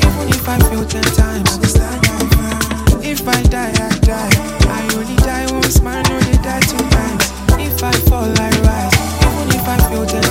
If 3.17 3.27
I 3.27 3.41
die, 3.43 3.69
I 3.69 3.99
die. 3.99 4.29
I 4.67 4.89
only 4.95 5.15
die 5.17 5.51
once, 5.51 5.81
man, 5.81 6.05
only 6.11 6.37
die 6.43 6.59
two 6.59 6.77
times. 6.89 7.31
If 7.59 7.83
I 7.83 7.91
fall, 8.09 8.29
I 8.39 8.49
rise. 8.65 8.93
Even 9.25 9.55
if 9.55 9.67
I 9.67 9.77
feel 9.89 10.05
ten 10.05 10.24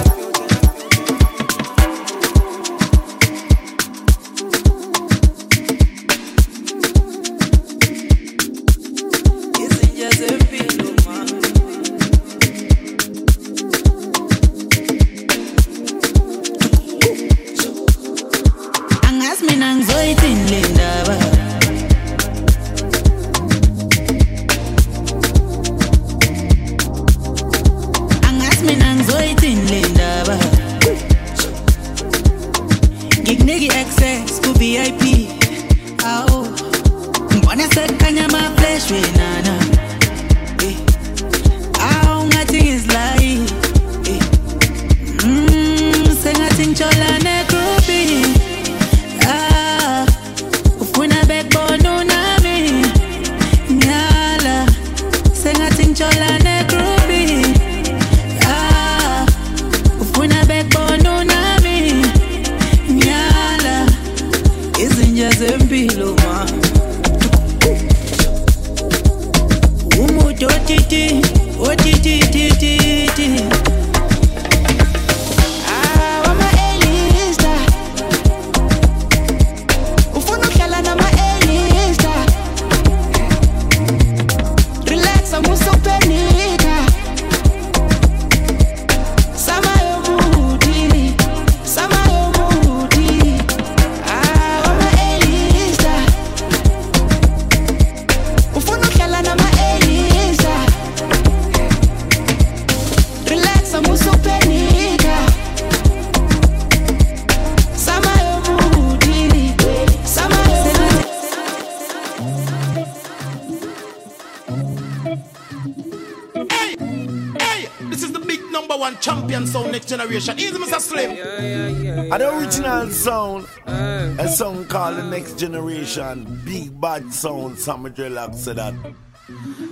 Some 127.64 127.86
dreadlocks 127.86 128.44
to 128.44 128.52
that. 128.52 128.74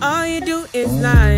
All 0.00 0.24
you 0.26 0.40
do 0.40 0.64
is 0.72 0.90
lie. 1.04 1.31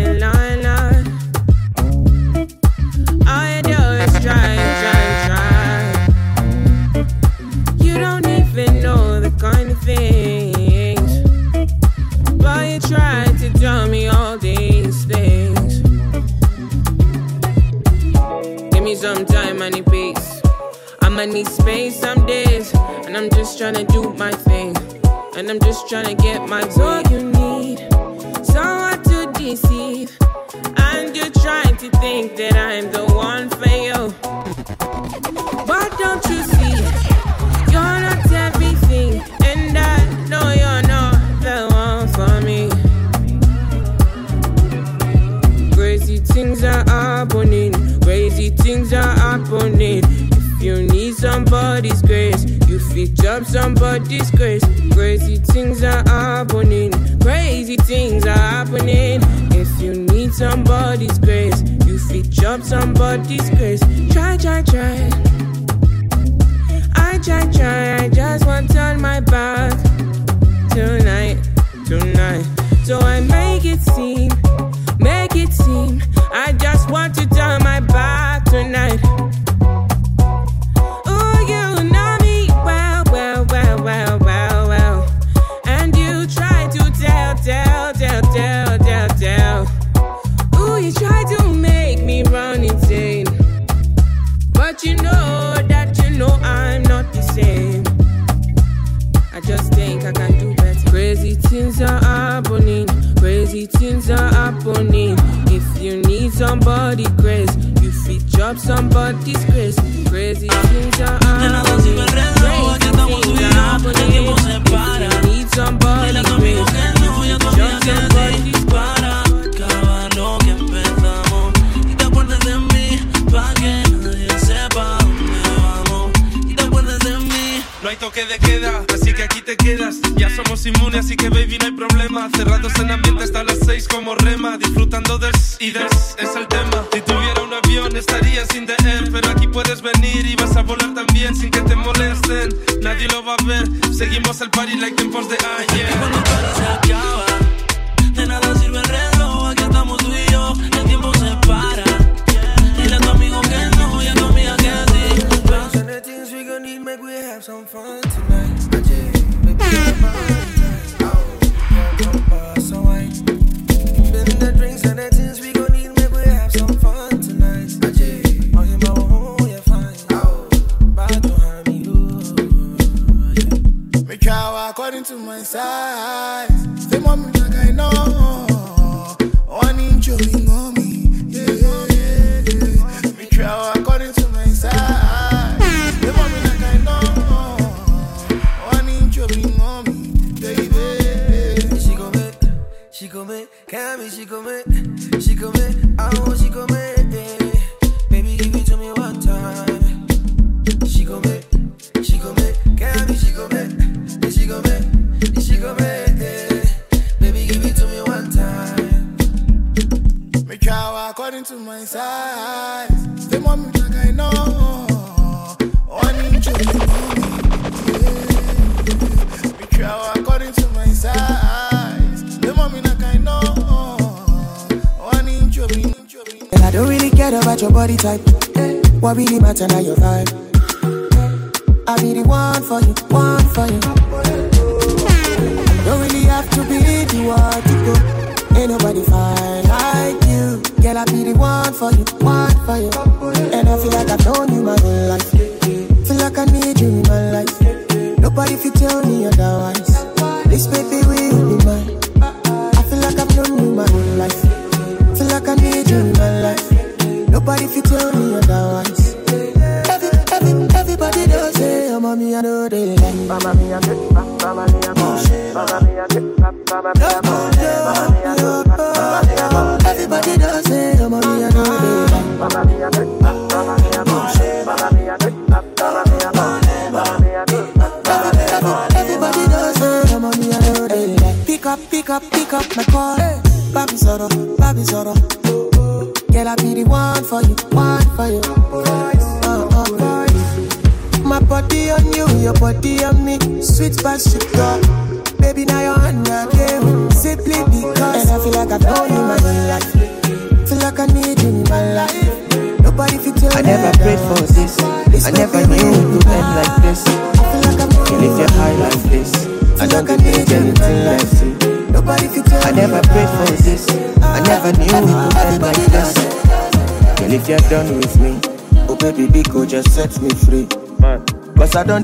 así 130.97 131.15
que 131.15 131.29
baby, 131.29 131.57
no 131.59 131.65
hay 131.65 131.71
problema. 131.73 132.29
Cerrados 132.35 132.73
en 132.79 132.91
ambiente 132.91 133.23
hasta 133.23 133.43
las 133.43 133.59
6 133.65 133.87
como 133.87 134.15
rema. 134.15 134.57
Disfrutando 134.57 135.17
del 135.17 135.33
y 135.59 135.71
des 135.71 136.15
es 136.17 136.35
el 136.35 136.47
tema. 136.47 136.85
Si 136.93 137.01
tuviera 137.01 137.41
un 137.41 137.53
avión 137.53 137.95
estaría 137.95 138.45
sin 138.45 138.65
de 138.65 138.75
él, 138.85 139.09
pero 139.11 139.29
aquí 139.29 139.47
puedes 139.47 139.81
venir 139.81 140.25
y 140.25 140.35
vas 140.35 140.55
a 140.55 140.61
volar 140.61 140.93
también 140.93 141.35
sin 141.35 141.51
que 141.51 141.61
te 141.61 141.75
molesten. 141.75 142.49
Nadie 142.81 143.07
lo 143.09 143.23
va 143.23 143.35
a 143.35 143.45
ver. 143.45 143.67
Seguimos 143.93 144.41
el 144.41 144.49
party 144.49 144.75
like 144.77 144.95
tiempos 144.95 145.29
de 145.29 145.35
I. 145.35 145.64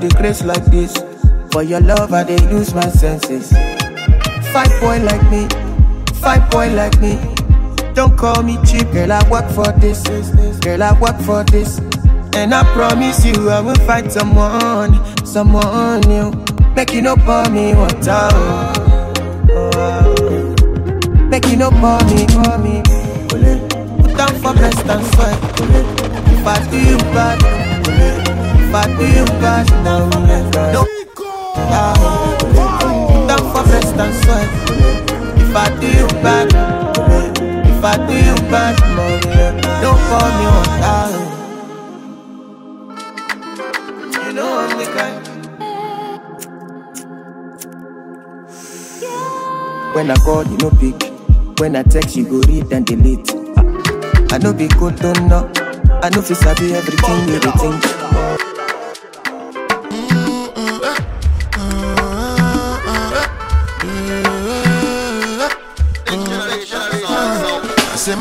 The 0.02 0.08
grace 0.18 0.42
like 0.42 0.64
this. 0.64 0.92
For 1.52 1.62
your 1.62 1.80
love, 1.80 2.12
I 2.12 2.24
dey 2.24 2.36
lose 2.50 2.74
my 2.74 2.88
senses. 2.90 3.52
Five 4.52 4.72
boy 4.80 4.98
like 4.98 5.22
me, 5.30 5.46
five 6.18 6.50
boy 6.50 6.74
like 6.74 6.98
me. 7.00 7.20
Don't 7.94 8.18
call 8.18 8.42
me 8.42 8.58
cheap, 8.66 8.90
girl. 8.90 9.12
I 9.12 9.22
work 9.30 9.48
for 9.52 9.70
this, 9.78 10.02
girl. 10.58 10.82
I 10.82 10.98
work 10.98 11.14
for 11.20 11.44
this, 11.44 11.78
and 12.34 12.52
I 12.52 12.64
promise 12.74 13.24
you, 13.24 13.48
I 13.48 13.60
will 13.60 13.78
find 13.86 14.10
someone, 14.10 14.98
someone 15.24 16.00
new. 16.10 16.32
Make 16.74 16.92
you 16.94 17.02
no 17.02 17.14
pour 17.14 17.48
me 17.50 17.72
water. 17.72 18.02
time? 18.02 18.34
Make 21.30 21.46
you 21.46 21.56
no 21.56 21.70
pour 21.70 22.02
me, 22.10 22.26
pour 22.26 22.58
me. 22.58 22.82
Put 24.02 24.16
down 24.18 24.34
for 24.42 24.52
breast 24.52 24.84
and 24.84 25.04
sweat. 25.14 25.38
If 26.34 26.44
I 26.44 26.58
do 26.72 26.78
you 26.90 26.98
bad 27.14 27.71
bad 28.72 28.96
boy, 28.96 29.04
you 29.04 29.24
got 29.40 29.66
down 29.84 30.10
left 30.26 30.56
right. 30.56 30.72
No. 30.72 30.86
Ah, 31.56 31.94
down 33.28 33.44
for 33.52 33.62
rest 33.70 33.94
and 33.94 34.14
sweat. 34.24 34.48
If 35.36 35.54
I 35.54 35.68
do 35.78 35.86
you 35.86 36.08
bad, 36.24 36.48
if 37.68 37.84
I 37.84 37.96
do 38.06 38.14
you 38.16 38.36
bad, 38.50 38.74
money, 38.96 39.20
don't 39.82 40.00
call 40.08 40.28
me 40.38 40.44
on 40.56 40.64
time. 40.80 41.20
You 44.26 44.32
know 44.32 44.50
I'm 44.58 44.72
the 44.78 44.86
guy. 44.96 45.12
When 49.94 50.10
I 50.10 50.14
call, 50.16 50.44
you 50.46 50.56
no 50.56 50.70
pick. 50.70 51.12
When 51.60 51.76
I 51.76 51.82
text, 51.82 52.16
you 52.16 52.24
go 52.24 52.40
read 52.48 52.72
and 52.72 52.86
delete. 52.86 53.30
I 54.32 54.38
know 54.38 54.54
be 54.54 54.68
good, 54.68 54.96
don't 54.96 55.28
know. 55.28 55.50
I 56.02 56.08
know 56.08 56.22
fi 56.22 56.34
sabi 56.34 56.72
everything, 56.74 57.28
everything. 57.30 58.51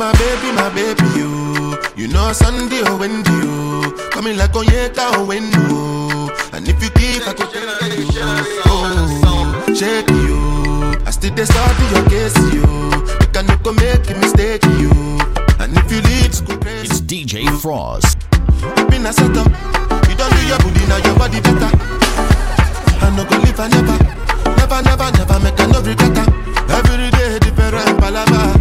my 0.02 0.12
baby, 0.14 0.52
my 0.54 0.70
baby, 0.74 1.06
you. 1.14 1.78
You 1.96 2.08
know 2.08 2.34
Sunday 2.34 2.82
oh, 2.86 2.98
or 2.98 3.06
you. 3.06 3.94
Coming 4.10 4.36
like 4.36 4.56
oh, 4.56 4.64
Onyeka 4.64 5.14
or 5.14 5.22
oh, 5.22 5.28
Wendo. 5.30 6.54
And 6.58 6.68
if 6.68 6.82
you 6.82 6.90
keep 6.90 7.22
I 7.28 7.34
go 7.38 7.46
tell 7.46 7.62
you. 7.94 8.10
You. 10.26 10.98
I 11.06 11.12
still 11.12 11.36
dey 11.36 11.46
study 11.46 11.86
your 11.94 12.04
case, 12.10 12.36
you. 12.50 12.66
Can 13.32 13.46
you 13.46 13.58
go 13.62 13.74
make 13.74 14.10
a 14.10 14.16
mistake, 14.18 14.66
you. 14.82 14.90
And 15.62 15.78
if 15.78 15.92
you 15.94 16.02
leave, 16.02 16.34
school. 16.34 16.58
It's 16.82 17.00
DJ 17.02 17.46
Fross. 17.62 18.18
Been 18.90 19.06
a. 19.06 19.14
You 19.14 20.16
don't 20.18 20.34
do 20.34 20.42
your 20.50 20.58
booty, 20.66 20.82
now 20.90 20.98
your 20.98 21.16
body 21.16 21.40
better. 21.42 21.70
I 23.06 23.14
no 23.16 23.24
go 23.30 23.38
live, 23.38 23.60
I 23.60 23.68
never. 23.70 23.98
Never, 24.58 24.82
never, 24.82 25.12
never 25.14 25.40
make 25.46 25.60
a 25.60 25.68
no 25.68 25.80
regret. 25.86 26.18
Every 26.74 27.12
day 27.12 27.38
different 27.38 28.00
palaver. 28.00 28.61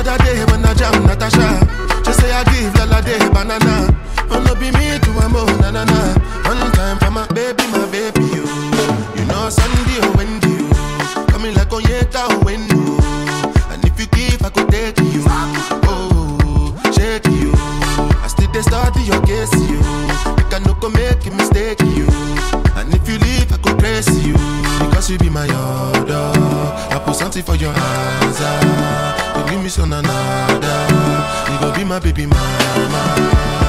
Another 0.00 0.24
day 0.24 0.44
when 0.46 0.64
I 0.64 0.72
jam 0.72 1.04
Natasha. 1.04 1.60
She 2.06 2.12
say 2.16 2.32
I 2.32 2.42
give 2.44 2.72
dollar 2.72 3.02
day 3.02 3.18
banana. 3.36 3.92
Oh 4.32 4.40
no 4.40 4.54
be 4.54 4.72
me 4.72 4.96
to 4.96 5.10
a 5.20 5.28
mo 5.28 5.44
na 5.60 5.70
na 5.70 5.84
na. 5.84 6.00
One 6.48 6.72
time 6.72 6.96
for 6.96 7.10
my 7.10 7.26
baby, 7.36 7.68
my 7.68 7.84
baby 7.92 8.24
you. 8.32 8.48
You 9.12 9.24
know 9.28 9.50
Sunday 9.52 10.00
oh, 10.00 10.08
or 10.08 10.16
Wendy 10.16 10.48
you. 10.56 10.72
Coming 11.28 11.52
like 11.52 11.68
Onyeka 11.68 12.16
or 12.16 12.32
oh, 12.32 12.44
when 12.48 12.64
Wendy. 12.64 12.96
And 13.68 13.84
if 13.84 14.00
you 14.00 14.06
give, 14.16 14.40
I 14.40 14.48
could 14.48 14.70
take 14.72 14.96
you. 15.04 15.20
Oh, 15.84 16.72
shake 16.96 17.28
you. 17.36 17.52
I 18.24 18.26
still 18.32 18.50
they 18.52 18.62
study 18.62 19.02
your 19.04 19.20
case 19.20 19.52
you. 19.68 19.84
I 19.84 20.48
can 20.48 20.62
no 20.62 20.72
go 20.80 20.88
make 20.88 21.26
a 21.28 21.30
mistake 21.30 21.80
you. 21.92 22.08
And 22.72 22.88
if 22.96 23.04
you 23.06 23.18
leave, 23.20 23.52
I 23.52 23.58
could 23.60 23.76
bless 23.76 24.08
you. 24.24 24.32
Because 24.80 25.10
you 25.10 25.18
be 25.18 25.28
my 25.28 25.44
order. 25.44 26.32
I 26.88 27.02
put 27.04 27.16
something 27.16 27.42
for 27.42 27.56
your 27.56 27.74
hands. 27.74 28.38
Ah 28.40 29.19
focus 29.70 29.78
on 29.78 29.92
another. 29.92 31.52
You 31.52 31.60
go 31.60 31.74
be 31.74 31.84
my 31.84 31.98
baby 31.98 32.26
mama. 32.26 33.02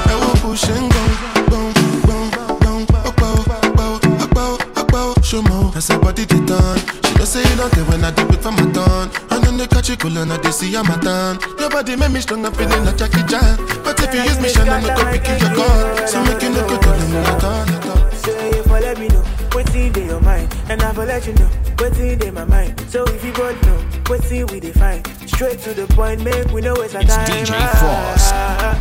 I 0.06 0.14
will 0.20 0.36
push 0.40 0.64
and 0.68 0.90
go, 0.90 1.02
boom, 1.50 1.72
boom, 2.02 2.30
boom, 2.60 2.86
bow, 2.86 3.12
bow, 3.12 3.98
bow, 4.34 4.84
bow, 4.86 5.14
show 5.22 5.42
more. 5.42 5.72
As 5.76 5.88
her 5.88 5.98
body 5.98 6.26
turn, 6.26 6.78
she 7.04 7.14
don't 7.14 7.26
say 7.26 7.42
it 7.42 7.56
not 7.56 7.74
when 7.88 8.04
I 8.04 8.10
do 8.10 8.22
it 8.28 8.42
for 8.42 8.52
my 8.52 8.66
turn. 8.72 9.10
And 9.30 9.44
then 9.44 9.56
they 9.56 9.66
catch 9.66 9.90
you 9.90 9.96
cool 9.96 10.16
and 10.18 10.32
I 10.32 10.36
they 10.38 10.50
see 10.50 10.74
I'm 10.76 10.90
a 10.90 10.98
turn. 10.98 11.38
Your 11.58 11.70
body 11.70 11.96
make 11.96 12.12
me 12.12 12.20
strong, 12.20 12.44
up 12.44 12.58
in 12.58 12.68
the 12.68 12.92
Jackie 12.96 13.22
Chan. 13.28 13.56
But 13.84 14.00
if 14.00 14.14
you 14.14 14.22
use 14.22 14.40
me, 14.40 14.48
Shannon, 14.48 14.74
I'm 14.74 14.96
gonna 14.96 15.18
pick 15.18 15.40
your 15.40 15.54
gun. 15.54 16.08
So 16.08 16.22
make 16.24 16.42
you 16.42 16.50
no 16.50 16.66
good, 16.68 16.84
I'm 16.84 17.12
not 17.12 17.40
done. 17.40 18.12
Say 18.12 18.50
if 18.50 18.70
I 18.70 18.80
let 18.80 18.98
me 18.98 19.08
know 19.08 19.24
what's 19.52 19.74
in 19.74 19.94
your 19.94 20.20
mind, 20.20 20.54
and 20.68 20.82
I 20.82 20.92
will 20.92 21.04
let 21.04 21.26
you 21.26 21.34
know 21.34 21.48
what's 21.78 21.98
in 21.98 22.34
my 22.34 22.44
mind. 22.44 22.80
So 22.88 23.04
if 23.04 23.24
you 23.24 23.32
both 23.32 23.60
know 23.66 23.78
what's 24.08 24.30
in 24.30 24.46
we 24.46 24.60
define 24.60 25.02
straight 25.42 25.58
to 25.58 25.74
the 25.74 25.92
point, 25.94 26.22
make 26.22 26.46
we 26.52 26.60
know 26.60 26.74
it's 26.74 26.94
a 26.94 27.00
It's 27.00 27.16
time. 27.16 27.26
DJ 27.26 27.50
Fross. 27.80 28.30
Ah, 28.30 28.78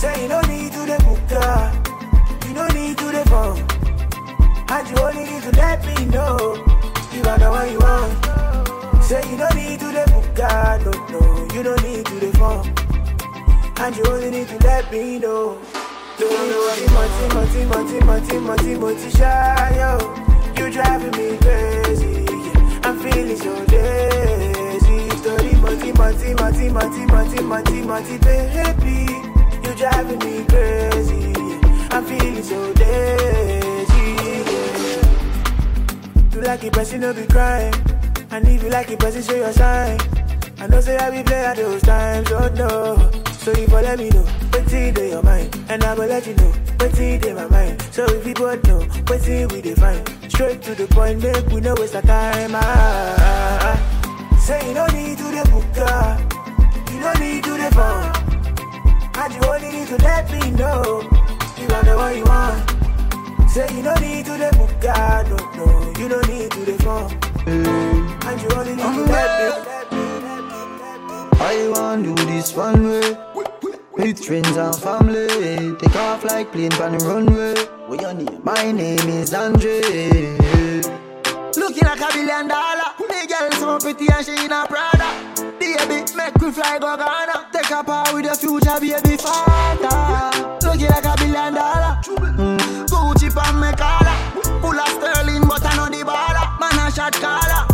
Say 0.00 0.22
you 0.22 0.28
don't 0.28 0.46
need 0.48 0.70
to 0.72 0.82
the 0.86 0.98
book, 1.02 1.30
you 2.46 2.54
don't 2.54 2.72
need 2.74 2.96
to 2.98 3.06
the 3.16 3.24
phone, 3.30 3.58
and 4.74 4.84
you 4.88 4.96
only 5.02 5.24
need 5.30 5.42
to 5.42 5.50
let 5.56 5.84
me 5.84 5.96
know 6.14 6.54
you 7.14 7.22
are 7.30 7.38
the 7.42 7.50
one 7.50 7.68
you 7.72 7.80
want. 7.80 9.02
Say 9.02 9.22
you 9.28 9.36
don't 9.36 9.56
need 9.56 9.80
to 9.80 9.88
the 9.98 10.04
book, 10.12 10.26
no, 10.84 10.92
no, 11.14 11.20
you 11.54 11.62
don't 11.64 11.82
need 11.82 12.06
to 12.06 12.14
the 12.24 12.30
phone, 12.38 12.66
and 13.82 13.96
you 13.96 14.04
only 14.06 14.30
need 14.30 14.48
to 14.48 14.58
let 14.58 14.92
me 14.92 15.18
know. 15.18 15.58
Timothy, 16.16 16.78
Timothy, 16.78 17.58
Timothy, 17.58 18.28
Timothy, 18.28 18.64
Timothy, 18.74 19.10
shy, 19.18 19.74
yo. 19.80 19.90
You 20.58 20.70
driving 20.70 21.14
me 21.18 21.36
crazy. 21.38 22.22
yeah. 22.30 22.80
I'm 22.84 22.98
feeling 23.00 23.36
so 23.36 23.52
lazy. 23.72 24.47
Story, 25.68 25.92
Timothy, 25.92 26.34
Timothy, 26.34 26.68
Timothy, 26.68 27.36
Timothy, 27.36 27.82
Timothy, 27.82 28.18
baby. 28.24 29.12
You 29.68 29.74
driving 29.76 30.18
me 30.20 30.44
crazy. 30.46 31.34
I'm 31.90 32.04
feeling 32.06 32.42
so. 32.42 32.72
Yeah. 32.78 33.84
You 36.32 36.40
like 36.40 36.64
it, 36.64 36.92
you 36.92 36.98
no 36.98 37.12
be 37.12 37.26
crying. 37.26 37.74
And 38.30 38.48
if 38.48 38.62
you 38.62 38.70
like 38.70 38.90
it, 38.90 39.02
you 39.02 39.22
show 39.22 39.34
your 39.34 39.52
sign. 39.52 39.98
I 40.58 40.66
know 40.68 40.80
say 40.80 40.96
I 40.96 41.10
be 41.10 41.22
play 41.22 41.44
at 41.44 41.56
those 41.56 41.82
times, 41.82 42.30
oh 42.32 42.48
no. 42.56 43.10
So 43.32 43.50
if 43.50 43.68
you 43.68 43.74
let 43.74 43.98
me 43.98 44.08
know, 44.08 44.22
what's 44.22 44.72
in 44.72 44.96
your 44.96 45.22
mind, 45.22 45.54
and 45.68 45.84
I 45.84 45.92
will 45.92 46.06
let 46.06 46.26
you 46.26 46.34
know 46.34 46.52
what's 46.78 46.98
in 46.98 47.34
my 47.36 47.46
mind. 47.48 47.82
So 47.90 48.06
if 48.06 48.26
you 48.26 48.32
both 48.32 48.64
know 48.64 48.80
what's 49.06 49.28
in 49.28 49.48
we 49.48 49.60
define, 49.60 50.02
straight 50.30 50.62
to 50.62 50.74
the 50.74 50.86
point, 50.86 51.22
make 51.22 51.46
we 51.48 51.60
know 51.60 51.74
it's 51.74 51.92
the 51.92 52.00
time. 52.00 52.54
Ah, 52.54 52.58
ah, 52.62 53.58
ah. 53.60 53.97
Say 54.48 54.66
you 54.66 54.72
don't 54.72 54.94
need 54.94 55.18
to 55.18 55.24
the 55.24 55.44
book, 55.50 55.76
you 56.90 57.00
don't 57.00 57.20
need 57.20 57.44
to 57.44 57.50
the 57.50 57.70
phone, 57.76 58.08
and 59.20 59.34
you 59.34 59.42
only 59.46 59.68
need 59.68 59.88
to 59.88 59.96
let 59.98 60.32
me 60.32 60.50
know 60.52 61.02
you 61.58 61.68
are 61.68 61.84
the 61.84 61.94
one 61.94 62.16
you 62.16 62.24
want. 62.24 63.50
Say 63.50 63.68
you 63.76 63.82
don't 63.82 64.00
need 64.00 64.24
to 64.24 64.38
the 64.38 64.48
book, 64.56 64.72
no, 65.28 65.36
no, 65.54 65.92
you 66.00 66.08
don't 66.08 66.26
need 66.28 66.50
to 66.52 66.64
the 66.64 66.82
phone, 66.82 67.12
and 67.46 68.40
you 68.40 68.48
only 68.56 68.74
need 68.74 68.84
to 68.84 69.04
let 69.12 69.30
me. 69.38 69.48
I 71.40 71.68
want 71.68 72.04
to 72.06 72.14
do 72.14 72.24
this 72.24 72.56
one 72.56 72.88
way? 72.88 73.18
With 73.98 74.24
friends 74.24 74.56
and 74.56 74.74
family 74.76 75.76
Take 75.76 75.96
off 75.96 76.24
like 76.24 76.52
plane 76.52 76.72
on 76.72 76.96
the 76.96 77.04
runway. 77.04 77.54
What 77.86 78.00
your 78.00 78.14
name? 78.14 78.40
My 78.42 78.72
name 78.72 79.08
is 79.10 79.34
Andre 79.34 80.38
Looking 81.56 81.84
like 81.84 82.00
a 82.00 82.08
billion 82.12 82.48
dollar. 82.48 82.92
Big 83.08 83.28
girl 83.28 83.50
so 83.52 83.78
pretty 83.78 84.06
and 84.12 84.24
she 84.24 84.32
in 84.44 84.52
a 84.52 84.66
Prada. 84.66 85.08
Baby, 85.58 86.04
make 86.16 86.34
we 86.40 86.50
fly 86.52 86.78
go 86.78 86.96
Ghana. 86.96 87.48
Take 87.52 87.70
a 87.70 87.82
part 87.82 88.12
with 88.14 88.26
the 88.26 88.34
future 88.34 88.78
baby 88.80 89.16
father. 89.16 90.58
Looking 90.66 90.88
like 90.88 91.04
a 91.04 91.14
billion 91.16 91.54
dollar. 91.54 91.98
Mm. 92.04 92.86
Gucci 92.88 93.28
pan 93.34 93.60
me 93.60 93.72
collar. 93.76 94.16
Full 94.60 94.78
of 94.78 94.88
sterling 94.88 95.46
but 95.48 95.64
I 95.64 95.76
know 95.76 95.86
the 95.86 96.04
baller. 96.04 96.46
Man 96.60 96.78
a 96.86 96.90
shot 96.92 97.14
caller. 97.14 97.64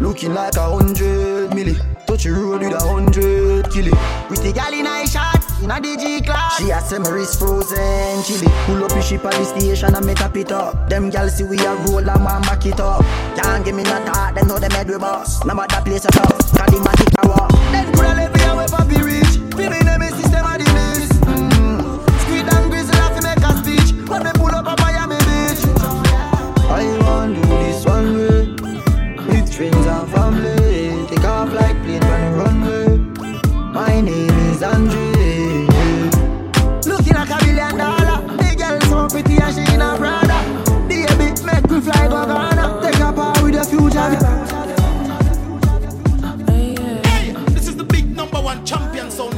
Looking 0.00 0.34
like 0.34 0.56
a 0.56 0.62
hundred 0.62 1.50
milli. 1.50 1.76
Touch 2.06 2.24
the 2.24 2.32
road 2.32 2.60
with 2.60 2.72
a 2.72 2.80
hundred 2.80 3.64
killie 3.66 4.28
With 4.28 4.42
the 4.42 4.52
gal 4.52 4.72
in 4.74 4.86
a 4.86 5.06
shot 5.06 5.41
in 5.62 5.70
a 5.70 5.74
DG 5.74 6.24
class. 6.24 6.58
She 6.58 6.70
a 6.70 6.80
say 6.80 6.98
wrist 6.98 7.38
frozen. 7.38 8.22
Chilly 8.24 8.46
Pull 8.66 8.84
up 8.84 8.90
the 8.90 9.00
ship 9.00 9.24
at 9.24 9.32
the 9.32 9.44
station 9.44 9.94
and 9.94 10.06
make 10.06 10.20
a 10.20 10.28
pit 10.28 10.52
up. 10.52 10.88
Them 10.88 11.10
gal 11.10 11.28
see 11.28 11.44
we 11.44 11.58
a 11.58 11.74
roll 11.86 11.98
and 11.98 12.24
man 12.24 12.42
back 12.42 12.66
it 12.66 12.80
up. 12.80 13.02
Can't 13.36 13.64
give 13.64 13.74
me 13.74 13.82
no 13.82 14.04
talk, 14.04 14.34
them 14.34 14.48
know 14.48 14.58
them 14.58 14.70
head 14.72 14.88
we 14.88 14.98
boss 14.98 15.44
No 15.44 15.54
matter 15.54 15.80
place 15.82 16.04
at 16.04 16.16
all, 16.18 16.26
cause 16.26 16.50
the 16.52 16.78
matic 16.82 17.24
a 17.24 17.28
walk 17.28 17.41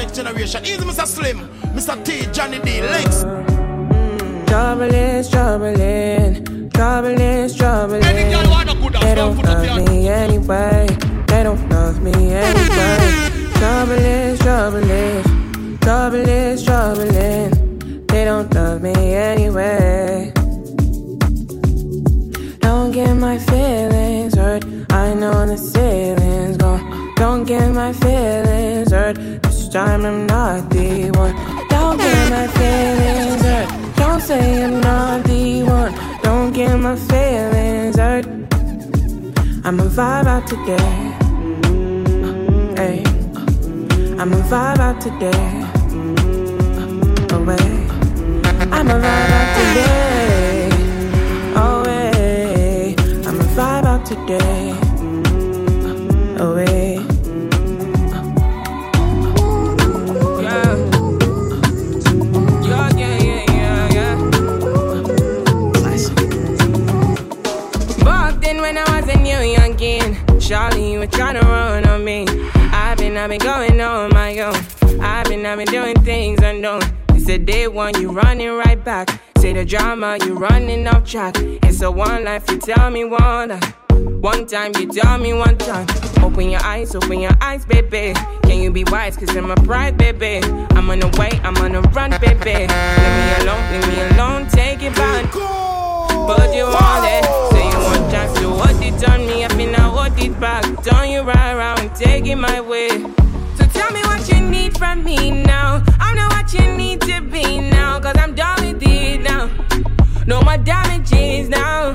next 0.05 0.17
generation. 0.17 0.65
Easy, 0.65 0.85
Mr. 0.85 1.07
Slim, 1.07 1.49
Mr. 1.75 1.97
T, 2.05 2.27
Johnny 2.33 2.59
D, 2.59 2.83
Links. 2.83 3.25
Mm, 3.25 4.47
trouble 4.47 4.95
is 4.95 5.31
troubling, 5.31 6.71
trouble 6.71 7.21
is 7.21 7.57
troubling. 7.57 8.03
They 8.03 9.15
don't 9.15 9.39
love 9.43 9.89
me 9.89 10.09
anyway. 10.09 10.87
They 11.29 11.43
don't 11.43 11.69
love 11.71 12.03
me 12.03 12.13
anyway. 12.13 13.31
Trouble 13.55 13.93
is 13.93 14.39
troubling, 14.41 15.79
trouble 15.79 16.29
is 16.29 16.63
troubling. 16.63 18.07
They 18.07 18.25
don't 18.27 18.53
love 18.55 18.83
me 18.83 18.95
anyway. 19.15 20.33
Don't 22.61 22.91
get 22.93 23.15
my 23.15 23.39
feelings 23.39 24.35
hurt. 24.35 24.65
I 24.91 25.15
know 25.15 25.47
the 25.47 25.57
ceiling's 25.57 26.59
gone. 26.59 27.15
Don't 27.17 27.45
get 27.45 27.73
my 27.73 27.93
feelings 27.95 28.93
hurt. 28.93 29.44
Time 29.75 30.07
I'm 30.07 30.25
not 30.29 30.71
the 30.71 31.11
one. 31.17 31.35
Don't 31.69 31.99
get 31.99 32.31
my 32.31 32.47
feelings 32.47 33.43
hurt. 33.43 33.97
Don't 33.97 34.21
say 34.21 34.63
I'm 34.63 34.81
not 34.81 35.25
the 35.25 35.65
one. 35.65 35.93
Don't 36.23 36.53
get 36.53 36.79
my 36.79 36.95
feelings 36.95 37.97
hurt. 37.97 38.25
I'ma 39.65 39.83
vibe 39.97 40.27
out 40.27 40.47
today. 40.47 40.95
Uh, 42.23 42.77
hey, 42.77 43.03
uh, 43.35 44.23
I'ma 44.23 44.37
vibe 44.47 44.79
out 44.79 45.01
today. 45.01 45.45
Uh, 46.79 47.35
oh, 47.35 47.43
Away. 47.43 47.67
I'ma 48.71 48.95
vibe 49.03 49.33
out 49.41 49.49
today. 49.59 50.69
Oh, 51.57 51.81
Away. 51.81 52.95
I'ma 53.27 53.45
vibe 53.57 53.87
out 53.87 54.07
today. 54.07 54.73
Oh, 56.39 56.53
Away. 56.53 56.94
Were 71.05 71.11
tryna 71.11 71.43
run 71.43 71.87
on 71.87 72.03
me. 72.03 72.25
I've 72.73 72.97
been, 72.97 73.19
I've 73.19 73.29
been 73.29 73.39
going 73.39 73.79
on 73.79 74.15
my 74.15 74.39
own. 74.39 74.55
I've 75.03 75.27
been, 75.27 75.45
I've 75.45 75.59
been 75.59 75.67
doing 75.67 75.95
things 75.97 76.41
unknown. 76.43 76.81
It's 77.11 77.29
a 77.29 77.37
day 77.37 77.69
one, 77.69 78.01
you 78.01 78.11
running 78.11 78.53
right 78.53 78.83
back. 78.83 79.21
Say 79.37 79.53
the 79.53 79.67
drama, 79.67 80.17
you 80.25 80.33
running 80.33 80.87
off 80.87 81.05
track. 81.05 81.35
It's 81.37 81.83
a 81.83 81.91
one 81.91 82.25
life, 82.25 82.51
you 82.51 82.59
tell 82.59 82.89
me 82.89 83.05
one. 83.05 83.51
One 84.23 84.47
time, 84.47 84.73
you 84.79 84.87
tell 84.87 85.19
me 85.19 85.35
one 85.35 85.59
time. 85.59 85.87
Open 86.23 86.49
your 86.49 86.63
eyes, 86.63 86.95
open 86.95 87.21
your 87.21 87.37
eyes, 87.39 87.67
baby. 87.67 88.19
Can 88.45 88.63
you 88.63 88.71
be 88.73 88.85
wise? 88.85 89.19
Cause 89.19 89.37
I'm 89.37 89.51
a 89.51 89.57
pride, 89.57 89.99
baby. 89.99 90.41
I'm 90.71 90.89
on 90.89 91.01
the 91.01 91.09
way, 91.19 91.39
I'm 91.43 91.55
on 91.59 91.73
the 91.73 91.83
run, 91.83 92.13
baby. 92.13 92.67
Leave 92.67 93.15
me 93.19 93.45
alone, 93.45 93.73
leave 93.73 93.89
me 93.89 94.17
alone, 94.17 94.49
take 94.49 94.83
it 94.83 94.95
back. 94.95 95.74
But 96.27 96.55
you 96.55 96.65
want 96.65 97.05
it, 97.05 97.25
say 97.53 97.69
you 97.69 97.79
want 97.85 98.11
chance 98.11 98.39
to 98.39 98.49
hold 98.49 98.83
it 98.83 99.09
on 99.11 99.27
me. 99.27 99.45
I 99.45 99.49
now 99.71 99.91
hold 99.91 100.19
it 100.19 100.41
back, 100.41 100.65
turn 100.83 101.11
you 101.11 101.21
right 101.21 101.53
around, 101.53 101.95
take 101.95 102.25
it 102.27 102.37
my 102.37 102.61
way. 102.63 102.89
So 103.57 103.67
tell 103.67 103.93
me 103.93 104.01
what 104.03 104.27
you 104.31 104.41
need 104.41 104.77
from 104.79 105.05
me 105.05 105.31
now. 105.43 105.83
I'm 106.01 106.17
not 106.17 106.33
what 106.33 106.55
you 106.55 106.67
need 106.77 107.03
to 107.03 107.21
be 107.21 107.61
now, 107.61 108.01
cause 108.01 108.17
I'm 108.17 108.35
done 108.35 108.65
with 108.65 108.83
it 108.83 109.21
now. 109.21 109.51
No 110.27 110.41
more 110.41 110.57
damages 110.57 111.51
now. 111.51 111.95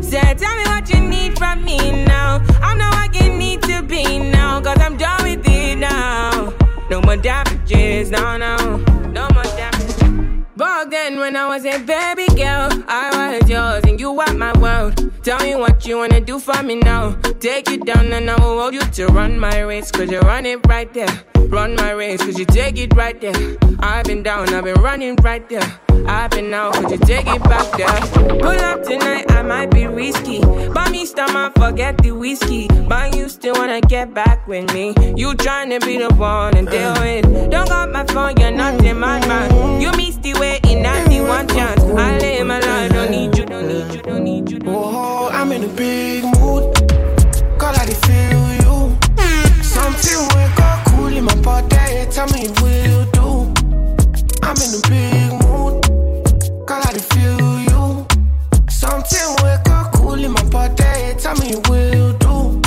Say, 0.00 0.34
tell 0.34 0.56
me 0.56 0.64
what 0.64 0.92
you 0.92 1.00
need 1.00 1.38
from 1.38 1.64
me 1.64 2.04
now. 2.04 2.44
I'm 2.60 2.78
not 2.78 2.92
what 2.94 3.14
you 3.14 3.32
need 3.32 3.62
to 3.62 3.82
be 3.82 4.18
now, 4.18 4.60
cause 4.60 4.78
I'm 4.80 4.96
done 4.96 5.22
with 5.22 5.46
it 5.46 5.78
now. 5.78 6.52
No 6.90 7.00
more 7.02 7.16
damages, 7.16 8.10
no, 8.10 8.36
no. 8.36 8.87
Back 10.58 10.90
then, 10.90 11.20
when 11.20 11.36
I 11.36 11.46
was 11.46 11.64
a 11.64 11.78
baby 11.78 12.26
girl, 12.34 12.68
I 12.88 13.38
was 13.38 13.48
yours 13.48 13.84
and 13.84 14.00
you 14.00 14.10
were 14.10 14.34
my 14.34 14.50
world. 14.58 15.12
Tell 15.22 15.38
me 15.38 15.54
what 15.54 15.86
you 15.86 15.98
wanna 15.98 16.20
do 16.20 16.40
for 16.40 16.60
me 16.64 16.74
now. 16.74 17.12
Take 17.38 17.70
you 17.70 17.78
down 17.78 18.12
and 18.12 18.28
I 18.28 18.34
will 18.34 18.58
hold 18.60 18.74
you 18.74 18.80
to 18.80 19.06
run 19.06 19.38
my 19.38 19.60
race, 19.60 19.92
cause 19.92 20.10
you 20.10 20.18
run 20.18 20.46
it 20.46 20.66
right 20.66 20.92
there. 20.92 21.22
Run 21.46 21.76
my 21.76 21.92
race, 21.92 22.24
cause 22.24 22.40
you 22.40 22.44
take 22.44 22.76
it 22.76 22.92
right 22.96 23.20
there. 23.20 23.56
I've 23.78 24.06
been 24.06 24.24
down, 24.24 24.52
I've 24.52 24.64
been 24.64 24.82
running 24.82 25.14
right 25.22 25.48
there. 25.48 25.80
I've 26.08 26.30
been 26.30 26.54
out, 26.54 26.72
could 26.74 26.90
you 26.90 26.98
take 26.98 27.26
it 27.26 27.42
back 27.44 27.70
there? 27.76 28.00
Pull 28.40 28.60
up 28.60 28.82
tonight, 28.82 29.30
I 29.30 29.42
might 29.42 29.70
be 29.70 29.86
risky. 29.86 30.40
But 30.40 30.90
me 30.90 31.04
stomach, 31.04 31.52
forget 31.58 31.98
the 31.98 32.12
whiskey. 32.12 32.66
But 32.88 33.14
you 33.14 33.28
still 33.28 33.54
wanna 33.54 33.82
get 33.82 34.14
back 34.14 34.48
with 34.48 34.72
me. 34.72 34.94
You 35.16 35.34
tryna 35.34 35.84
be 35.84 35.98
the 35.98 36.12
one 36.14 36.56
and 36.56 36.66
deal 36.68 36.94
with. 36.94 37.50
Don't 37.50 37.68
got 37.68 37.90
my 37.90 38.04
phone, 38.06 38.34
you're 38.38 38.50
not 38.50 38.82
in 38.82 38.98
my 38.98 39.24
mind. 39.26 39.82
You 39.82 39.92
miss 39.92 40.16
the 40.16 40.32
way 40.40 40.60
in 40.64 40.82
that 40.84 41.08
the 41.10 41.20
one 41.20 41.46
chance. 41.48 41.82
I 41.82 42.18
lay 42.18 42.42
my 42.42 42.58
life, 42.58 42.90
don't 42.92 43.10
need 43.10 43.36
you, 43.36 43.44
don't 43.44 43.68
need 43.68 43.94
you, 43.94 44.02
don't 44.02 44.24
need 44.24 44.50
you. 44.50 44.60
Oh, 44.66 45.28
I'm 45.30 45.52
in 45.52 45.64
a 45.64 45.68
big 45.68 46.24
mood. 46.24 46.74
Call 47.58 47.74
I 47.74 47.84
feel 47.84 48.44
you. 48.62 48.96
Something 49.62 50.20
will 50.32 50.50
go 50.56 50.82
cool 50.86 51.16
in 51.16 51.24
my 51.24 51.34
body. 51.42 52.06
Tell 52.10 52.26
me 52.28 52.48
will 52.62 53.04
do. 53.12 53.28
I'm 54.42 54.56
in 54.56 54.74
a 54.74 54.80
big 54.88 55.27
in. 60.54 61.18
Tell 61.18 61.36
me 61.36 61.56
will 61.68 62.12
do. 62.18 62.60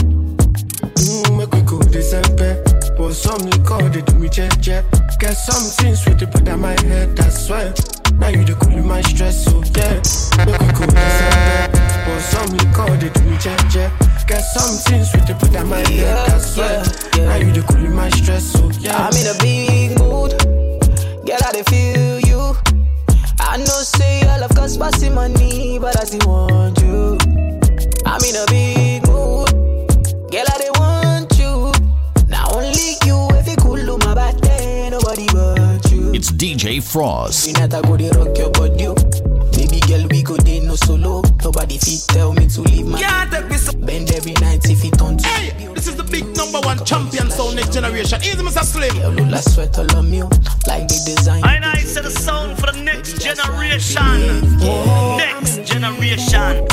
Mm, 1.02 1.38
make 1.38 1.52
we 1.52 1.62
go 1.62 1.80
December. 1.82 2.64
Pour 2.96 3.12
some 3.12 3.42
liquor, 3.50 3.90
they 3.90 4.02
do 4.02 4.16
me 4.20 4.30
check 4.30 4.52
check. 4.62 4.86
Get 5.20 5.34
something 5.34 5.96
sweet 5.96 6.20
to 6.20 6.28
put 6.28 6.48
on 6.50 6.62
my 6.62 6.80
head, 6.82 7.16
that's 7.16 7.50
why. 7.50 7.74
Now 8.20 8.28
you 8.28 8.44
the 8.44 8.56
cool 8.56 8.74
in 8.74 8.88
my 8.88 9.02
stress, 9.02 9.46
so 9.46 9.64
yeah. 9.76 10.02
Make 10.46 10.60
we 10.60 10.68
go 10.78 10.86
December. 10.86 11.72
Pour 12.06 12.20
some 12.20 12.50
liquor, 12.58 12.98
they 12.98 13.10
do 13.10 13.22
me 13.30 13.38
check 13.38 13.60
check. 13.70 13.92
Get 14.28 14.42
something 14.42 15.04
sweet 15.04 15.26
to 15.28 15.34
put 15.36 15.56
on 15.56 15.70
my 15.70 15.80
head, 15.90 16.30
that's 16.30 16.58
why. 16.58 16.84
Now 17.26 17.36
you 17.38 17.52
the 17.52 17.66
cool 17.68 17.86
in 17.86 17.94
my 17.96 18.10
stress, 18.10 18.44
so 18.52 18.70
yeah. 18.80 18.98
I'm 18.98 19.14
in 19.16 19.28
a 19.28 19.38
big 19.42 19.98
mood. 20.00 20.38
Girl, 21.26 21.44
I 21.44 21.64
feel 21.64 22.20
you. 22.20 22.56
I 23.40 23.58
know 23.58 23.82
say 23.82 24.28
all 24.28 24.44
of 24.44 24.52
cost 24.56 24.80
passing 24.80 25.16
money, 25.16 25.80
but 25.80 26.00
I 26.00 26.04
still 26.06 26.28
want 26.28 26.80
you. 26.82 27.21
I'm 28.22 28.30
in 28.30 28.36
a 28.36 28.46
big 28.48 29.08
mood. 29.08 29.50
Girl, 30.32 30.46
I 30.48 30.58
dey 30.60 30.70
want 30.78 31.32
you. 31.40 31.72
Now 32.30 32.46
only 32.54 32.94
you, 33.06 33.18
if 33.40 33.48
you 33.48 33.56
cool 33.58 33.90
on 33.92 34.00
my 34.00 34.14
body, 34.14 34.90
nobody 34.92 35.26
but 35.34 35.90
you. 35.92 36.14
It's 36.14 36.32
DJ 36.32 36.78
Fross. 36.78 37.48
We 37.48 37.54
not 37.54 37.74
a 37.74 37.82
go 37.82 37.98
dey 37.98 38.10
rock 38.12 38.38
your 38.38 38.52
body. 38.52 38.88
Baby 39.58 39.80
girl, 39.88 40.08
we 40.10 40.22
go 40.22 40.38
dey 40.38 40.60
no 40.60 40.76
solo. 40.76 41.24
Nobody 41.44 41.80
fit 41.80 42.06
tell 42.10 42.34
me 42.34 42.46
to 42.48 42.62
leave 42.62 42.86
my. 42.86 43.00
Yeah, 43.00 43.26
take 43.32 43.50
me 43.50 43.58
so. 43.58 43.74
Bend 43.74 44.12
every 44.12 44.34
night 44.34 44.70
if 44.70 44.86
it 44.86 45.02
on 45.02 45.18
Hey, 45.18 45.50
this 45.74 45.88
is 45.88 45.96
the 45.96 46.04
big 46.04 46.26
number 46.38 46.60
one 46.60 46.84
champion 46.86 47.32
sound 47.32 47.56
next 47.56 47.74
generation. 47.74 48.20
Easy, 48.22 48.36
Mr. 48.38 48.64
Slim. 48.64 49.30
La 49.32 49.40
sweat 49.40 49.78
all 49.80 49.96
on 49.98 50.12
me, 50.12 50.22
like 50.68 50.88
the 50.88 51.02
design. 51.08 51.44
I 51.44 51.58
know 51.58 51.72
it's 51.74 51.96
the 51.96 52.12
sound 52.12 52.60
for 52.60 52.72
the 52.72 52.82
next 52.84 53.20
generation. 53.20 54.58
Next 55.18 55.66
generation. 55.66 56.68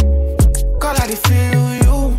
Call 0.80 0.96
I 0.96 1.14
feel 1.26 1.74
you. 1.84 2.18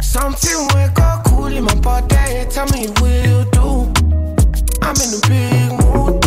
Something 0.00 0.58
will 0.74 0.90
go 0.94 1.20
cool 1.26 1.46
in 1.46 1.64
my 1.64 1.74
body. 1.76 2.46
Tell 2.50 2.66
me 2.68 2.88
will 3.00 3.44
do. 3.56 3.92
I'm 4.82 4.96
in 5.04 5.10
a 5.16 5.20
big 5.28 5.70
mood. 5.80 6.22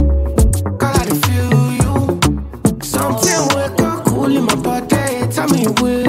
Call 0.80 0.96
I 0.98 1.06
feel 1.24 1.60
you. 1.82 1.94
Something 2.82 3.42
will 3.54 3.70
go 3.76 4.04
cool 4.08 4.36
in 4.36 4.46
my 4.46 4.56
body. 4.56 5.28
Tell 5.32 5.48
me 5.50 5.68
will 5.82 6.09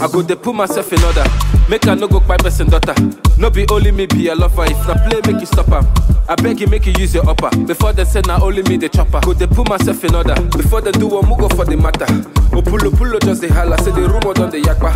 I 0.00 0.08
go 0.10 0.22
dey 0.22 0.34
put 0.36 0.54
myself 0.54 0.92
in 0.92 1.02
order. 1.04 1.24
Make 1.68 1.86
I 1.86 1.94
no 1.94 2.08
go 2.08 2.20
kpai 2.20 2.38
person 2.38 2.68
daughter. 2.68 2.94
No 3.38 3.50
be 3.50 3.66
only 3.70 3.90
me 3.90 4.06
be 4.06 4.28
a 4.28 4.34
lover. 4.34 4.64
If 4.64 4.86
na 4.86 4.94
play, 5.08 5.20
make 5.30 5.40
you 5.40 5.46
stop 5.46 5.68
am. 5.72 5.86
I 6.28 6.34
beg 6.36 6.60
you, 6.60 6.66
make 6.68 6.86
you 6.86 6.94
use 6.98 7.14
your 7.14 7.28
upper. 7.28 7.50
Before 7.66 7.92
they 7.92 8.04
say 8.04 8.22
na 8.26 8.42
only 8.42 8.62
me 8.62 8.76
the 8.76 8.88
chopper. 8.88 9.20
Go 9.20 9.34
dey 9.34 9.46
put 9.46 9.68
myself 9.68 10.02
in 10.04 10.14
order. 10.14 10.34
Before 10.56 10.80
they 10.80 10.92
do 10.92 11.06
one, 11.08 11.28
go 11.38 11.48
for 11.48 11.64
the 11.64 11.76
matter. 11.76 12.06
Opulo 12.54 12.90
pulo 12.90 13.18
just 13.20 13.40
the 13.42 13.48
holla. 13.52 13.76
Say 13.78 13.90
the 13.92 14.08
rumor 14.08 14.32
done 14.34 14.50
the 14.50 14.60
yakpa. 14.62 14.92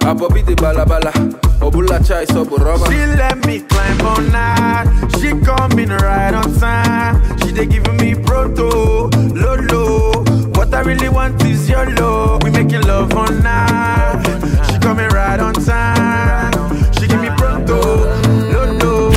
Abobi 0.00 0.44
the 0.44 0.54
balabala. 0.54 1.12
Obula 1.60 2.06
chai 2.06 2.24
so 2.26 2.44
rubber. 2.44 2.86
She 2.90 2.98
let 3.16 3.44
me 3.46 3.60
climb 3.60 4.00
on 4.02 4.30
night. 4.32 5.10
She 5.20 5.30
coming 5.44 5.88
right 5.88 6.34
on 6.34 6.52
time. 6.58 7.38
She 7.40 7.50
they 7.52 7.66
giving 7.66 7.96
me 7.96 8.14
proto, 8.14 9.08
lolo. 9.34 10.22
What 10.56 10.74
I 10.74 10.80
really 10.80 11.08
want 11.08 11.42
is 11.44 11.68
your 11.68 11.86
love. 11.94 12.42
We 12.42 12.50
making 12.50 12.82
love 12.82 13.12
on 13.14 13.42
night. 13.42 14.25
She 15.46 15.52
on 15.52 15.64
time. 15.64 16.92
She 16.94 17.06
give 17.06 17.20
me 17.20 17.28
proto, 17.36 17.76
lolo. 18.52 19.10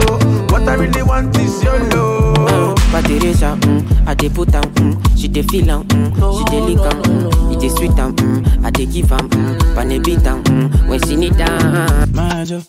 What 0.52 0.68
I 0.68 0.76
really 0.76 1.02
want 1.02 1.36
is 1.38 1.64
your 1.64 1.80
love. 1.90 2.76
But 2.92 3.06
Teresa, 3.06 3.58
mm, 3.62 4.08
I 4.08 4.14
dey 4.14 4.30
put 4.30 4.54
am, 4.54 4.64
mm, 4.64 5.18
she 5.18 5.28
dey 5.28 5.42
feel 5.44 5.70
am, 5.72 5.84
mm, 5.86 6.38
she 6.38 6.44
dey 6.52 6.62
lick 6.62 6.80
am, 6.80 7.02
mm, 7.04 7.54
it 7.56 7.60
dey 7.62 7.70
sweet 7.70 7.98
am, 8.00 8.16
mm, 8.16 8.66
I 8.66 8.70
dey 8.72 8.86
give 8.86 9.12
am, 9.12 9.30
mm, 9.30 9.76
pane 9.76 10.02
beat 10.04 10.26
am, 10.26 10.44
mm, 10.44 10.88
when 10.90 11.00
she 11.04 11.16
need 11.16 11.40
am. 11.40 12.12
Majo, 12.14 12.62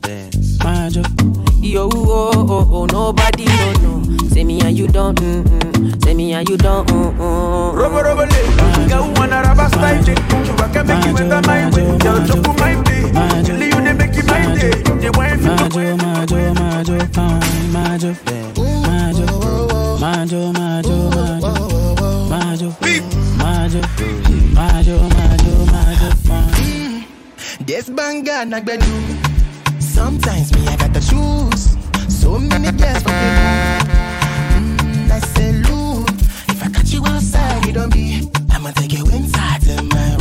Majo. 0.65 1.03
Yo, 1.63 1.89
oh, 1.93 2.33
oh, 2.35 2.69
oh, 2.73 2.87
nobody 2.87 3.45
no 3.45 3.73
know. 3.83 4.29
Say 4.29 4.45
me 4.45 4.61
and 4.63 4.77
you 4.79 4.89
don't, 4.89 5.19
mm, 5.21 5.43
mm. 5.45 6.05
Say 6.05 6.15
me 6.15 6.33
and 6.33 6.49
you 6.49 6.57
don't, 6.57 6.87
mm, 6.89 7.13
mm. 7.17 7.75
Robo 7.77 8.03
robo 8.03 8.23
le, 8.25 8.89
girl 8.89 9.13
wanna 9.17 9.43
rubber 9.43 9.69
style 9.69 10.09
it. 10.09 10.19
You 10.47 10.53
rock 10.55 10.77
and 10.77 10.89
make 10.89 11.05
you 11.07 11.13
better 11.15 11.47
my 11.47 11.71
way. 11.71 11.99
Girl 11.99 12.27
chop 12.27 12.45
for 12.45 12.55
my 12.55 12.75
day, 13.13 13.43
Till 13.45 13.61
you 13.63 13.71
they 13.71 13.93
make 13.95 14.17
it 14.17 14.27
my 14.27 14.55
day. 14.55 14.71
They 15.01 15.11
want 15.11 15.43
Majo, 15.43 15.97
Majo, 15.97 16.55
Majo, 16.55 16.99
fine, 17.15 17.73
Majo, 17.73 18.15
Majo, 18.57 19.27
Majo, 20.01 20.53
Majo, 20.53 20.53
Majo, 20.53 20.95
Majo, 22.31 22.71
Majo, 23.37 23.81
Majo, 24.55 24.97
Majo, 25.09 25.53
Majo, 25.73 26.09
fine. 26.27 27.05
This 27.67 27.89
banger 27.91 28.45
na 28.47 28.61
gbedu. 28.61 28.87
Sometimes 29.79 30.53
me 30.55 30.67
I 30.67 30.77
gotta 30.77 31.01
choose. 31.01 31.77
So 32.09 32.39
many 32.39 32.71
girls 32.73 33.03
for 33.03 33.11
me. 33.11 33.31
Mm, 34.55 35.11
I 35.11 35.19
salute. 35.21 36.11
If 36.49 36.63
I 36.63 36.69
catch 36.71 36.93
you 36.93 37.05
outside, 37.07 37.67
you 37.67 37.73
don't 37.73 37.93
be. 37.93 38.29
I'ma 38.51 38.71
take 38.73 38.93
you 38.93 39.05
inside 39.07 39.61
to 39.63 39.83
my 39.83 40.17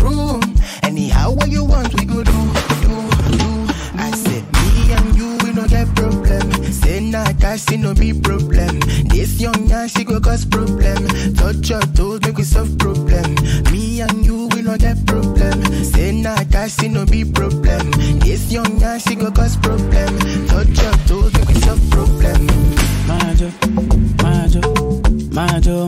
see 7.60 7.78
no 7.78 7.94
be 7.94 8.14
problem. 8.14 8.80
This 9.10 9.40
young 9.40 9.68
man, 9.68 9.88
she 9.90 10.04
go 10.04 10.20
cause 10.20 10.46
problem. 10.46 11.08
Touch 11.36 11.70
your 11.70 11.82
toes, 11.82 12.22
make 12.22 12.38
we 12.38 12.44
solve 12.44 12.78
problem. 12.78 13.36
Me 13.72 14.02
and 14.02 14.26
you, 14.26 14.48
we 14.54 14.62
no 14.62 14.78
get 14.78 15.06
problem. 15.06 15.62
Say 15.84 16.12
nah, 16.22 16.38
cash, 16.52 16.72
see 16.72 16.88
no 16.88 17.06
be 17.06 17.24
problem. 17.26 17.92
This 18.20 18.52
young 18.52 18.80
man, 18.80 19.00
she 19.00 19.16
go 19.16 19.32
cause 19.32 19.58
problem. 19.58 20.18
Touch 20.48 20.82
your 20.82 20.94
toes, 21.08 21.34
make 21.34 21.48
we 21.48 21.56
solve 21.56 21.90
problem. 21.90 22.48
Majo, 23.08 23.52
Majo, 24.24 24.62
Majo, 25.34 25.88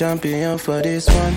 champion 0.00 0.56
for 0.56 0.80
this 0.80 1.06
one. 1.08 1.34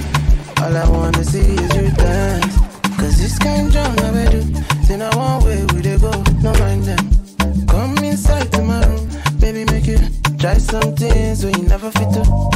All 0.62 0.78
I 0.78 0.90
wanna 0.90 1.22
see 1.26 1.40
is 1.40 1.76
you 1.76 1.92
dance. 1.98 2.56
Cause 2.98 3.18
this 3.18 3.38
kind 3.38 3.68
of 3.68 3.74
drum 3.74 4.00
I 4.00 4.12
will 4.12 4.32
do. 4.32 4.42
Then 4.88 5.02
I 5.02 5.14
want 5.18 5.44
where 5.44 5.66
we 5.74 5.82
they 5.82 5.98
go, 5.98 6.12
no 6.42 6.54
mind 6.54 6.86
them. 6.86 7.68
Come 7.68 7.98
inside 7.98 8.54
to 8.54 8.62
my 8.64 8.82
room, 8.88 9.10
baby, 9.38 9.66
make 9.66 9.86
you 9.86 10.00
try 10.38 10.58
some 10.60 10.96
things 10.96 11.42
so 11.42 11.50
you 11.50 11.64
never 11.64 11.92
fit 11.92 12.10
to. 12.14 12.53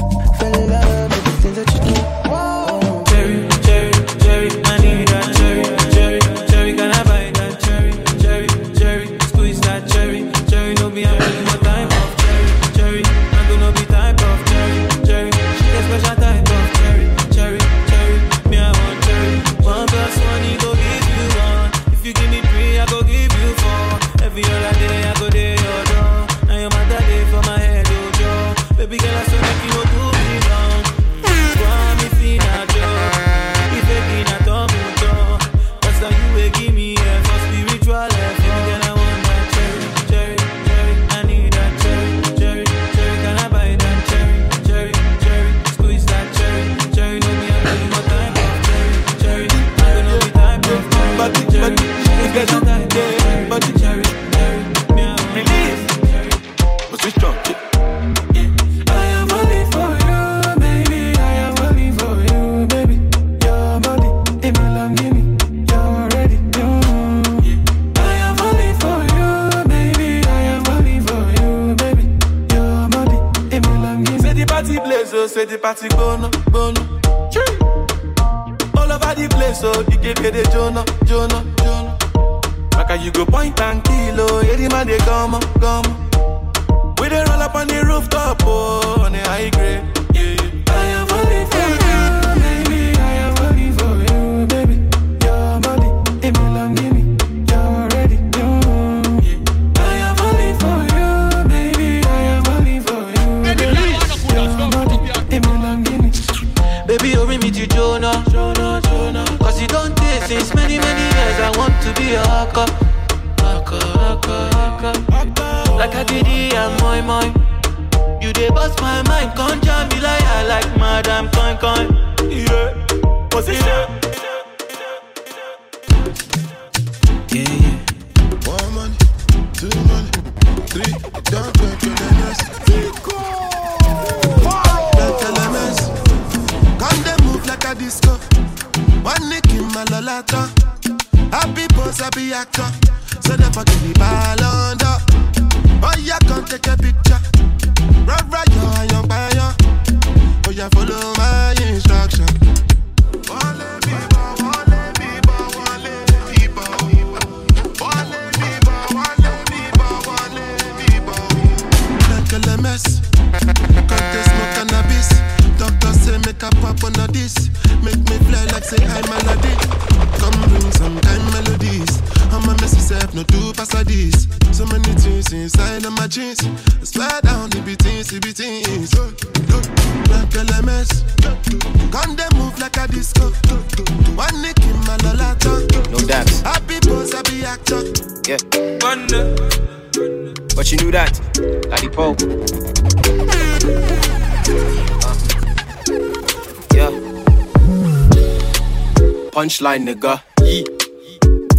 fly 199.68 199.78
nigga. 199.80 200.22
Yee. 200.44 200.64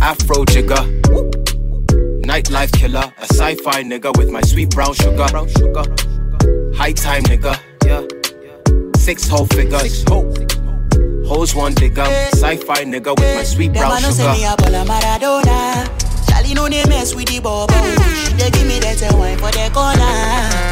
Afro 0.00 0.44
jigger. 0.46 0.82
Nightlife 2.22 2.72
killer. 2.72 3.12
A 3.18 3.24
sci 3.24 3.54
fi 3.56 3.82
nigga 3.82 4.16
with 4.16 4.30
my 4.30 4.40
sweet 4.40 4.70
brown 4.70 4.94
sugar. 4.94 5.28
High 6.74 6.92
time 6.92 7.24
nigga. 7.24 7.54
Six 8.96 9.28
whole 9.28 9.46
figures. 9.46 10.04
Hoes 11.28 11.54
one 11.54 11.74
digger. 11.74 12.08
Sci 12.32 12.56
fi 12.56 12.84
nigga 12.84 13.12
with 13.18 13.36
my 13.36 13.44
sweet 13.44 13.72
brown 13.74 14.00
sugar. 14.00 14.32
Charlie 16.28 16.54
no 16.54 16.68
they 16.68 16.84
mess 16.88 17.14
with 17.14 17.28
the 17.28 17.40
bubble. 17.40 17.74
She 18.24 18.32
they 18.38 18.50
give 18.50 18.66
me 18.66 18.78
that 18.78 19.12
wine 19.18 19.36
for 19.36 19.50
the 19.50 19.68
corner. 19.74 20.14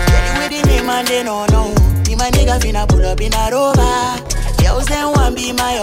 Get 0.08 0.24
it 0.28 0.34
with 0.38 0.50
the 0.52 0.68
name 0.68 1.04
they 1.04 1.22
no 1.22 1.44
no. 1.46 1.68
Me 2.06 2.16
my 2.16 2.30
nigga 2.30 2.58
finna 2.60 2.88
pull 2.88 3.04
up 3.04 3.20
in 3.20 3.34
a 3.34 3.50
rover. 3.52 4.35
Girls 4.66 4.86
them 4.86 5.12
want 5.12 5.36
be 5.36 5.52
my. 5.52 5.76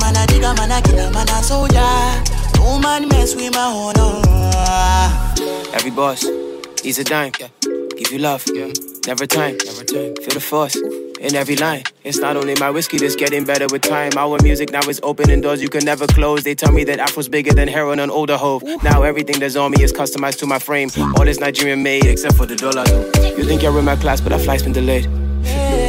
Man 0.00 0.16
a 0.16 0.26
digger, 0.26 0.52
man 0.54 0.72
a 0.72 0.82
killer, 0.82 1.10
man 1.12 1.28
a 1.28 1.42
soldier. 1.42 1.78
No 2.56 2.78
man 2.80 3.06
mess 3.08 3.36
with 3.36 3.54
my 3.54 3.60
honor. 3.60 4.20
Every 5.72 5.92
boss, 5.92 6.26
he's 6.82 6.98
a 6.98 7.04
dime. 7.04 7.32
Yeah. 7.38 7.48
Give 7.96 8.10
you 8.10 8.18
love, 8.18 8.44
yeah. 8.52 8.72
never 9.06 9.26
time. 9.26 9.56
Never 9.64 9.84
time. 9.84 10.16
Feel 10.16 10.34
the 10.34 10.40
force 10.40 10.74
in 11.20 11.36
every 11.36 11.54
line. 11.54 11.84
It's 12.02 12.18
not 12.18 12.36
only 12.36 12.54
my 12.58 12.70
whiskey 12.70 12.98
that's 12.98 13.14
getting 13.14 13.44
better 13.44 13.66
with 13.70 13.82
time. 13.82 14.10
Our 14.16 14.38
music 14.42 14.72
now 14.72 14.88
is 14.88 14.98
opening 15.04 15.40
doors 15.40 15.62
you 15.62 15.68
can 15.68 15.84
never 15.84 16.06
close. 16.08 16.42
They 16.42 16.56
tell 16.56 16.72
me 16.72 16.82
that 16.84 16.98
Afro's 16.98 17.28
bigger 17.28 17.52
than 17.52 17.68
heroin 17.68 18.00
on 18.00 18.10
older 18.10 18.36
hove. 18.36 18.64
Now 18.82 19.02
everything 19.02 19.38
that's 19.38 19.54
on 19.54 19.70
me 19.70 19.84
is 19.84 19.92
customized 19.92 20.38
to 20.40 20.46
my 20.46 20.58
frame. 20.58 20.90
All 21.16 21.28
is 21.28 21.38
Nigerian 21.38 21.84
made 21.84 22.06
except 22.06 22.34
for 22.36 22.46
the 22.46 22.56
dollar. 22.56 22.84
You 23.36 23.44
think 23.44 23.62
you're 23.62 23.78
in 23.78 23.84
my 23.84 23.96
class, 23.96 24.20
but 24.20 24.32
I 24.32 24.38
flight's 24.38 24.64
been 24.64 24.72
delayed. 24.72 25.08
Yeah. 25.44 25.79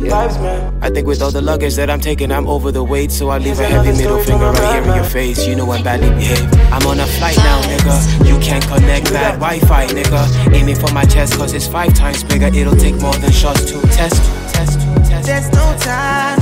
I 0.00 0.90
think 0.90 1.08
with 1.08 1.20
all 1.22 1.32
the 1.32 1.42
luggage 1.42 1.74
that 1.74 1.90
I'm 1.90 2.00
taking, 2.00 2.30
I'm 2.30 2.46
over 2.46 2.70
the 2.70 2.84
weight, 2.84 3.10
so 3.10 3.30
I 3.30 3.38
leave 3.38 3.58
a 3.58 3.64
heavy 3.64 3.92
middle 3.98 4.22
finger 4.22 4.50
right 4.52 4.74
here 4.74 4.90
in 4.90 4.96
your 4.96 5.04
face. 5.04 5.46
You 5.46 5.56
know 5.56 5.70
I'm 5.72 5.82
badly 5.82 6.10
behaved. 6.10 6.54
I'm 6.72 6.86
on 6.86 7.00
a 7.00 7.06
flight 7.06 7.36
now, 7.38 7.60
nigga. 7.62 8.28
You 8.28 8.38
can't 8.38 8.64
connect 8.64 9.06
that 9.06 9.40
Wi-Fi, 9.40 9.86
nigga. 9.88 10.54
Aiming 10.54 10.76
for 10.76 10.92
my 10.92 11.04
chest, 11.04 11.34
cause 11.34 11.52
it's 11.52 11.66
five 11.66 11.94
times 11.94 12.22
bigger. 12.22 12.46
It'll 12.46 12.76
take 12.76 12.94
more 13.00 13.14
than 13.14 13.32
shots 13.32 13.64
to 13.72 13.80
test, 13.88 14.22
test, 14.54 14.78
test. 15.08 15.26
There's 15.26 15.50
no 15.52 15.76
time. 15.80 16.38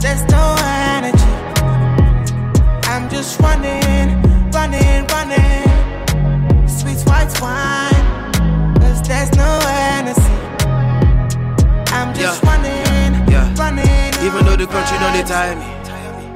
There's 0.00 0.24
no 0.30 0.56
energy. 0.58 1.30
I'm 2.84 3.10
just 3.10 3.38
running, 3.40 4.22
running, 4.52 5.06
running. 5.08 6.66
Sweet 6.66 7.00
white 7.06 7.40
wine. 7.42 8.74
Cause 8.80 9.02
there's 9.06 9.32
no 9.36 9.60
energy. 9.66 10.27
I'm 11.98 12.14
just 12.14 12.42
yeah. 12.44 12.50
running, 12.50 13.28
yeah. 13.32 13.54
running. 13.56 14.24
Even 14.24 14.44
though 14.46 14.56
the 14.56 14.66
country 14.66 14.98
don't 14.98 15.26
tire 15.26 15.56
me. 15.56 15.64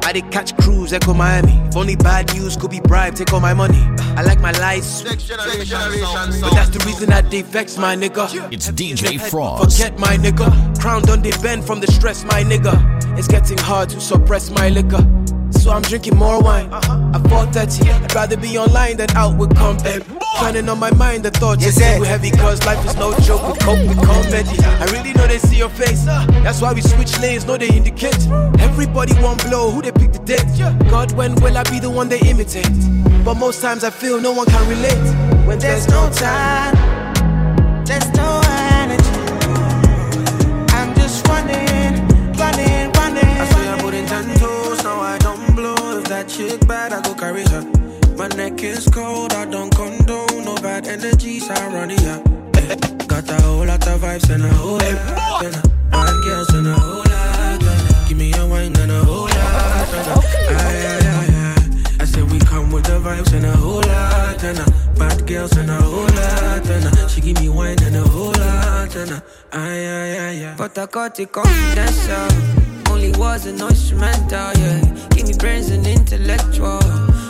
I 0.04 0.12
did 0.12 0.32
catch 0.32 0.56
crews, 0.56 0.92
echo 0.92 1.14
Miami. 1.14 1.52
If 1.68 1.76
only 1.76 1.94
bad 1.94 2.34
news 2.34 2.56
could 2.56 2.72
be 2.72 2.80
bribed, 2.80 3.18
take 3.18 3.32
all 3.32 3.38
my 3.40 3.54
money. 3.54 3.78
I 4.16 4.22
like 4.22 4.40
my 4.40 4.50
lights, 4.58 5.02
but 5.02 5.18
that's 5.20 6.70
the 6.70 6.82
reason 6.84 7.10
that 7.10 7.30
they 7.30 7.42
vex 7.42 7.78
my 7.78 7.94
nigga. 7.94 8.52
It's 8.52 8.68
DJ 8.72 9.20
Fross. 9.20 9.60
Forget 9.60 9.98
my 10.00 10.16
nigga. 10.16 10.80
Crown 10.80 11.08
on 11.08 11.22
the 11.22 11.30
bend 11.40 11.64
from 11.64 11.78
the 11.78 11.86
stress, 11.86 12.24
my 12.24 12.42
nigga. 12.42 12.74
It's 13.16 13.28
getting 13.28 13.58
hard 13.58 13.88
to 13.90 14.00
suppress 14.00 14.50
my 14.50 14.68
liquor. 14.68 15.21
So 15.62 15.70
I'm 15.70 15.82
drinking 15.82 16.16
more 16.16 16.42
wine. 16.42 16.72
Uh-huh. 16.72 17.14
At 17.14 17.22
4:30, 17.30 17.88
I'd 17.88 18.14
rather 18.16 18.36
be 18.36 18.58
online 18.58 18.96
than 18.96 19.08
out 19.12 19.38
with 19.38 19.54
company. 19.54 20.02
Turning 20.40 20.68
on 20.68 20.80
my 20.80 20.90
mind, 20.94 21.22
the 21.22 21.30
thoughts 21.30 21.64
is 21.64 21.76
too 21.76 22.02
heavy. 22.02 22.32
Cause 22.32 22.66
life 22.66 22.84
is 22.84 22.96
no 22.96 23.16
joke, 23.20 23.46
we 23.46 23.54
cope 23.60 23.78
with 23.86 24.02
comedy. 24.04 24.58
I 24.82 24.86
really 24.90 25.12
know 25.12 25.28
they 25.28 25.38
see 25.38 25.58
your 25.58 25.68
face. 25.68 26.04
That's 26.42 26.60
why 26.60 26.72
we 26.72 26.80
switch 26.80 27.16
lanes, 27.20 27.46
know 27.46 27.56
they 27.56 27.68
indicate. 27.68 28.26
Everybody 28.58 29.14
want 29.22 29.44
blow, 29.44 29.70
who 29.70 29.82
they 29.82 29.92
pick 29.92 30.12
the 30.12 30.18
date. 30.18 30.50
God, 30.90 31.12
when 31.12 31.36
will 31.36 31.56
I 31.56 31.62
be 31.70 31.78
the 31.78 31.90
one 31.90 32.08
they 32.08 32.18
imitate? 32.28 32.66
But 33.24 33.34
most 33.34 33.62
times 33.62 33.84
I 33.84 33.90
feel 33.90 34.20
no 34.20 34.32
one 34.32 34.46
can 34.46 34.68
relate. 34.68 35.46
When 35.46 35.60
there's 35.60 35.86
no 35.86 36.10
time, 36.10 36.74
There's 37.86 38.08
no 38.16 38.41
chick 46.48 46.66
bad, 46.66 46.92
I 46.92 47.00
go 47.02 47.14
carry 47.14 47.42
her. 47.48 47.62
My 48.16 48.28
neck 48.28 48.62
is 48.62 48.86
cold, 48.88 49.32
I 49.32 49.44
don't 49.46 49.74
condone 49.74 50.44
no 50.44 50.54
bad 50.56 50.86
energies. 50.86 51.48
I 51.50 51.66
run 51.68 51.90
up. 52.08 52.26
Eh, 52.56 52.74
Got 53.06 53.30
a 53.30 53.40
whole 53.42 53.66
lot 53.66 53.86
of 53.86 54.00
vibes 54.00 54.28
and 54.30 54.44
a 54.44 54.48
whole 54.48 54.74
lot. 54.74 55.44
A 55.44 55.68
bad 55.90 56.24
girls 56.24 56.48
and 56.50 56.66
a 56.66 56.74
whole 56.74 57.04
lot. 57.04 58.08
Give 58.08 58.18
me 58.18 58.32
a 58.34 58.46
wine 58.46 58.76
and 58.78 58.90
a 58.92 59.04
whole 59.04 59.28
lot. 59.28 59.94
and 59.94 61.01
said 62.12 62.30
we 62.30 62.38
come 62.40 62.70
with 62.70 62.84
the 62.84 62.98
vibes 63.00 63.32
and 63.32 63.46
a 63.46 63.56
whole 63.56 63.80
lot. 63.80 64.42
And 64.44 64.58
a 64.58 64.66
bad 64.98 65.26
girls 65.26 65.56
and 65.56 65.70
a 65.70 65.80
whole 65.80 66.12
lot. 66.20 66.68
And 66.68 66.84
a, 66.86 67.08
she 67.08 67.20
give 67.20 67.40
me 67.40 67.48
wine 67.48 67.82
and 67.82 67.96
a 67.96 68.02
whole 68.02 68.32
lot. 68.32 68.94
And 68.94 69.10
a, 69.10 69.22
aye, 69.52 69.86
aye, 69.98 70.18
aye, 70.26 70.50
aye. 70.50 70.54
But 70.56 70.76
I 70.78 70.86
got 70.86 71.18
it 71.18 71.32
confidential. 71.32 72.28
Only 72.90 73.12
was 73.12 73.46
an 73.46 73.60
instrumental, 73.60 74.52
yeah. 74.60 74.80
Give 75.10 75.26
me 75.26 75.34
brains 75.38 75.70
and 75.70 75.86
intellectual. 75.86 76.80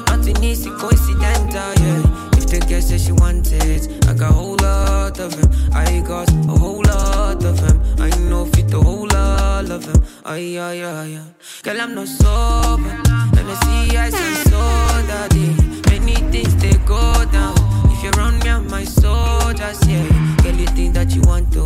Nothing 0.08 0.42
easy, 0.42 0.70
coincidental, 0.70 1.72
yeah. 1.84 2.38
If 2.38 2.46
the 2.50 2.64
girl 2.68 2.82
says 2.82 3.04
she 3.04 3.12
wants 3.12 3.52
it, 3.52 3.88
I 4.08 4.14
got 4.14 4.30
a 4.30 4.34
whole 4.34 4.56
lot 4.56 5.18
of 5.20 5.32
him. 5.34 5.50
I 5.72 6.02
got 6.06 6.30
a 6.30 6.58
whole 6.62 6.82
lot 6.82 7.44
of 7.44 7.58
him. 7.60 7.80
I 7.98 8.10
know 8.28 8.44
fit 8.46 8.72
a 8.74 8.80
whole 8.80 9.06
lot 9.06 9.41
of 9.70 9.84
him. 9.84 10.02
Ay, 10.24 10.58
ay, 10.58 10.82
ay, 10.82 11.16
ay. 11.16 11.34
Girl, 11.62 11.80
I'm 11.80 11.94
not 11.94 12.08
sober. 12.08 12.96
Let 13.34 13.44
me 13.46 13.54
see 13.62 13.96
eyes 13.96 14.14
and 14.14 14.48
soul, 14.48 15.02
daddy. 15.06 15.54
Many 15.90 16.14
things 16.32 16.54
they 16.56 16.72
go 16.84 17.00
down. 17.32 17.54
If 17.92 18.02
you 18.02 18.10
run 18.10 18.38
me, 18.40 18.50
I'm 18.50 18.68
my 18.68 18.84
soldiers, 18.84 19.80
yeah. 19.86 20.06
Girl, 20.42 20.54
you 20.54 20.66
think 20.66 20.94
that 20.94 21.14
you 21.14 21.22
want 21.22 21.52
to? 21.52 21.62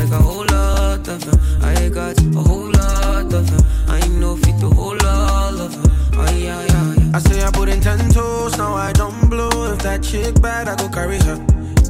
I 0.00 0.04
got 0.06 0.20
a 0.20 0.22
whole 0.22 0.46
lot 0.46 1.06
of 1.06 1.20
them. 1.24 1.38
I 1.62 1.88
got 1.88 2.20
a 2.20 2.40
whole 2.40 2.70
lot 2.70 3.32
of 3.32 3.50
them. 3.50 3.66
I 3.88 4.00
know 4.08 4.36
fit 4.36 4.62
a 4.62 4.68
whole 4.68 4.96
lot 4.96 5.54
of 5.54 5.70
them. 5.72 5.92
Ay, 6.18 6.48
ay, 6.48 6.66
ay. 6.70 7.10
I 7.14 7.18
say 7.20 7.42
I 7.42 7.50
put 7.50 7.68
in 7.68 7.80
ten 7.80 7.98
toes, 8.10 8.56
now 8.58 8.74
I 8.74 8.92
don't 8.92 9.30
blow. 9.30 9.72
If 9.72 9.80
that 9.82 10.02
chick 10.02 10.40
bad, 10.40 10.68
I 10.68 10.76
go 10.76 10.88
carry 10.88 11.18
her. 11.18 11.38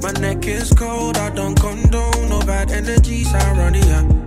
My 0.03 0.13
neck 0.21 0.47
is 0.47 0.73
cold, 0.73 1.17
I 1.17 1.31
don't 1.31 1.59
condone 1.59 2.29
no 2.29 2.41
bad 2.41 2.71
energies. 2.71 3.33
Up. 3.35 3.75
Yeah, 3.75 4.26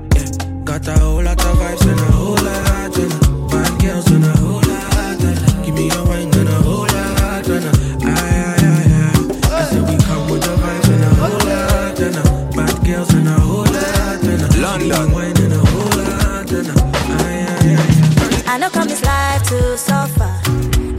got 0.70 0.88
a 0.88 1.00
whole 1.00 1.24
lot 1.24 1.40
of 1.46 1.58
vibes 1.58 1.82
and 1.90 2.00
a 2.00 2.04
whole 2.12 2.36
lot. 2.46 2.98
And 2.98 3.14
a 3.14 3.48
bad 3.50 3.82
girls 3.82 4.06
and 4.12 4.24
a 4.24 4.38
whole 4.38 4.62
lot. 4.70 5.24
And 5.26 5.40
a 5.40 5.66
give 5.66 5.74
me 5.74 5.90
a 5.90 6.04
wine 6.04 6.30
and 6.38 6.48
a 6.48 6.58
whole 6.62 6.86
lot. 6.94 7.48
And 7.50 7.66
a 7.66 7.72
aye 8.06 8.38
aye 8.46 8.66
aye 8.70 8.94
aye. 9.02 9.50
I 9.50 9.64
say 9.66 9.82
we 9.82 9.96
come 10.06 10.30
with 10.30 10.44
the 10.46 10.54
vibes 10.62 10.90
and 10.94 11.04
a 11.04 11.12
whole 11.20 11.42
lot. 11.50 12.00
And 12.06 12.18
a 12.22 12.24
bad 12.56 12.86
girls 12.86 13.10
and 13.18 13.28
a 13.28 13.34
whole 13.48 13.66
lot. 13.66 14.24
And 14.32 14.42
a 14.46 14.50
London 14.62 15.12
wine 15.12 15.38
and 15.42 15.54
a 15.54 15.62
whole 15.72 15.96
lot. 16.06 16.52
And 16.52 16.70
a 16.70 16.76
aye 17.18 17.46
aye 17.50 17.76
aye. 17.82 18.54
I 18.54 18.58
know 18.60 18.70
come 18.70 18.88
this 18.88 19.04
life 19.04 19.42
to 19.50 19.76
suffer. 19.76 20.30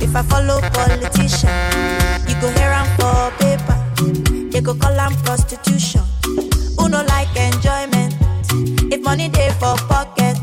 If 0.04 0.16
I 0.16 0.22
follow 0.22 0.58
politician, 0.74 2.26
you 2.26 2.34
go 2.42 2.48
hear 2.58 2.72
am 2.74 2.88
for 2.98 3.30
paper. 3.38 3.78
They 4.50 4.60
go 4.60 4.74
call 4.74 4.98
am 4.98 5.14
prostitution. 5.22 5.99
For 9.60 9.76
pocket, 9.88 10.36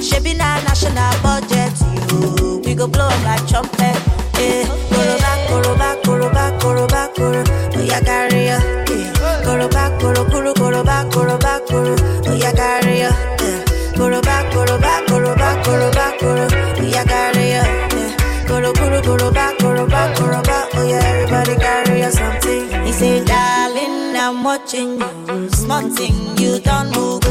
shebi 0.00 0.36
na 0.36 0.60
national 0.62 1.12
budget. 1.22 1.72
You, 2.12 2.60
we 2.64 2.74
go 2.74 2.86
blow 2.86 3.08
like 3.24 3.46
trumpet. 3.48 3.96
Eh, 4.38 4.64
koroba, 4.90 5.32
koroba, 5.48 5.88
koroba, 6.02 6.58
koroba, 6.60 7.14
koro. 7.16 7.42
Oh 7.74 7.82
yeah, 7.82 8.00
carry 8.00 8.46
ya. 8.46 8.58
Eh, 8.88 9.12
koroba, 9.44 9.98
koro, 10.00 10.24
koro, 10.30 10.52
koroba, 10.54 11.10
koroba, 11.10 11.60
koro. 11.66 11.96
Oh 12.26 12.34
yeah, 12.34 12.52
carry 12.52 13.00
ya. 13.00 13.10
Eh, 13.40 13.64
koroba, 13.96 14.36
koroba, 14.52 14.92
koroba, 15.08 15.62
koroba, 15.64 16.18
koro. 16.20 16.46
Oh 16.78 16.82
yeah, 16.82 17.04
carry 17.04 17.50
ya. 17.50 17.62
Eh, 17.96 18.46
koro, 18.46 18.72
koro, 18.72 19.00
koroba, 19.02 19.52
koroba, 19.58 20.14
koroba. 20.16 20.68
Oh 20.74 20.86
yeah, 20.86 21.02
everybody 21.04 21.56
carry 21.56 22.02
something. 22.10 22.68
He 22.84 22.92
say, 22.92 23.24
darling, 23.24 24.16
I'm 24.16 24.44
watching 24.44 25.00
you. 25.00 25.48
Small 25.50 25.88
thing, 25.90 26.36
you 26.38 26.60
don't 26.60 26.90
move. 26.94 27.24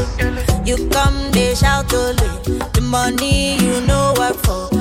You 0.68 0.76
come, 0.90 1.30
they 1.30 1.54
shout 1.54 1.94
only. 1.94 2.28
The 2.74 2.82
money 2.82 3.56
you 3.56 3.80
know 3.86 4.12
work 4.18 4.36
for. 4.36 4.77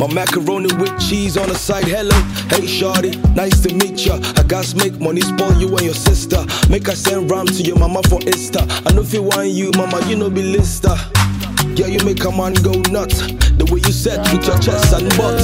My 0.00 0.06
macaroni 0.14 0.74
with 0.76 0.98
cheese 0.98 1.36
on 1.36 1.50
the 1.50 1.54
side. 1.54 1.84
Hello, 1.84 2.16
hey 2.48 2.66
shorty, 2.66 3.18
nice 3.36 3.60
to 3.60 3.74
meet 3.74 4.06
ya. 4.06 4.18
I 4.34 4.42
got 4.44 4.74
make 4.74 4.98
money 4.98 5.20
spoil 5.20 5.52
you 5.60 5.68
and 5.76 5.82
your 5.82 5.92
sister. 5.92 6.40
Make 6.70 6.88
I 6.88 6.94
send 6.94 7.30
ram 7.30 7.44
to 7.44 7.62
your 7.62 7.76
mama 7.76 8.00
for 8.08 8.18
Insta. 8.20 8.64
I 8.88 8.94
know 8.94 9.02
if 9.02 9.12
you 9.12 9.22
want 9.22 9.48
you, 9.48 9.70
mama, 9.76 10.00
you 10.08 10.16
know 10.16 10.30
be 10.30 10.40
lister. 10.40 10.96
Yeah, 11.76 11.88
you 11.88 12.02
make 12.02 12.24
a 12.24 12.32
man 12.32 12.54
go 12.64 12.72
nuts. 12.88 13.20
The 13.60 13.68
way 13.70 13.80
you 13.84 13.92
set 13.92 14.20
with 14.32 14.46
your 14.46 14.58
chest 14.58 14.90
and 14.94 15.06
butt. 15.18 15.36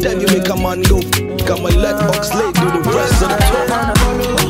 Then 0.00 0.22
you 0.22 0.28
make 0.28 0.48
a 0.48 0.56
man 0.56 0.80
go. 0.80 1.02
Got 1.44 1.60
my 1.60 1.68
let 1.76 2.00
Oxley 2.16 2.50
do 2.56 2.80
the 2.80 2.92
rest 2.96 3.22
of 3.22 3.28
the 3.28 3.36
talk. 3.36 4.45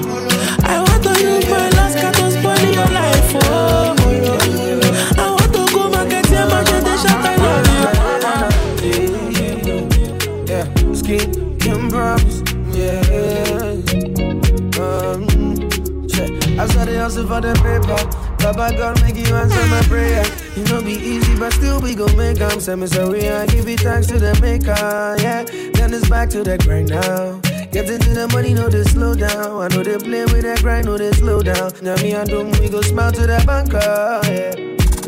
For 17.27 17.41
the 17.41 17.53
paper. 17.65 18.01
Baba 18.39 18.77
God 18.77 19.03
make 19.03 19.17
you 19.17 19.35
answer 19.35 19.67
my 19.67 19.83
prayer. 19.83 20.25
You 20.57 20.65
know 20.65 20.81
be 20.81 20.93
easy, 20.93 21.37
but 21.39 21.53
still 21.53 21.81
we 21.81 21.95
gon' 21.95 22.17
make 22.17 22.41
'em. 22.41 22.61
Say 22.61 22.75
me 22.77 22.87
sorry, 22.87 23.29
I 23.29 23.47
give 23.47 23.69
it 23.69 23.81
thanks 23.81 24.07
to 24.09 24.19
the 24.19 24.39
maker. 24.41 25.17
Yeah, 25.23 25.45
then 25.75 25.93
it's 25.95 26.09
back 26.09 26.31
to 26.31 26.43
the 26.43 26.59
grind 26.59 26.91
now. 26.91 27.41
Getting 27.73 27.99
to 28.01 28.11
the 28.15 28.29
money, 28.33 28.55
no 28.55 28.69
they 28.69 28.85
slow 28.85 29.15
down. 29.15 29.61
I 29.63 29.69
know 29.69 29.83
they 29.83 29.99
play 29.99 30.25
with 30.25 30.43
that 30.43 30.63
grind, 30.63 30.87
no 30.87 30.97
they 30.97 31.13
slow 31.13 31.43
down. 31.43 31.73
Now 31.83 31.97
me 31.97 32.13
and 32.13 32.29
them, 32.31 32.51
we 32.61 32.69
go 32.69 32.81
smile 32.81 33.13
to 33.13 33.27
the 33.27 33.43
banker. 33.47 34.21
Yeah. 34.31 34.55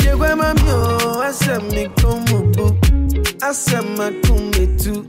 Yeah, 0.05 0.15
where 0.15 0.37
my 0.37 0.53
mio, 0.55 1.21
I 1.21 1.31
said 1.31 1.63
me 1.65 1.89
come 1.97 2.25
boo. 2.53 2.77
I 3.43 3.53
said 3.53 3.85
my 3.97 4.11
kumbe 4.25 4.65
too. 4.83 5.05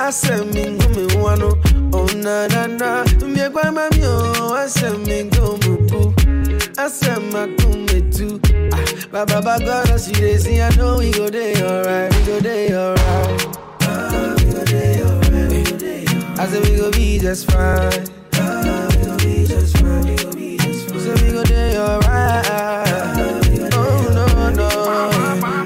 I 0.00 0.10
said 0.10 0.46
me 0.54 0.64
go 0.78 0.88
me 0.96 1.06
wano. 1.22 1.50
Oh 1.92 2.06
na 2.16 2.46
na 2.48 2.66
na. 2.66 3.04
Me 3.26 3.48
where 3.48 3.72
my 3.72 3.88
mio, 3.96 4.54
I 4.54 4.66
me 5.06 5.28
go 5.30 5.56
said 6.88 7.22
my 7.32 7.46
kumbe 7.56 7.98
too. 8.16 8.40
Ah, 8.72 9.24
Baba 9.24 9.58
God, 9.64 10.00
see 10.00 10.12
they 10.12 10.36
see. 10.38 10.60
I 10.60 10.68
know 10.76 10.98
we 10.98 11.10
go 11.12 11.28
day 11.30 11.54
alright. 11.62 12.12
We 12.14 12.24
go 12.26 12.40
day 12.40 12.74
alright. 12.74 13.56
Ah, 13.82 14.34
we 14.38 14.52
go 14.52 14.64
day 14.64 15.02
alright. 15.02 15.50
We 15.50 15.62
go 15.64 15.76
day 15.78 16.04
alright. 16.06 16.38
I 16.38 16.46
said 16.46 16.62
we 16.68 16.76
go 16.76 16.90
be 16.90 17.18
just 17.18 17.50
fine. 17.50 18.04
We 18.32 19.04
go 19.04 19.16
be 19.18 19.46
just 19.46 19.76
fine. 19.78 20.04
We 20.04 20.16
go 20.16 20.32
be 20.32 20.56
just 20.58 20.88
fine. 20.88 21.00
So 21.00 21.12
we 21.24 21.32
go 21.32 21.44
day 21.44 21.76
alright. 21.78 23.72
Oh 23.74 24.10
no 24.14 24.50
no, 24.50 24.68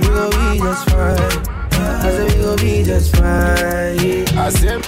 we 0.00 0.06
go 0.06 0.30
be 0.30 0.58
just 0.58 0.88
fine. 0.90 1.42
I 1.72 2.10
said 2.10 2.28
we 2.36 2.42
go 2.42 2.56
be 2.56 2.82
just 2.84 3.16
fine. 3.16 4.38
I 4.38 4.48
said, 4.50 4.81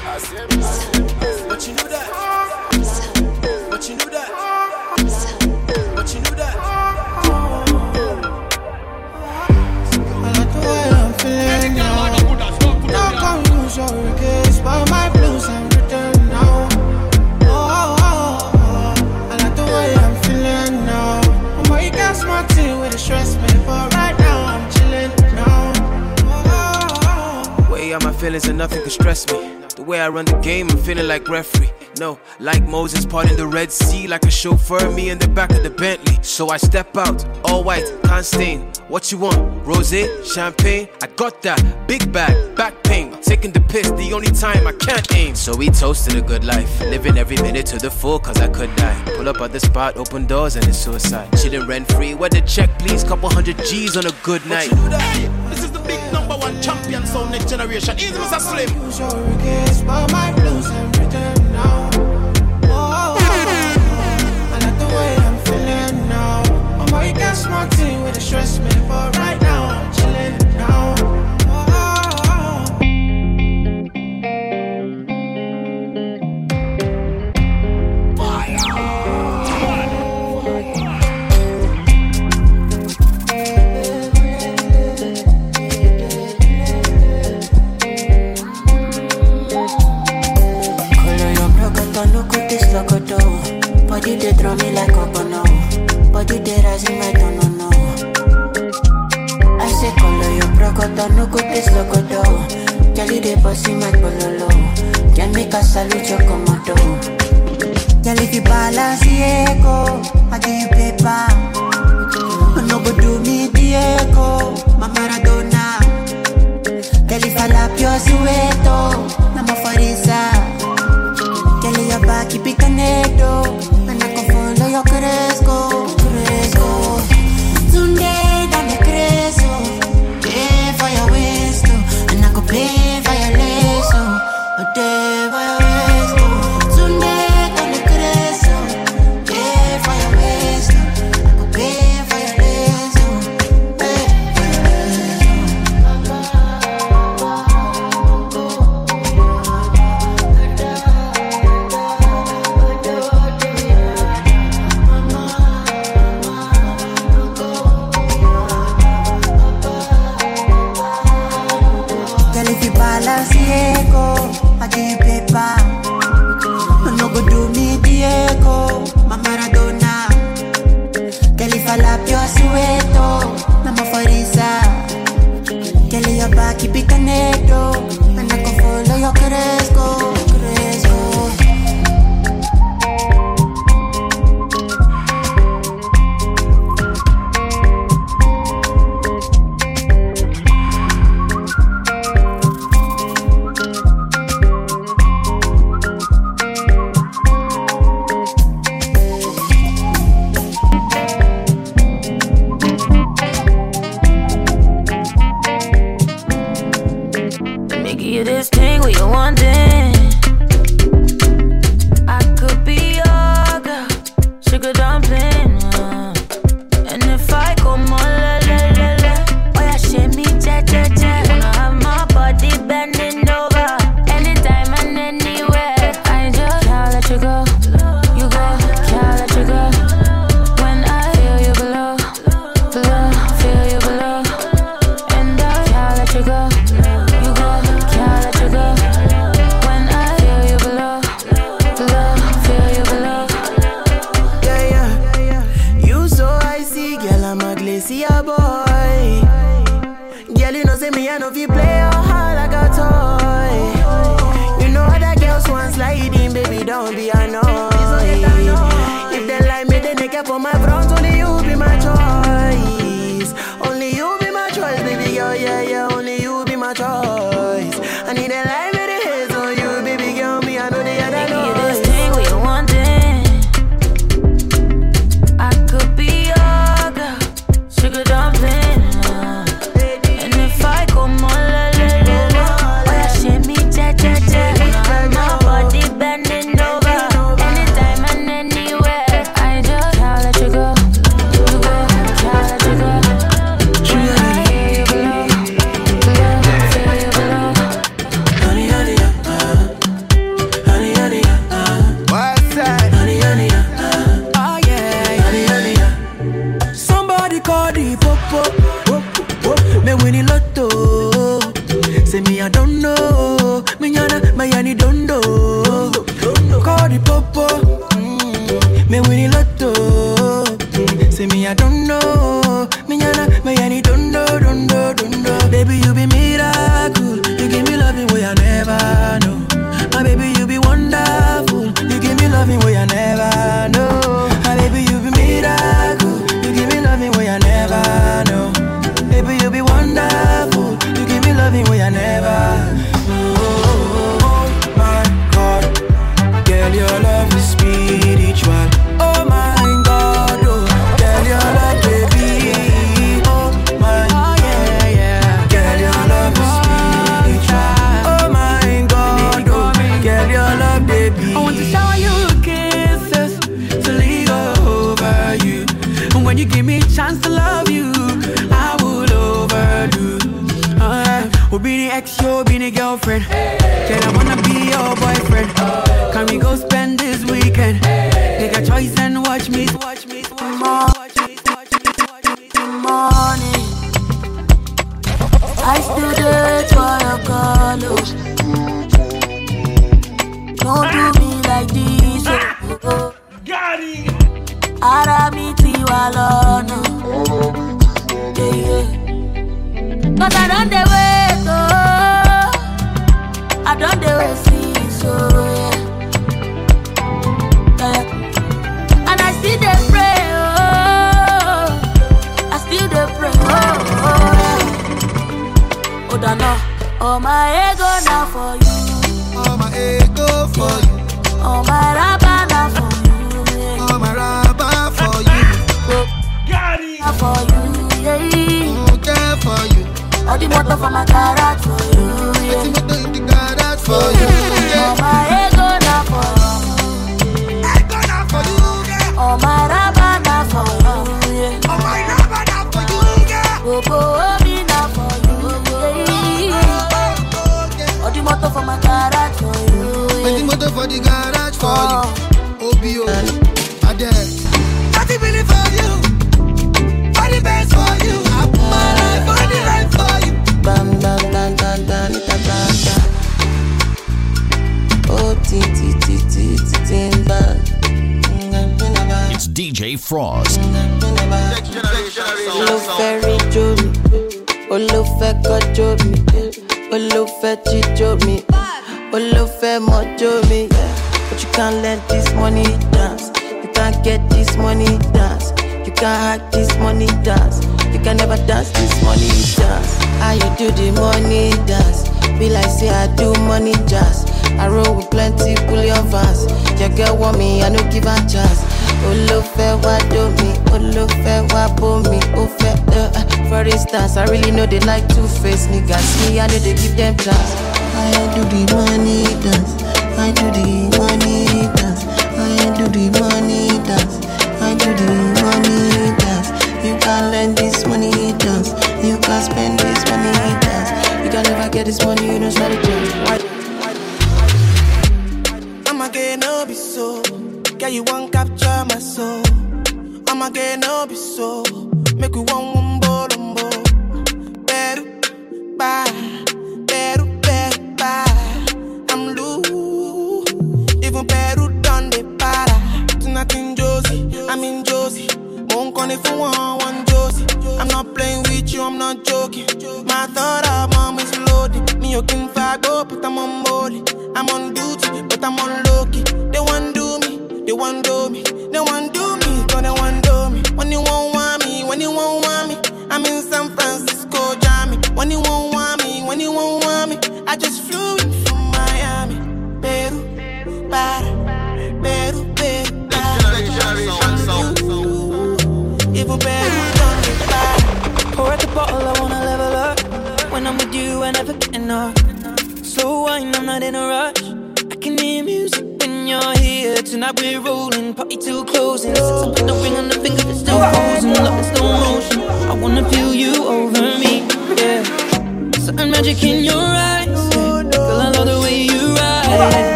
can 28.84 28.90
stress 28.90 29.26
me. 29.32 29.38
The 29.76 29.82
way 29.82 29.98
I 29.98 30.08
run 30.08 30.26
the 30.26 30.38
game, 30.40 30.68
I'm 30.70 30.76
feeling 30.76 31.08
like 31.08 31.26
referee. 31.26 31.70
No, 31.98 32.18
like 32.38 32.62
Moses 32.64 33.06
parting 33.06 33.36
the 33.36 33.46
Red 33.46 33.72
Sea, 33.72 34.06
like 34.06 34.24
a 34.24 34.30
chauffeur, 34.30 34.90
me 34.90 35.08
in 35.08 35.18
the 35.18 35.28
back 35.28 35.52
of 35.52 35.62
the 35.62 35.70
Bentley. 35.70 36.18
So 36.22 36.50
I 36.50 36.58
step 36.58 36.94
out, 36.96 37.24
all 37.46 37.64
white, 37.64 37.90
can't 38.04 38.26
stain. 38.26 38.60
What 38.88 39.10
you 39.10 39.18
want? 39.18 39.66
Rose, 39.66 39.94
champagne? 40.34 40.88
I 41.02 41.06
got 41.16 41.40
that. 41.42 41.88
Big 41.88 42.12
bag, 42.12 42.54
back 42.56 42.74
pain. 42.84 43.16
Taking 43.22 43.52
the 43.52 43.60
piss, 43.62 43.90
the 43.92 44.12
only 44.12 44.30
time 44.30 44.66
I 44.66 44.72
can't 44.72 45.10
aim. 45.14 45.34
So 45.34 45.56
we 45.56 45.70
toasted 45.70 46.16
a 46.16 46.22
good 46.22 46.44
life, 46.44 46.80
living 46.80 47.16
every 47.16 47.36
minute 47.38 47.64
to 47.66 47.78
the 47.78 47.90
full, 47.90 48.18
cause 48.18 48.38
I 48.40 48.48
could 48.48 48.74
die. 48.76 49.02
Pull 49.16 49.30
up 49.30 49.40
at 49.40 49.52
the 49.52 49.60
spot, 49.60 49.96
open 49.96 50.26
doors, 50.26 50.56
and 50.56 50.68
it's 50.68 50.78
suicide. 50.78 51.30
Chilling 51.38 51.66
rent 51.66 51.90
free, 51.92 52.14
where 52.14 52.28
the 52.28 52.42
check, 52.42 52.78
please? 52.78 53.02
Couple 53.02 53.30
hundred 53.30 53.56
G's 53.64 53.96
on 53.96 54.04
a 54.04 54.12
good 54.22 54.44
night. 54.46 54.70
One 56.44 56.60
champion 56.60 57.06
sound 57.06 57.30
next 57.30 57.48
generation. 57.48 57.98
Easy, 57.98 58.12
Mr. 58.12 58.38
Slim. 58.38 58.68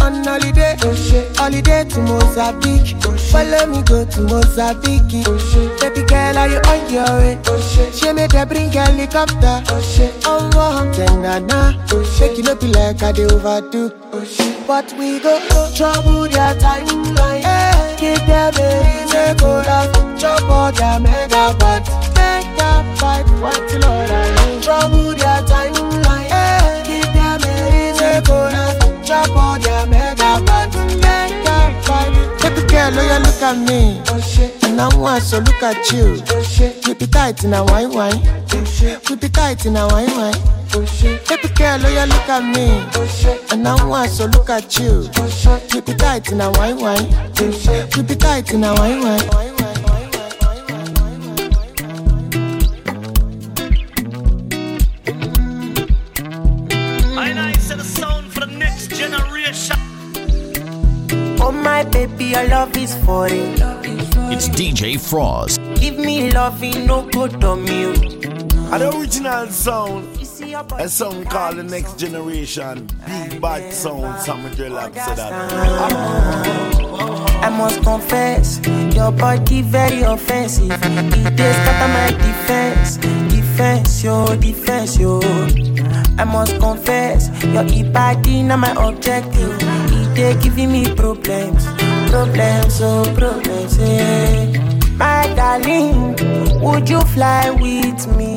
On 0.00 0.24
holiday, 0.24 0.76
holiday 1.36 1.84
to 1.84 2.00
Mozambique. 2.00 2.96
Follow 3.30 3.66
me 3.66 3.82
go 3.82 4.04
to 4.04 4.20
Mozambique. 4.20 5.24
Baby 5.80 6.02
girl, 6.06 6.38
are 6.38 6.48
you 6.48 6.60
on 6.70 6.92
your 6.92 7.06
way? 7.18 7.38
She 7.92 8.12
made 8.12 8.32
her 8.32 8.46
bring 8.46 8.70
helicopter. 8.70 9.62
Oh, 10.26 10.50
oh, 10.54 10.92
then 10.96 11.22
na 11.22 11.38
na. 11.38 11.72
Make 12.20 12.38
you 12.38 12.44
no 12.44 12.54
like 12.78 13.02
I 13.02 13.12
do 13.12 13.24
overdo. 13.28 13.90
But 14.66 14.92
we 14.98 15.20
go 15.20 15.38
trouble 15.76 16.28
their 16.28 16.54
timeline. 16.54 17.42
Hey, 17.42 17.96
give 17.98 18.26
them 18.26 18.54
a 18.56 18.66
reason 18.82 19.36
go 19.36 19.62
down. 19.62 20.18
Chop 20.18 20.42
all 20.48 20.72
their 20.72 20.98
megabytes. 21.00 21.88
Megabyte, 22.14 23.40
what 23.42 23.72
you 23.72 23.78
know? 23.78 24.60
Trouble 24.62 25.14
their 25.14 25.42
timeline. 25.42 26.30
Hey, 26.30 26.82
give 26.86 27.12
them 27.12 27.42
a 27.42 27.54
reason. 27.70 28.53
Oh 32.96 33.18
look 33.18 33.42
at 33.42 33.58
me. 33.58 34.00
And 34.68 34.80
I 34.80 34.96
want 34.96 35.22
so 35.22 35.38
look 35.38 35.62
at 35.62 35.90
you. 35.92 36.22
Keep 36.82 37.02
it 37.02 37.12
tight 37.12 37.42
in 37.44 37.52
a 37.52 37.64
wine 37.64 37.90
wine. 37.90 38.20
Keep 38.48 39.22
it 39.22 39.32
tight 39.32 39.66
in 39.66 39.76
a 39.76 39.86
wine 39.88 40.10
wine. 40.16 40.34
Baby 40.72 41.48
girl, 41.54 41.80
yeah, 41.92 42.04
look 42.04 42.28
at 42.28 42.42
me. 42.42 42.82
And 43.50 43.66
I 43.66 43.84
want 43.86 44.10
so 44.10 44.26
look 44.26 44.50
at 44.50 44.78
you. 44.78 45.08
Keep 45.70 45.88
it 45.88 45.98
tight 45.98 46.30
in 46.30 46.40
a 46.40 46.50
wine 46.52 46.78
wine. 46.78 47.34
Keep 47.34 48.10
it 48.10 48.20
tight 48.20 48.52
in 48.52 48.64
a 48.64 48.74
wine 48.74 49.00
wine. 49.02 49.53
Baby, 62.04 62.24
your 62.24 62.48
love 62.48 62.76
is 62.76 62.94
foreign. 63.06 63.54
It's 64.30 64.46
DJ 64.50 64.96
Fross. 65.00 65.56
Give 65.80 65.96
me 65.98 66.30
loving, 66.30 66.86
no 66.86 67.08
good 67.08 67.42
on 67.42 67.66
you. 67.66 67.92
And 68.70 68.82
the 68.82 68.94
original 68.94 69.46
sound, 69.46 70.06
a 70.78 70.86
song 70.86 71.24
called 71.24 71.56
The 71.56 71.62
Next 71.62 71.98
Generation. 71.98 72.88
Big 73.06 73.40
bad 73.40 73.72
sound, 73.72 74.20
some 74.20 74.42
dreadlocks 74.50 74.96
said 74.96 75.16
that. 75.16 75.32
I 77.42 77.48
must 77.48 77.82
confess, 77.82 78.60
your 78.94 79.10
body 79.10 79.62
very 79.62 80.02
offensive. 80.02 80.70
It 80.70 81.40
is 81.40 81.56
scatter 81.56 81.88
my 81.88 82.10
defense, 82.18 82.98
defense, 83.32 84.04
yo, 84.04 84.36
defense, 84.36 84.98
yo. 84.98 85.20
I 86.18 86.24
must 86.24 86.58
confess, 86.60 87.30
your 87.44 87.90
body 87.92 88.42
not 88.42 88.58
my 88.58 88.72
objective. 88.76 89.56
It 90.16 90.18
is 90.36 90.44
giving 90.44 90.70
me 90.70 90.94
problems, 90.94 91.66
problems, 92.14 92.80
oh 92.80 93.02
problems. 93.18 93.74
My 94.96 95.26
darling, 95.34 96.14
would 96.62 96.88
you 96.88 97.00
fly 97.14 97.50
with 97.50 98.06
me 98.16 98.32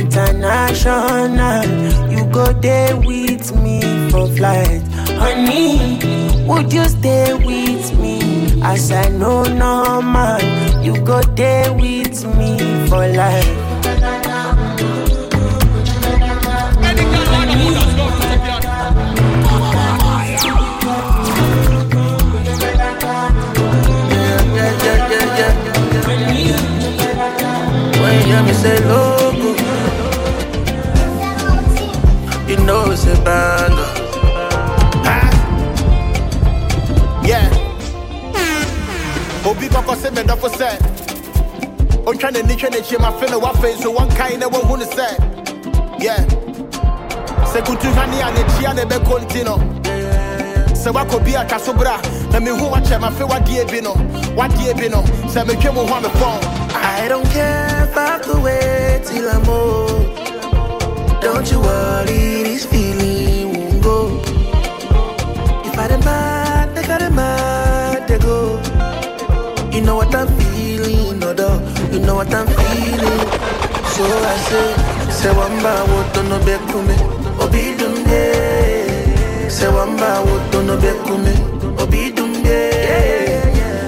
international? 0.00 1.64
You 2.10 2.24
go 2.32 2.46
there 2.54 2.96
with 2.96 3.54
me 3.56 3.82
for 4.10 4.26
flight, 4.28 4.82
honey. 5.20 5.98
Would 6.48 6.72
you 6.72 6.84
stay 6.84 7.34
with 7.34 7.86
me 7.98 8.62
as 8.62 8.90
I 8.90 9.08
know 9.10 9.42
no 9.44 10.00
man? 10.00 10.82
You 10.82 10.94
go 11.04 11.20
there 11.20 11.72
with 11.74 12.24
me 12.38 12.56
for 12.88 13.06
life. 13.06 14.19
Hear 28.30 28.42
me 28.44 28.52
say 28.52 28.78
logo, 28.86 29.50
you 32.46 32.56
know 32.64 32.90
it's 32.90 33.04
a 33.06 33.14
banger. 33.26 33.90
Yeah. 37.26 37.48
Obi 39.44 39.66
kɔkɔ 39.68 39.94
sɛ 40.00 40.08
mɛdɔfo 40.14 40.48
sɛ 40.58 40.70
ɔtwa 42.08 42.28
n'ani 42.30 42.54
hwɛ 42.54 42.68
n'akyi 42.70 43.00
ma 43.00 43.10
fe 43.18 43.26
no 43.30 43.40
wafei 43.40 43.76
so 43.82 43.92
na 43.92 44.46
wɔhu 44.48 44.78
no 44.78 44.86
sɛ 44.86 45.06
yeah. 45.98 46.24
Sɛ 47.50 47.60
kutu 47.66 47.88
hwane 47.94 48.18
a 48.20 48.30
n'akyia 48.30 48.74
na 48.76 48.82
ɛbɛkɔ 48.84 49.14
nti 49.24 49.44
no 49.44 49.56
sɛ 50.82 50.92
woakɔ 50.94 51.24
bi 51.24 51.32
atwa 51.32 51.58
so 51.60 51.72
bra 51.72 52.00
na 52.30 52.38
mehu 52.38 52.70
wakyɛ 52.70 53.00
ma 53.00 53.10
fe 53.10 53.24
wadeɛ 53.24 53.70
bi 53.70 53.80
no 53.80 53.94
wadeɛ 54.38 54.76
bi 54.78 54.88
no 54.88 55.02
sɛ 55.32 55.44
metwe 55.44 55.74
mo 55.74 55.82
a 55.82 56.59
I 57.02 57.08
don't 57.08 57.24
care 57.30 57.84
if 57.88 57.96
I 57.96 58.18
to 58.26 58.34
wait 58.40 59.04
till 59.06 59.26
I'm 59.30 59.48
old. 59.48 60.04
Don't 61.22 61.50
you 61.50 61.58
worry, 61.58 62.42
this 62.44 62.66
feeling 62.66 63.54
won't 63.56 63.82
go. 63.82 64.20
If 65.64 65.78
I 65.78 65.88
demand, 65.88 66.78
I 66.78 66.82
got 66.86 67.00
demand, 67.00 68.06
they 68.06 68.18
go. 68.18 68.60
You 69.72 69.80
know 69.80 69.96
what 69.96 70.14
I'm 70.14 70.28
feeling, 70.38 71.18
no 71.20 71.32
doubt. 71.32 71.62
You 71.90 72.00
know 72.00 72.16
what 72.16 72.34
I'm 72.34 72.46
feeling. 72.46 73.22
So 73.94 74.04
I 74.32 74.36
say, 74.48 74.68
say 75.10 75.32
wamba 75.38 75.72
woto 75.90 76.20
no 76.28 76.38
bekume, 76.46 76.96
obi 77.42 77.76
dumde. 77.78 79.50
Say 79.50 79.68
wamba 79.72 80.20
woto 80.26 80.60
no 80.66 80.76
bekume, 80.76 81.34
obi 81.80 82.12
dumde. 82.12 82.60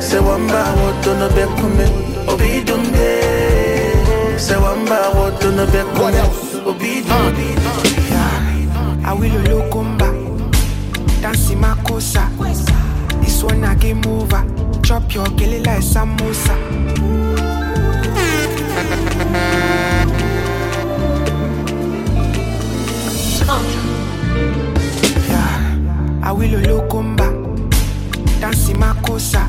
Say 0.00 0.18
wamba 0.18 0.62
woto 0.80 2.11
kume 2.26 2.32
obi 2.32 2.64
dumbe 2.64 4.38
se 4.38 4.54
wamba 4.56 5.08
woto 5.14 5.50
no 5.50 5.66
be 5.66 5.82
kume 5.94 6.22
obi 6.66 7.02
dumbe 7.02 7.46
ah, 7.58 8.14
ah. 8.14 8.38
ah. 8.38 8.42
Awilo 9.04 9.42
Longomba, 9.42 10.06
dancing 11.20 11.58
makossa. 11.58 12.28
This 13.20 13.42
one 13.42 13.64
a 13.64 13.74
game 13.74 14.00
over. 14.06 14.44
Chop 14.82 15.12
your 15.12 15.26
gilly 15.36 15.58
like 15.60 15.82
samosa. 15.82 16.54
Yeah, 25.28 26.22
Awilo 26.22 26.62
Longomba, 26.62 27.28
dancing 28.40 28.76
makossa. 28.76 29.48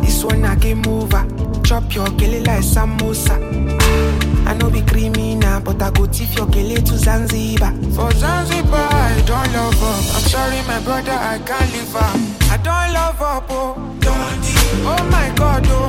This 0.00 0.24
one 0.24 0.44
a 0.44 0.56
game 0.56 0.86
over. 0.88 1.33
Chop 1.64 1.94
your 1.94 2.06
gilly 2.18 2.40
like 2.44 2.62
samosa. 2.62 3.36
Ah, 3.80 4.50
I 4.50 4.54
know 4.54 4.70
be 4.70 4.82
criminal, 4.82 5.60
but 5.60 5.80
I 5.82 5.90
go 5.90 6.06
tip 6.06 6.36
your 6.36 6.46
gele 6.48 6.76
to 6.76 6.98
Zanzibar. 6.98 7.72
For 7.94 8.10
Zanzibar, 8.12 8.88
I 8.92 9.22
don't 9.26 9.52
love 9.52 9.82
up. 9.82 10.14
I'm 10.14 10.22
sorry, 10.28 10.60
my 10.66 10.78
brother, 10.80 11.12
I 11.12 11.38
can't 11.38 11.72
live 11.72 11.96
up. 11.96 12.50
I 12.52 12.56
don't 12.58 12.92
love 12.92 13.22
up, 13.22 13.46
oh. 13.50 13.74
Don't 14.00 14.44
oh 14.86 15.08
my 15.10 15.32
god, 15.36 15.64
oh. 15.68 15.88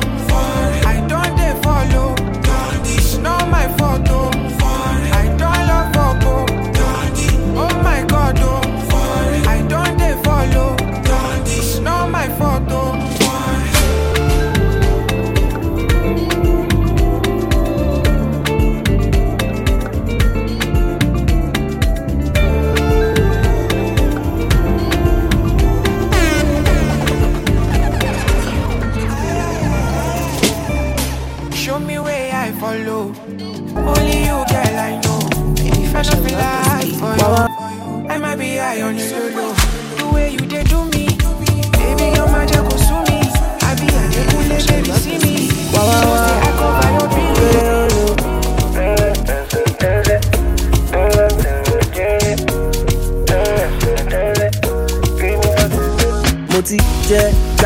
I 0.85 1.05
don't 1.07 1.35
they 1.37 1.53
follow. 1.61 2.15
It's 2.85 3.17
not 3.17 3.49
my 3.49 3.67
fault, 3.77 4.07
oh. 4.09 4.34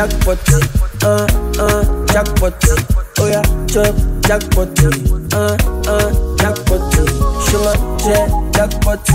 Jackpot 0.00 0.38
uh, 1.04 1.26
uh, 1.60 2.06
jackpot 2.06 2.54
oya 3.20 3.42
chop 3.68 3.94
jackpot 4.24 4.80
uh, 4.80 5.56
uh, 5.92 6.36
jackpot 6.40 6.80
ṣe 7.44 7.58
ma 7.64 7.72
jẹ 8.04 8.20
jackpot 8.56 9.10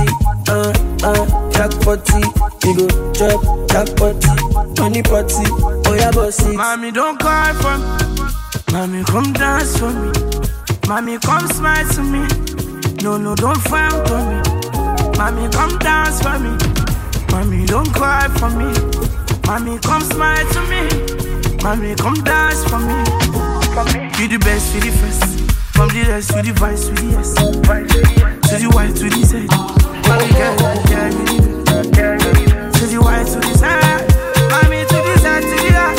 uh, 0.47 0.73
uh, 1.09 1.25
jackpot 1.55 2.09
you 2.65 2.73
go 2.77 2.85
chop 3.17 3.41
jackpot 3.71 4.21
money 4.79 5.01
party 5.01 5.45
oya 5.89 6.11
boss 6.13 6.39
it. 6.45 6.53
Mommy, 6.55 6.91
don't 6.91 7.19
cry 7.19 7.51
for 7.61 7.77
me. 7.81 7.87
Mommy, 8.71 9.03
come 9.05 9.33
dance 9.33 9.77
for 9.79 9.89
me. 9.89 10.11
Mommy, 10.87 11.17
come 11.17 11.47
smile 11.47 11.87
to 11.93 12.03
me. 12.03 12.21
No, 13.01 13.17
no, 13.17 13.33
don't 13.33 13.59
frown 13.69 14.05
for 14.05 14.21
me. 14.29 14.37
Mommy, 15.17 15.49
come 15.51 15.79
dance 15.79 16.21
for 16.21 16.37
me. 16.37 16.53
Mommy, 17.31 17.65
don't 17.65 17.91
cry 17.91 18.27
for 18.37 18.51
me. 18.51 19.24
Mommy, 19.45 19.77
come 19.79 20.01
smile 20.01 20.45
to 20.53 20.61
me. 20.69 20.81
Mommy, 21.63 21.95
come 21.95 22.15
dance 22.23 22.63
for 22.65 22.79
me. 22.79 22.97
You 24.19 24.27
the 24.27 24.37
best, 24.39 24.73
you 24.73 24.81
the 24.81 24.91
first. 24.97 25.23
From 25.75 25.89
the 25.89 26.03
rest, 26.07 26.31
you 26.35 26.41
the 26.41 26.53
vice, 26.53 26.87
you 26.87 26.95
the 26.95 27.05
yes. 27.11 27.33
To 27.35 28.55
the 28.57 28.67
white, 28.73 28.95
to 28.95 29.09
the 29.09 29.21
Z. 29.25 29.47
Mommy, 30.07 30.29
girl, 30.33 30.55
girl, 30.57 31.11
you 31.11 31.25
the. 31.25 32.71
To 32.73 32.83
the 32.87 32.97
white, 33.01 33.27
to 33.27 33.39
the 33.39 33.53
Z. 33.59 33.65
Mommy, 34.49 34.79
to 34.85 34.97
the 35.05 35.15
Z, 35.19 35.25
to 35.41 35.55
the 35.61 35.69
yes. 35.73 35.97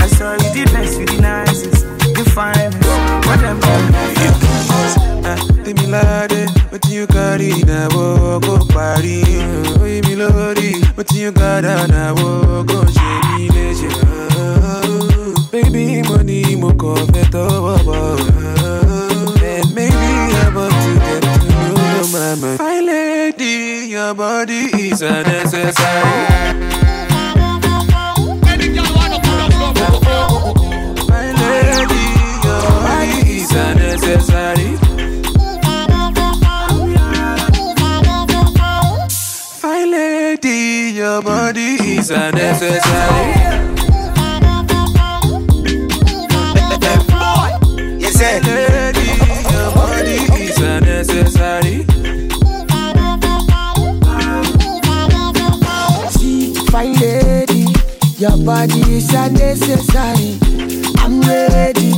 I 0.00 0.06
saw 0.06 0.32
you 0.32 0.50
the 0.64 0.70
best, 0.72 0.98
you 1.00 1.06
the 1.06 1.20
nicest. 1.20 1.84
You 2.16 2.24
finest. 2.24 2.78
What 3.26 3.40
them 3.40 3.60
Èmi 5.70 5.86
láde, 5.86 6.46
wetin 6.72 6.90
you 6.92 7.06
carry 7.06 7.62
na 7.62 7.86
wo 7.94 8.40
go 8.40 8.58
parí. 8.74 9.22
Oye 9.22 9.46
mi 9.46 9.68
lórí, 9.68 9.79
wetin 11.00 11.16
you 11.24 11.32
gather 11.32 11.88
na 11.88 12.12
wo 12.18 12.62
go 12.68 12.80
ṣe 12.94 13.08
mí 13.32 13.44
léṣe. 13.54 13.88
Baby 15.52 15.84
money 16.08 16.42
mo 16.60 16.70
kàn 16.80 17.04
fẹ́ 17.12 17.24
tọwọ́ 17.34 17.76
bọ̀. 17.86 18.00
And 19.52 19.68
maybe 19.76 20.08
I 20.42 20.46
want 20.56 20.74
to 20.84 20.90
get 21.04 21.20
to 21.24 21.32
know 21.48 21.72
your 21.96 22.08
mama. 22.14 22.50
My 22.62 22.78
lady, 22.90 23.56
your 23.94 24.12
body 24.14 24.62
is 24.88 25.00
a 25.02 25.14
body 42.10 42.40
is 42.40 42.60
a 42.60 42.80
necessary. 42.80 43.30
Yes, 48.00 48.14
sir. 48.14 48.40
Lady, 48.42 49.06
your 49.52 49.70
body 49.74 50.16
is 50.42 50.58
a 50.60 50.80
necessary. 50.80 51.84
Fine 56.70 56.94
lady, 56.94 57.66
your 58.18 58.36
body 58.44 58.80
is 58.96 59.12
unnecessary. 59.14 60.38
I'm 60.98 61.20
ready. 61.20 61.92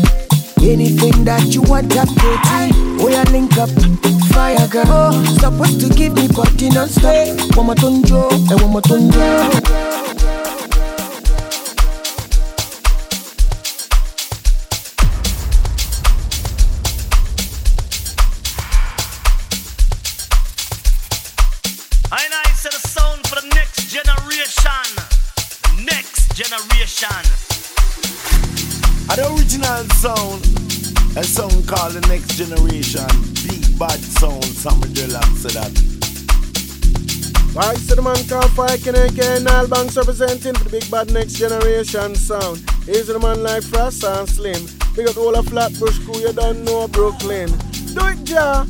Anything 0.62 1.24
that 1.24 1.54
you 1.54 1.62
want, 1.62 1.96
I'm 1.96 2.14
ready. 2.16 3.04
We 3.04 3.14
are 3.14 3.24
link 3.32 3.56
up, 3.58 3.70
fire 4.32 4.68
girl. 4.68 4.84
Oh, 4.88 5.24
supposed 5.40 5.80
to 5.80 5.88
give 5.88 6.14
me 6.14 6.28
body 6.28 6.68
non-stop. 6.70 7.56
One 7.56 7.66
more 7.66 7.74
tonjo, 7.74 8.30
and 8.50 8.60
one 8.60 8.70
more 8.72 8.82
tonjo. 8.82 10.01
Right, 37.54 37.76
so 37.76 37.94
the 37.94 38.00
man 38.00 38.16
called 38.28 38.50
Fire 38.52 38.78
Kineke 38.78 39.20
and 39.36 39.68
Banks 39.68 39.94
representing 39.94 40.54
for 40.54 40.64
the 40.64 40.70
big 40.70 40.90
bad 40.90 41.12
next 41.12 41.34
generation 41.34 42.14
sound. 42.14 42.64
Here's 42.86 43.08
the 43.08 43.18
man 43.18 43.42
like 43.42 43.62
Fross 43.62 44.02
and 44.08 44.26
Slim. 44.26 44.66
Big 44.96 45.06
up 45.06 45.18
all 45.18 45.34
a 45.34 45.42
Flatbush 45.42 45.98
crew, 45.98 46.18
you 46.18 46.32
don't 46.32 46.64
know 46.64 46.88
Brooklyn. 46.88 47.48
Do 47.92 48.06
it, 48.06 48.26
ja. 48.26 48.64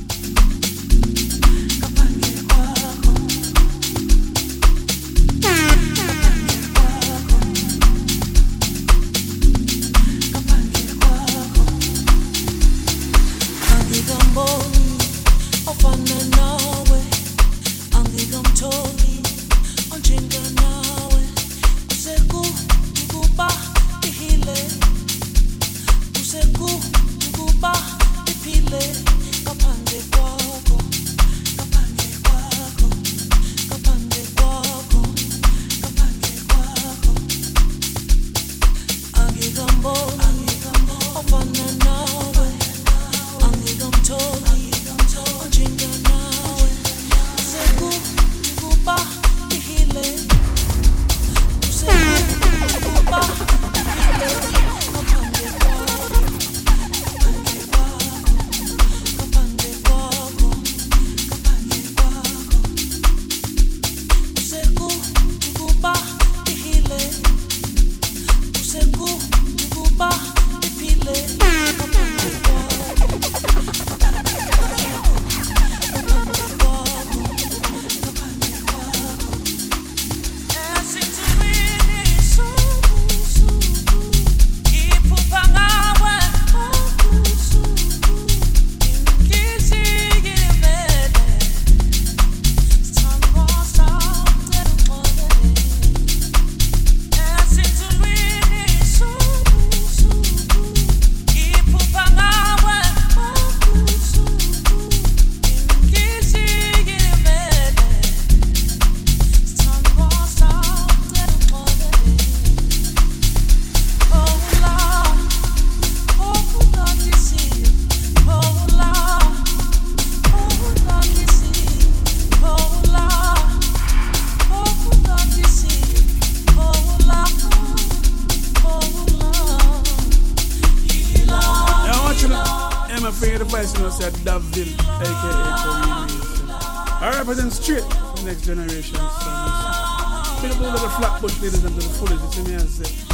Little 141.03 141.19
flatbush 141.19 141.43
ladies 141.43 141.65
and 141.65 141.74
the 141.74 141.83
you 142.15 142.31
see 142.31 142.43
me 142.49 142.55
as 142.55 142.69
say. 142.69 143.11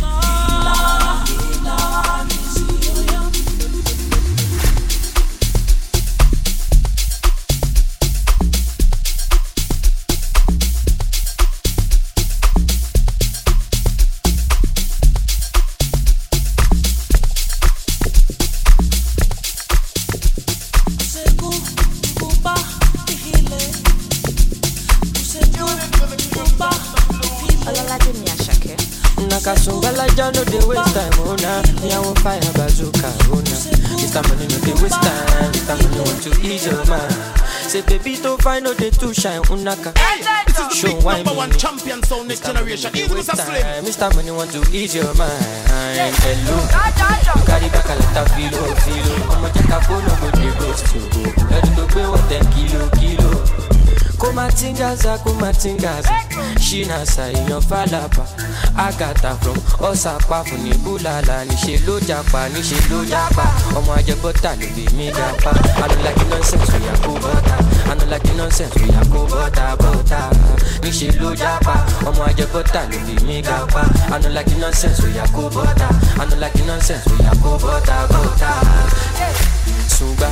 Find 38.99 39.11
no 39.11 39.11
dey 39.11 39.15
too 39.15 39.15
shine, 39.15 39.43
unaka. 39.43 40.73
Show 40.75 40.95
why 41.01 41.17
number 41.23 41.35
one 41.35 41.51
champion 41.53 42.03
sound 42.03 42.29
next 42.29 42.45
generation. 42.45 42.95
Easy, 42.95 43.09
Mr. 43.09 43.37
Slim. 43.37 43.85
Mr. 43.85 44.15
Money 44.15 44.31
want 44.31 44.51
to 44.53 44.61
ease 44.77 44.95
your 44.95 45.15
mind. 45.15 45.45
Hello, 46.23 46.57
you 46.59 47.45
carry 47.47 47.69
back 47.69 47.89
a 47.89 47.95
lot 47.95 48.17
of 48.17 48.29
filo, 48.35 48.75
filo. 48.85 49.15
Ọmọ 49.29 49.49
jẹ́ 49.55 49.67
ká 49.69 49.79
fóònù 49.81 50.13
go 50.21 50.31
dey 50.31 50.51
ghost 50.59 50.95
you 50.95 51.03
go. 51.13 51.23
Ẹni 51.57 51.71
tó 51.77 51.85
gbé 51.87 52.03
wọ́n 52.03 52.23
tẹ̀ 52.29 52.43
kilo, 52.55 52.89
kilo. 52.99 53.31
kumatingaza 54.19 55.19
kumatingaza 55.19 56.11
shinasa 56.61 57.31
èèyàn 57.33 57.61
falapa 57.63 58.25
agata 58.79 59.35
from 59.43 59.57
ọsàpàfù 59.89 60.57
ní 60.65 60.73
búlàlà 60.85 61.45
níṣẹ 61.49 61.79
ló 61.87 61.99
japa 62.09 62.49
níṣẹ 62.55 62.79
ló 62.91 62.99
japa 63.11 63.45
ọmọ 63.79 63.93
ajẹbọta 63.99 64.51
ló 64.61 64.67
bí 64.77 64.85
mi 64.97 65.07
japa 65.19 65.51
anulaki 65.85 66.25
nonsense 66.31 66.73
oya 66.77 66.95
kó 67.05 67.13
bọta 67.23 67.57
anulaki 67.91 68.31
nonsense 68.39 68.81
oya 68.85 69.01
kó 69.13 69.21
bọta 69.31 69.77
bọta 69.83 70.21
níṣẹ 70.83 71.09
ló 71.21 71.31
japa 71.41 71.75
ọmọ 72.09 72.23
ajẹbọta 72.31 72.81
ló 72.91 72.99
bí 73.07 73.15
mi 73.27 73.43
japa 73.43 73.83
anulaki 74.15 74.55
nonsense 74.63 75.03
oya 75.07 75.25
kó 75.37 75.43
bọta 75.55 75.89
anulaki 76.23 76.63
nonsense 76.69 77.11
oya 77.21 77.33
kó 77.43 77.51
bọta 77.63 77.97
bọta. 78.13 78.51
Sunga, 79.89 80.29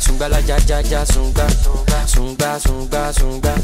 sunga 0.00 0.28
la 0.28 0.38
ja 0.40 0.56
ja 0.68 0.80
ja 0.80 1.04
sunga, 1.06 1.46
sunga 2.06 2.58
sunga 2.58 3.12
sunga, 3.12 3.54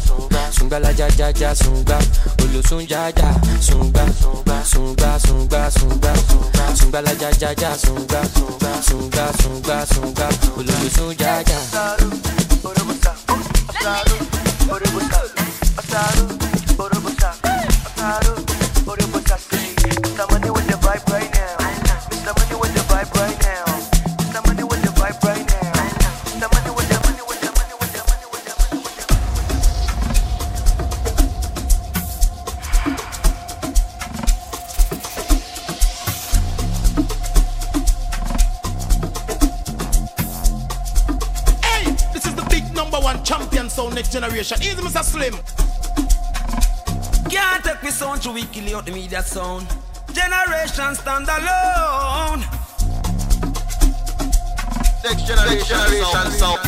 sunga 0.50 0.78
la 0.78 0.90
ja 0.90 1.08
ja 1.18 1.28
ja 1.40 1.54
sunga, 1.54 1.98
olosun 2.42 2.86
ja 2.88 3.08
ja 3.08 3.34
sunga, 3.60 4.06
sunga 4.64 5.18
sunga 5.18 5.70
sunga, 5.70 6.14
sunga 6.74 7.00
la 7.02 7.12
ja 7.20 7.30
ja 7.40 7.52
ja 7.60 7.76
sunga, 7.76 8.22
sunga 8.82 9.32
sunga 9.42 9.86
sunga, 9.86 10.28
olosun 10.56 11.14
ja 11.18 11.42
ja. 11.42 11.58
Mr. 14.94 15.33
generation. 44.14 44.62
Easy, 44.62 44.76
Mr. 44.76 45.02
Slim. 45.02 45.34
Can't 47.28 47.64
take 47.64 47.82
me 47.82 47.90
sound 47.90 48.22
to 48.22 48.30
we 48.30 48.44
kill 48.44 48.76
out 48.76 48.86
the 48.86 48.92
media 48.92 49.20
sound. 49.22 49.66
Generation 50.12 50.94
stand 50.94 51.28
alone. 51.28 52.40
Next 55.02 55.26
generation, 55.26 56.30
sound. 56.38 56.63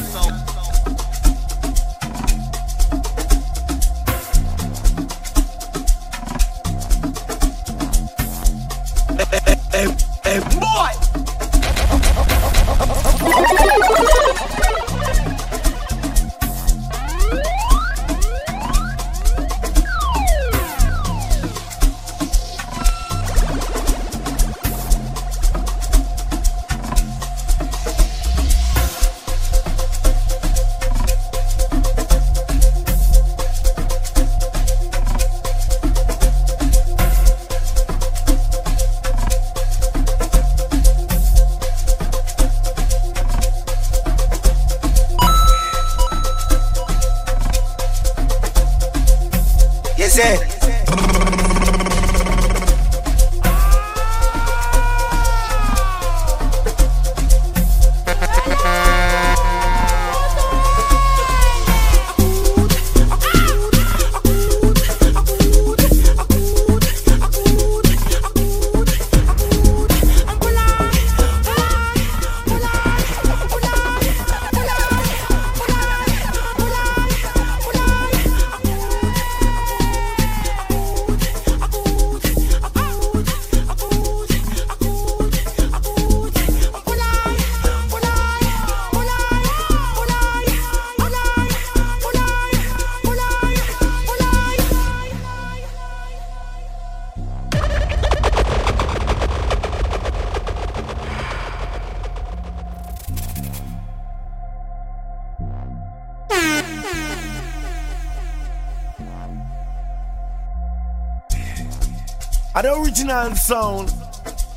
And 112.56 112.64
the 112.64 112.72
original 112.72 113.34
sound, 113.34 113.92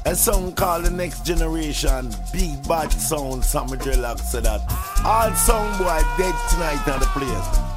a 0.05 0.15
song 0.15 0.53
called 0.53 0.85
The 0.85 0.89
Next 0.89 1.25
Generation, 1.25 2.15
Big 2.31 2.65
Bad 2.65 2.93
Sound, 2.93 3.43
Sammy 3.43 3.75
Dreadlock 3.75 4.19
said 4.19 4.45
that. 4.45 4.61
All 5.03 5.29
sound 5.35 5.77
boy 5.77 5.99
dead 6.17 6.33
tonight 6.49 6.87
on 6.87 7.01
the 7.01 7.05
place. 7.07 7.68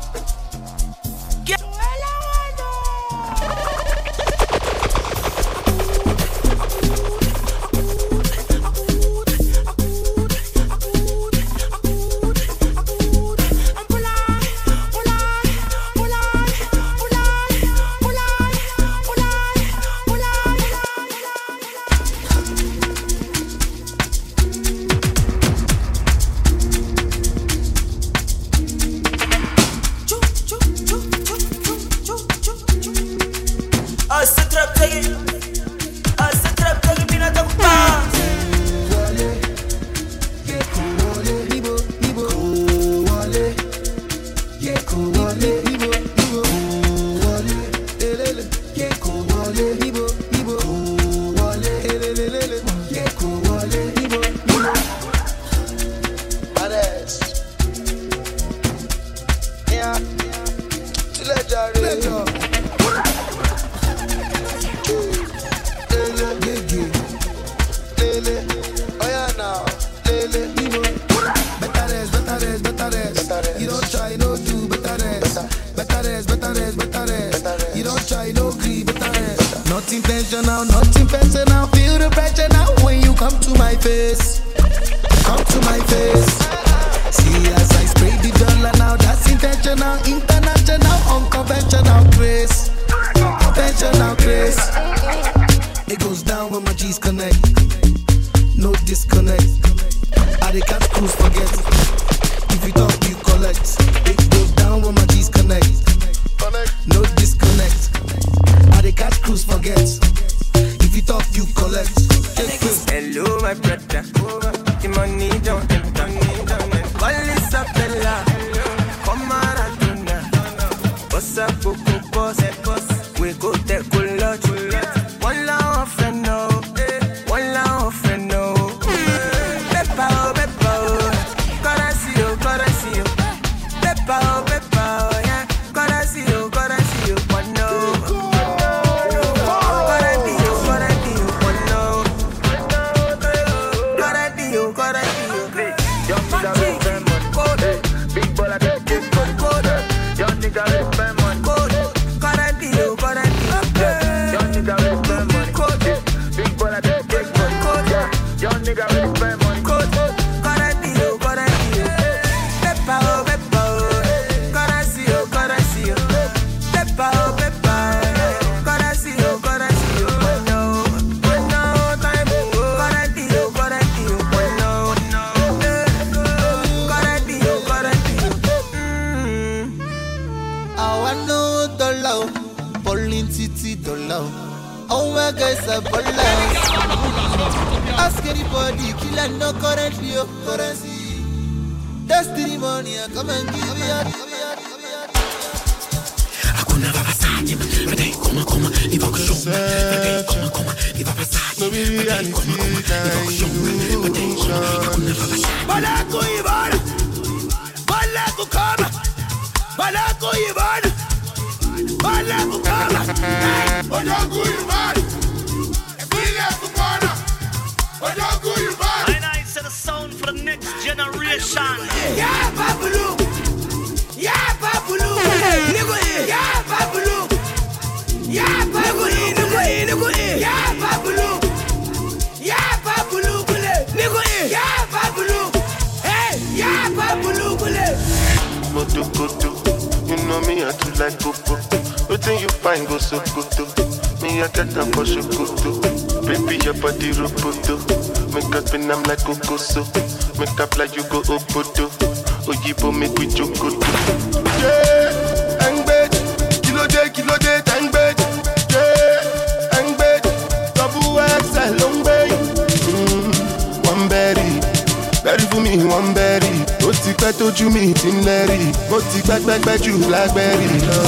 mi 267.92 267.98
ti 268.00 268.08
ń 268.08 268.24
lẹ́rì 268.26 268.58
mo 268.90 268.98
ti 269.10 269.18
pẹ́pẹ́pẹ́ 269.28 269.76
jù 269.84 269.92
lágbẹ́rì 270.12 270.68
lọ. 270.88 270.98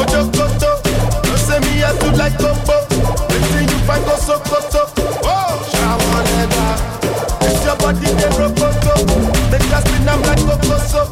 ojo 0.00 0.20
koto 0.36 0.70
ló 1.28 1.34
ṣe 1.46 1.56
mi 1.64 1.72
yá 1.82 1.90
tú 2.00 2.08
láì 2.18 2.30
gbogbo 2.38 2.76
wetin 3.30 3.66
you 3.70 3.78
find 3.86 4.02
go 4.06 4.14
sokoto. 4.26 4.82
ṣàwọn 5.72 6.26
ẹ̀dá 6.42 6.66
it's 7.46 7.64
your 7.66 7.76
body 7.80 8.08
dey 8.18 8.30
rokoto 8.38 8.92
make 9.50 9.72
I 9.76 9.80
spin 9.84 10.08
am 10.12 10.20
like 10.26 10.42
kokoso 10.48 11.02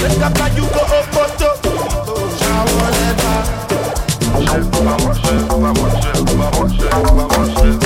make 0.00 0.22
I 0.26 0.28
buy 0.36 0.48
you 0.56 0.66
go 0.74 0.82
okoto. 0.98 1.48
ṣàwọn 2.40 2.94
ẹ̀dá. 3.08 3.34
Vamos, 4.32 4.66
vamos, 4.84 5.18
vamos, 5.48 5.92
vamos, 6.38 7.26
vamos. 7.30 7.81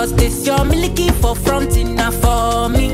Cause 0.00 0.14
this 0.14 0.46
your 0.46 0.64
milky 0.64 1.10
for 1.10 1.36
front 1.36 1.76
na 1.84 2.10
for 2.10 2.70
me. 2.70 2.88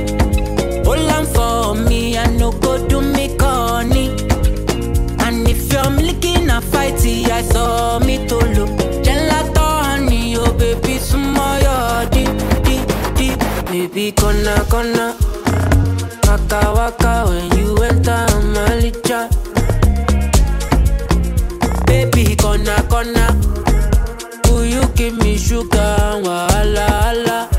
Hold 0.82 1.08
on 1.14 1.24
for 1.24 1.76
me, 1.88 2.18
I 2.18 2.26
no 2.36 2.50
go 2.50 2.84
do 2.88 3.00
me 3.00 3.28
corny. 3.36 4.08
And 5.22 5.46
if 5.48 5.72
your 5.72 5.88
milky 5.90 6.32
na 6.44 6.60
fighty, 6.60 7.30
I 7.30 7.42
saw 7.42 8.00
me 8.00 8.26
to 8.26 8.34
look. 8.34 8.70
Gelato 9.06 9.66
honey, 9.84 10.36
oh 10.36 10.52
baby, 10.58 10.98
small 10.98 11.60
your 11.60 12.10
deep, 12.10 12.34
deep, 12.64 12.88
deep. 13.14 13.38
Baby, 13.66 14.10
gonna, 14.10 14.66
gonna. 14.68 15.16
Waka, 16.26 16.72
waka, 16.74 17.26
when 17.28 17.56
you 17.56 17.76
enter 17.84 18.26
my 18.50 18.82
licha. 18.82 19.30
Baby, 21.86 22.34
gonna, 22.34 22.84
gonna. 22.90 23.45
give 24.96 25.18
me 25.18 25.36
sugar 25.36 25.78
and 25.78 26.24
wahala. 26.24 27.55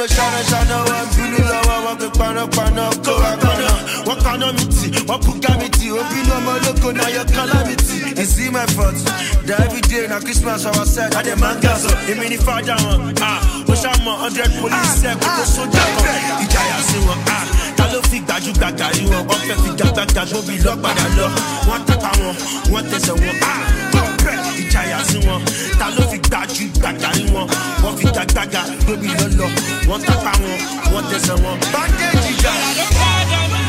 me 0.00 0.08
shine, 0.08 0.44
shine, 0.44 0.72
I'm 0.72 1.08
feeling 1.08 1.44
love, 1.44 1.66
I'm 1.68 2.00
a 2.00 2.10
panok, 2.10 2.50
panok, 2.50 3.04
go, 3.04 3.36
go 3.42 3.49
economy, 4.34 4.62
what 5.06 5.20
programmity, 5.22 5.90
open 5.90 6.22
no 6.28 6.40
more 6.46 6.58
loco, 6.62 6.90
now 6.92 7.08
your 7.08 7.24
calamity. 7.24 8.14
Is 8.20 8.38
it 8.38 8.52
my 8.52 8.64
thoughts. 8.66 9.02
Every 9.50 9.80
day 9.82 10.06
now 10.06 10.20
Christmas, 10.20 10.64
I 10.66 10.70
was 10.78 10.94
sad, 10.94 11.14
I 11.14 11.22
the 11.22 11.34
mangas, 11.36 11.86
I 11.90 12.14
mean, 12.14 12.32
if 12.32 12.46
I 12.46 12.62
down, 12.62 13.14
ah, 13.18 13.64
wish 13.66 13.84
I'm 13.84 13.98
hundred 14.06 14.50
police, 14.62 15.02
Ah, 15.02 15.18
put 15.18 15.42
a 15.42 15.44
soldier, 15.46 15.86
you 16.38 16.46
can't 16.46 16.84
see 16.86 17.02
one, 17.06 17.18
ah. 17.26 17.46
ta 17.76 17.84
ló 17.90 18.00
fi 18.10 18.20
gbajúgbajà 18.20 18.86
rí 18.94 19.02
wọn 19.10 19.26
wọn 19.26 19.40
fẹ́ 19.46 19.56
fi 19.62 19.70
gbàgbàgbà 19.78 20.24
tó 20.30 20.38
bí 20.46 20.54
lọ́gbàdà 20.64 21.04
lọ 21.18 21.26
wọ́n 21.68 21.82
tàpá 21.88 22.10
wọn 22.22 22.34
wọ́n 22.72 22.84
tẹsẹ̀ 22.90 23.14
wọn 23.22 23.36
á 23.42 23.52
ọ̀pẹ 23.98 24.32
ìjayà 24.62 24.98
sí 25.10 25.18
wọn 25.26 25.40
ta 25.78 25.86
ló 25.96 26.02
fi 26.10 26.18
Ah, 26.30 27.10
rí 27.16 27.24
wọn 27.34 27.46
wọ́n 27.82 27.94
fi 27.98 28.06
gbàgbàgbà 28.14 28.62
tó 28.86 28.92
bí 29.02 29.08
lọ́lọ́ 29.18 29.48
wọ́n 29.88 30.00
tàpá 30.06 30.32
wọn 30.42 30.58
wọ́n 30.92 31.04
tẹsẹ̀ 31.10 31.36
wọn. 31.44 31.56
bákẹ́jì 31.72 32.30
ìjà. 32.34 33.59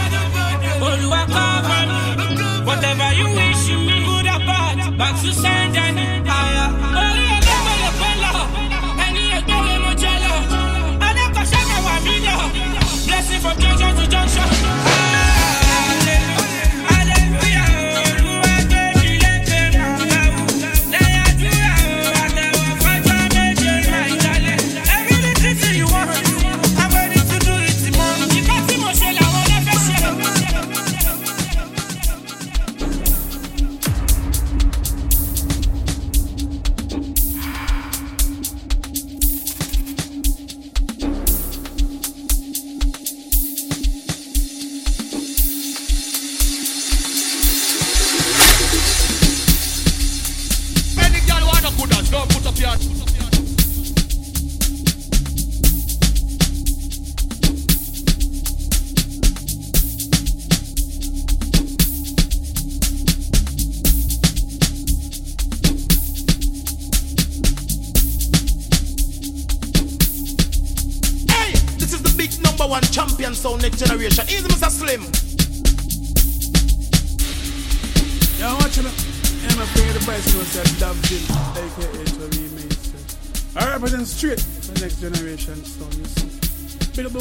Oluwa 0.87 1.21
cover 1.35 1.83
me. 1.89 2.65
Whatever 2.65 3.09
you 3.19 3.27
wish 3.37 3.67
me, 3.69 4.03
good 4.05 4.27
or 4.33 4.39
bad, 4.47 4.97
back 4.97 5.15
to 5.21 5.31
sender. 5.33 5.89
Aya. 6.39 6.65
Orí 7.01 7.31
blessing 13.07 13.41
junction 13.41 13.70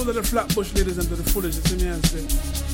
all 0.01 0.09
of 0.09 0.15
the 0.15 0.23
flatbush 0.23 0.73
ladies 0.75 0.97
and 0.97 1.07
to 1.09 1.15
the 1.15 1.31
fullest, 1.31 1.71
you 1.71 1.79
see 1.79 1.85
me 1.85 1.93
I 1.93 2.01
say. 2.01 2.70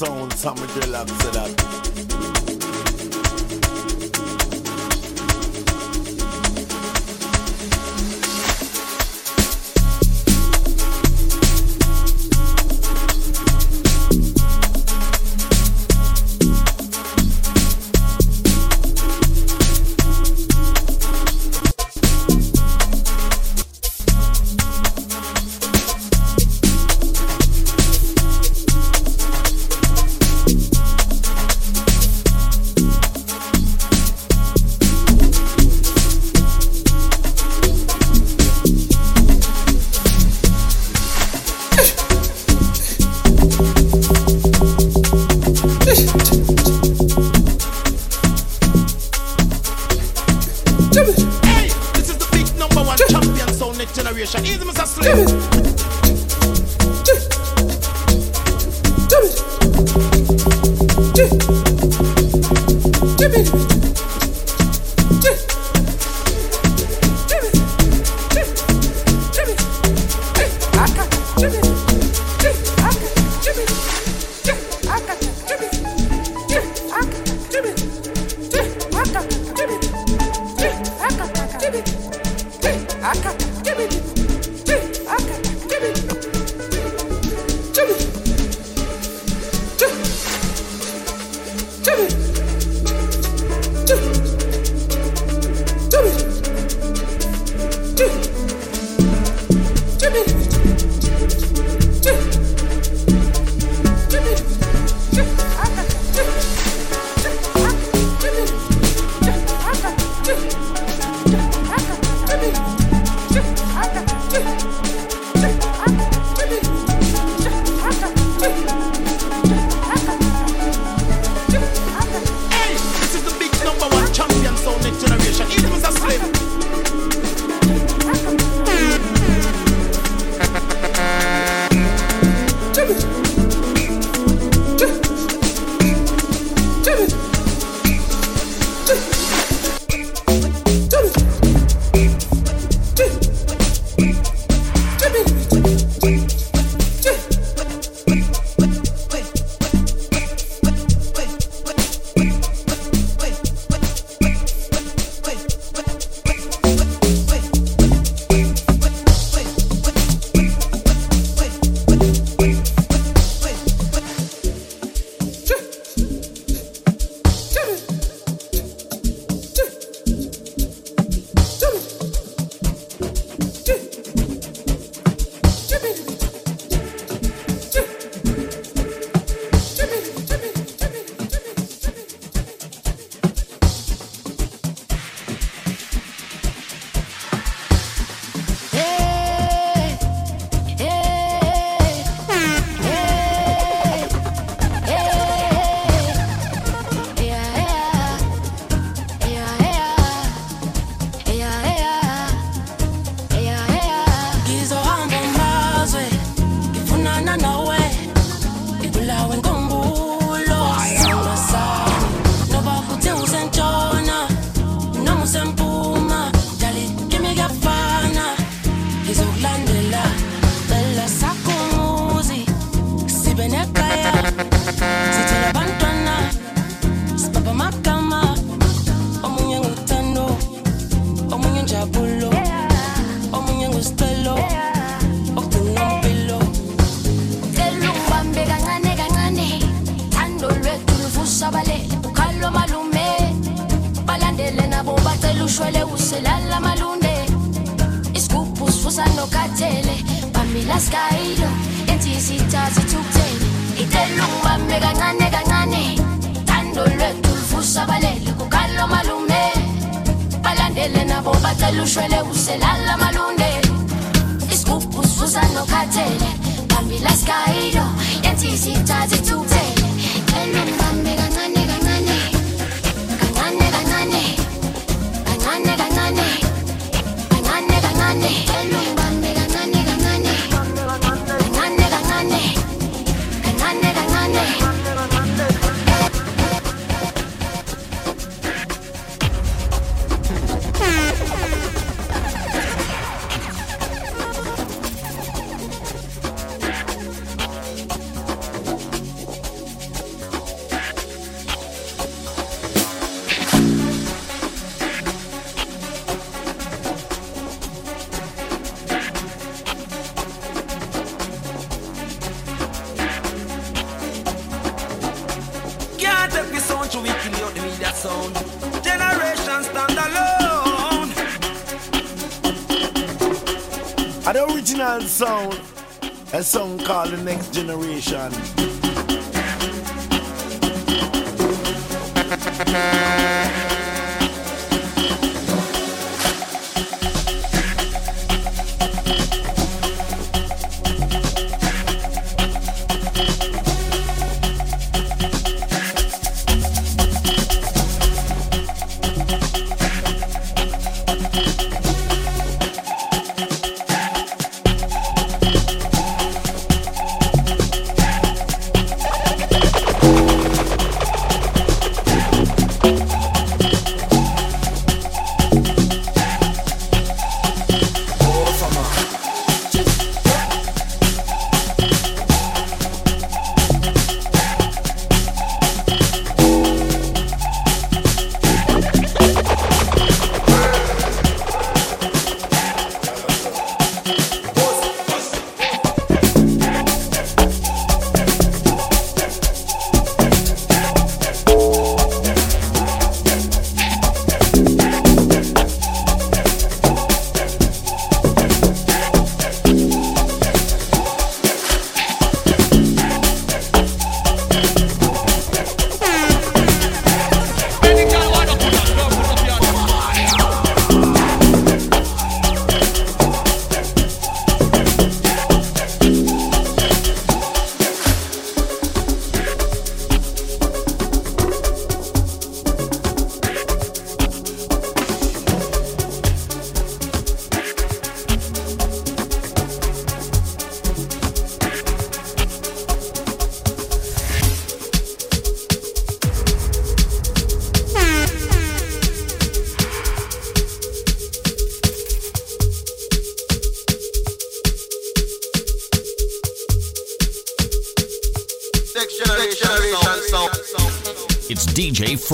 Sound, 0.00 0.32
Sammy 0.32 0.66
said 0.66 1.34
that. 1.34 2.59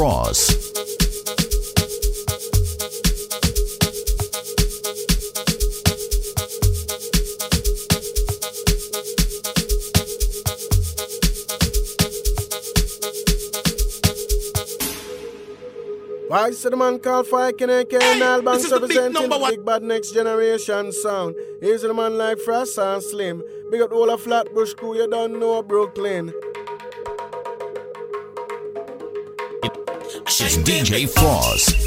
DJ 0.06 0.46
Fross. 0.46 0.72
Why 16.28 16.48
is 16.48 16.62
the 16.62 16.76
man 16.76 16.98
called 16.98 17.26
Fire 17.28 17.52
Keneke 17.52 18.00
and 18.00 18.22
Albanks 18.22 18.70
representing 18.70 19.28
the 19.28 19.46
big 19.50 19.64
bad 19.64 19.82
next 19.82 20.12
generation 20.12 20.92
sound? 20.92 21.34
Here's 21.60 21.82
the 21.82 21.94
man 21.94 22.18
like 22.18 22.38
Fross 22.38 22.78
and 22.78 23.02
Slim. 23.02 23.42
Big 23.70 23.80
up 23.80 23.92
all 23.92 24.10
a 24.10 24.18
Flatbush 24.18 24.74
crew, 24.74 24.96
you 24.96 25.08
don't 25.08 25.40
know 25.40 25.62
Brooklyn. 25.62 26.32
DJ 30.64 31.06
Fross. 31.08 31.85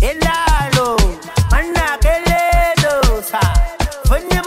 Elalo, 0.00 0.96
mana 1.50 1.98
keledo 2.00 3.20
sa, 3.22 3.40
fanya 4.08 4.40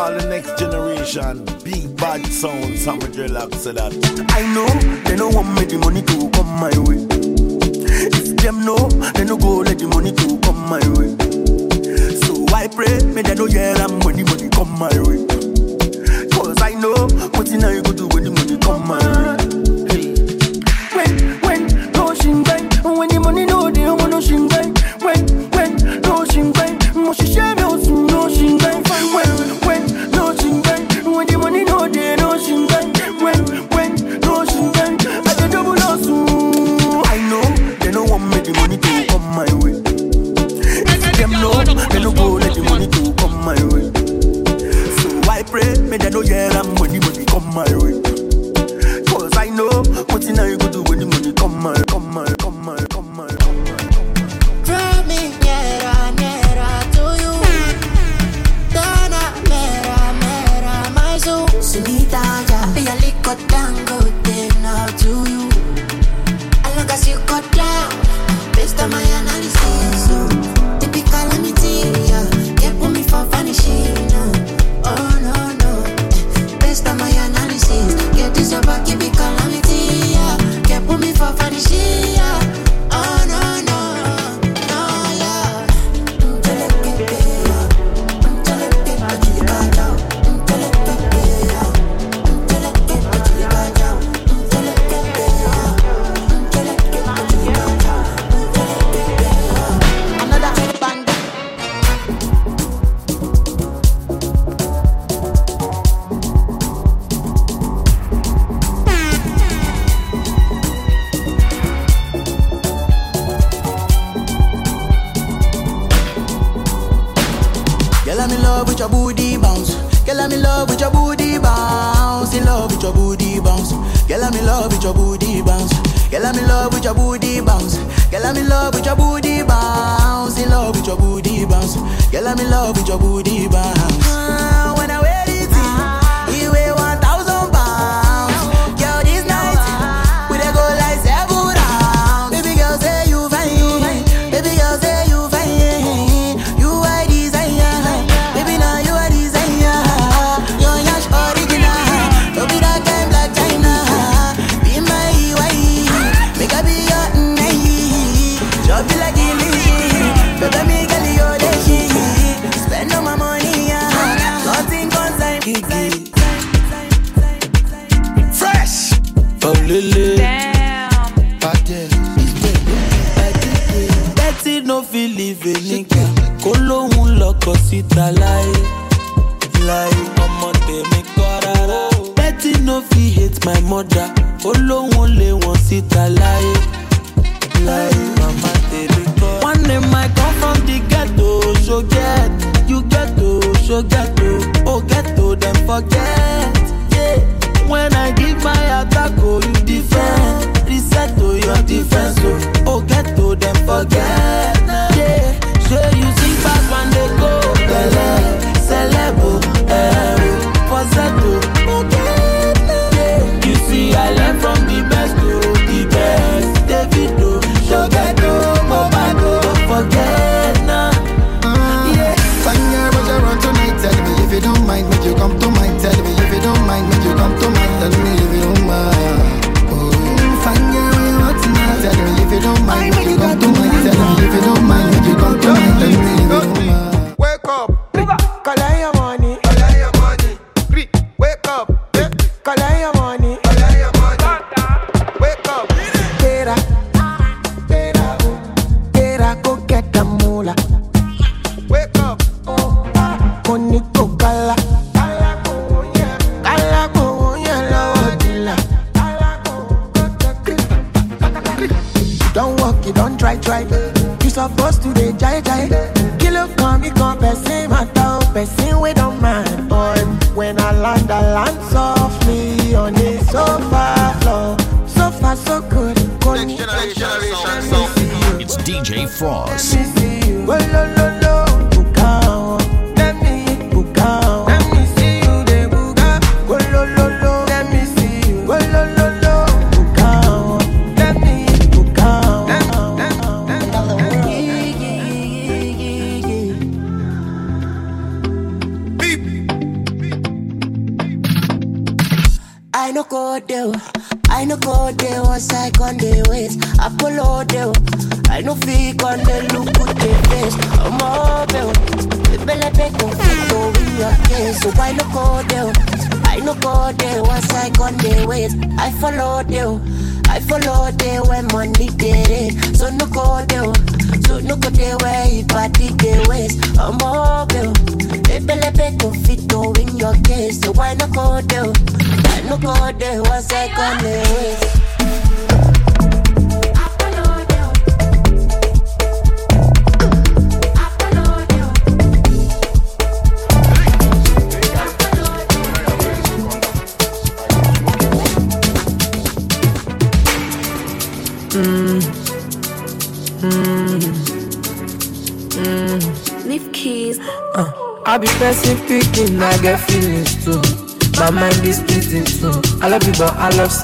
called 0.00 0.20
The 0.20 0.28
Next 0.28 0.58
Generation. 0.58 1.44
Big 1.62 1.94
bad 1.96 2.24
sound. 2.26 2.78
Some 2.78 3.00
relax 3.00 3.64
to 3.64 3.72
that. 3.74 3.92
I 4.32 4.42
know 4.54 4.68
they 5.04 5.16
don't 5.16 5.34
want 5.34 5.48
me 5.54 5.64
the 5.66 5.76
money 5.76 6.00
to 6.00 6.16
come 6.32 6.48
my 6.56 6.72
way. 6.88 7.04
If 8.16 8.36
them 8.38 8.64
know, 8.64 8.88
they 9.12 9.24
no 9.24 9.36
go 9.36 9.58
let 9.58 9.78
the 9.78 9.88
money 9.88 10.12
to 10.12 10.26
come 10.40 10.60
my 10.72 10.80
way. 10.96 11.10
So 12.24 12.32
I 12.54 12.68
pray, 12.68 13.04
may 13.12 13.22
they 13.22 13.34
no 13.34 13.44
hear 13.44 13.74
I'm 13.76 13.98
the 14.00 14.24
money 14.24 14.48
come 14.48 14.72
my 14.78 14.94
way. 15.04 15.20
Cause 16.32 16.62
I 16.62 16.72
know 16.80 16.96
what 17.36 17.48
in 17.50 17.62
I 17.62 17.80
go 17.82 17.92
do 17.92 18.08
when 18.08 18.24
the 18.24 18.30
money 18.30 18.56
come 18.56 18.88
my 18.88 18.96
way. 18.96 19.39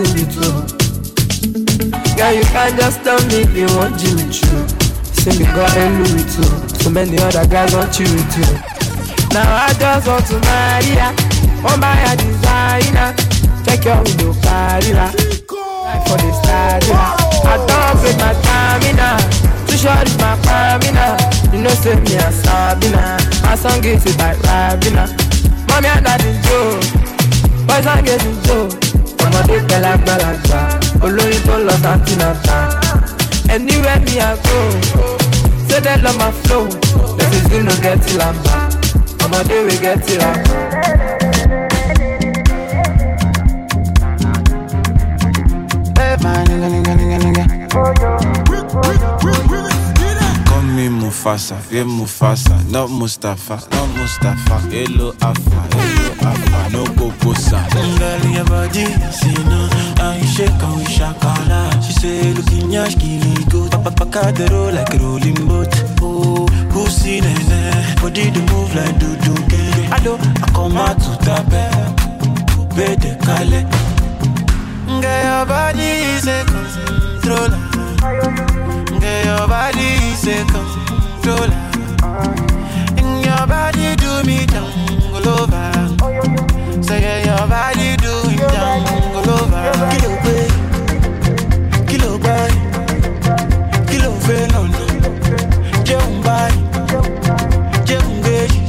us 0.00 0.12
in 0.12 0.28
the. 0.28 0.76
Yeah, 2.16 2.30
you 2.32 2.42
can't 2.52 2.76
just 2.76 3.02
tell 3.04 3.20
me 3.28 3.44
they 3.44 3.66
want 3.76 4.02
you 4.02 4.12
with 4.16 4.36
you. 4.40 4.56
Say 5.02 5.32
me 5.38 5.44
got 5.56 5.72
a 5.76 5.84
Louis 5.96 6.24
too. 6.32 6.48
So 6.80 6.90
many 6.90 7.18
other 7.18 7.46
guys 7.46 7.72
want 7.74 7.98
you 7.98 8.06
too. 8.06 8.52
Now 9.32 9.46
I 9.46 9.72
just 9.78 10.06
want 10.08 10.26
to 10.28 10.40
marry 10.40 10.96
ya. 10.96 11.12
On 11.68 11.80
my 11.80 12.16
designer. 12.16 13.14
Take 13.64 13.84
your 13.84 13.96
window, 14.04 14.32
party 14.44 14.92
la. 14.92 15.08
Like 15.08 16.02
for 16.08 16.18
the 16.20 16.30
study 16.44 16.88
la. 16.92 17.16
I 17.46 17.56
don't 17.64 17.96
play 18.00 18.16
my 18.20 18.32
time 18.44 18.96
now. 18.96 19.16
Too 19.66 19.76
short 19.76 20.06
is 20.06 20.16
my 20.18 20.36
family. 20.44 20.92
You 21.56 21.62
know, 21.62 21.74
save 21.80 22.02
me 22.04 22.16
a 22.16 22.28
Sabina. 22.32 23.16
My 23.42 23.54
song 23.56 23.80
gets 23.80 24.04
it 24.06 24.18
like 24.18 24.36
Rabina. 24.44 25.08
Mommy, 25.68 25.88
I 25.88 26.00
got 26.00 26.20
this. 26.20 26.36
Boys, 27.66 27.86
I 27.86 28.02
get 28.02 28.20
this 28.20 28.46
joke 28.46 28.85
ọmọdé 29.36 29.56
pẹ̀lú 29.68 29.88
àgbàlagbà 29.94 30.58
olórí 31.04 31.38
tó 31.46 31.54
lọ 31.66 31.74
santinaga 31.82 32.56
anywhere 33.54 34.00
me 34.04 34.14
i 34.20 34.34
go 34.44 34.58
say 35.68 35.80
dem 35.84 35.98
love 36.04 36.18
my 36.18 36.30
flow. 36.42 36.64
This 37.18 37.32
is 37.36 37.44
you 37.52 37.62
no 37.66 37.74
get 37.84 38.00
lamba 38.18 38.54
ọmọdé 39.24 39.56
we 39.66 39.74
get 39.84 40.00
lamba. 40.20 40.54
Call 50.46 50.62
me 50.62 50.88
Mufasa, 50.88 51.56
yeah 51.72 51.82
Mufasa, 51.84 52.56
not 52.70 52.88
Mustafa, 52.90 53.56
not 53.70 53.88
Mustafa, 53.96 54.58
Hello 54.70 55.12
Alpha, 55.20 56.05
Alpha, 56.26 56.70
no 56.72 56.84
Bobosa. 56.98 57.60
Girl, 57.98 58.32
your 58.32 58.44
body, 58.44 58.86
see 59.12 59.34
no 59.44 59.86
you 60.18 60.26
shake 60.26 60.50
and 60.50 60.76
we 60.76 60.84
She 61.82 61.92
say, 61.92 62.32
go 63.50 63.68
Papa, 63.68 64.32
the 64.32 64.48
roll 64.50 64.72
like 64.72 64.92
a 64.94 64.98
rolling 64.98 65.46
boat 65.46 65.72
Oh, 66.02 66.46
pussy, 66.70 67.20
nene 67.20 67.96
Body, 68.00 68.30
the 68.30 68.40
move 68.50 68.74
like 68.74 68.98
do 68.98 69.14
do 69.24 69.34
Hello, 69.92 70.18
I 70.18 70.50
come 70.54 70.76
out 70.76 70.98
to 70.98 71.12
Coupe 72.54 72.98
de 73.00 73.14
calais 73.24 73.66
Girl, 75.00 75.22
your 75.24 75.46
body 75.46 75.90
is 76.14 76.26
a 76.26 76.44
controller 76.44 77.60
Girl, 79.00 79.24
your 79.24 79.48
body 79.48 79.88
is 80.10 80.26
a 80.26 80.44
controller 80.46 81.62
your 83.24 83.46
body 83.46 83.96
do 83.96 84.22
me 84.24 84.46
down 84.46 84.70
all 85.14 85.28
over 85.28 85.75
Say 87.46 87.52
yeah, 87.52 87.70
your 87.70 87.78
body 87.78 87.88
doing 88.02 88.38
jungle 88.38 89.30
over. 89.38 89.66
Kilo 89.92 90.10
gbé, 90.22 90.36
kilo 91.88 92.10
gbá, 92.18 92.36
kilo 93.88 94.10
fẹ́ 94.26 94.40
lọ́nà. 94.52 94.80
Jẹun 95.86 96.14
báyìí, 96.24 96.60
jẹun 97.86 98.10
gbé 98.22 98.36
yìí. 98.52 98.60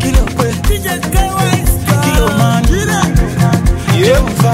Kilo 0.00 0.22
gbé, 0.34 0.46
kilo 2.04 2.26
máa 2.38 2.60
ní. 2.60 2.78
Jẹun 4.04 4.28
fa. 4.42 4.52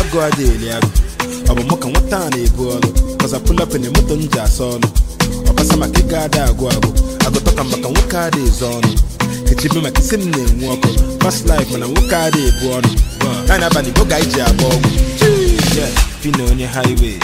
Agụ 0.00 0.18
adịghị 0.26 0.68
agụ 0.76 0.88
ọ 1.50 1.52
bụ 1.56 1.62
mụ 1.68 1.76
ka 1.82 1.88
nwata 1.88 2.16
a 2.26 2.30
na-ebu 2.30 2.62
ọlụ 2.74 2.88
Cause 3.18 3.34
I 3.34 3.38
pull 3.38 3.60
up 3.62 3.74
in 3.74 3.82
the 3.82 3.90
moto 3.90 4.14
m 4.16 4.22
ji 4.28 4.38
asa 4.40 4.64
ọnụ 4.64 4.88
ọbasa 5.50 5.76
maka 5.76 6.00
ego 6.00 6.16
ada 6.16 6.44
agụ 6.50 6.64
agụ 6.68 6.90
agụtọ 7.26 7.50
ka 9.50 9.80
maka 9.80 9.80
nwoke 9.80 9.80
ada 9.80 9.80
ezo 9.80 9.80
ọnụ 9.80 9.80
echibe 9.80 9.80
maka 9.80 10.00
isi 10.00 10.14
m 10.16 10.30
na-enwu 10.30 10.72
ọkụ 10.74 10.88
fast 11.22 11.46
life 11.46 11.70
mana 11.72 11.86
nwoke 11.86 12.16
ada 12.16 12.38
ebu 12.38 12.66
ọnụ 12.76 12.90
ya 13.48 13.58
na 13.58 13.66
abalị 13.66 13.90
boga 13.92 14.18
iji 14.18 14.40
agba 14.40 14.64
ọgwụ 14.64 14.90
Yeah, 15.70 15.86
Fino 16.20 16.44
onye 16.50 16.66
highway. 16.66 17.18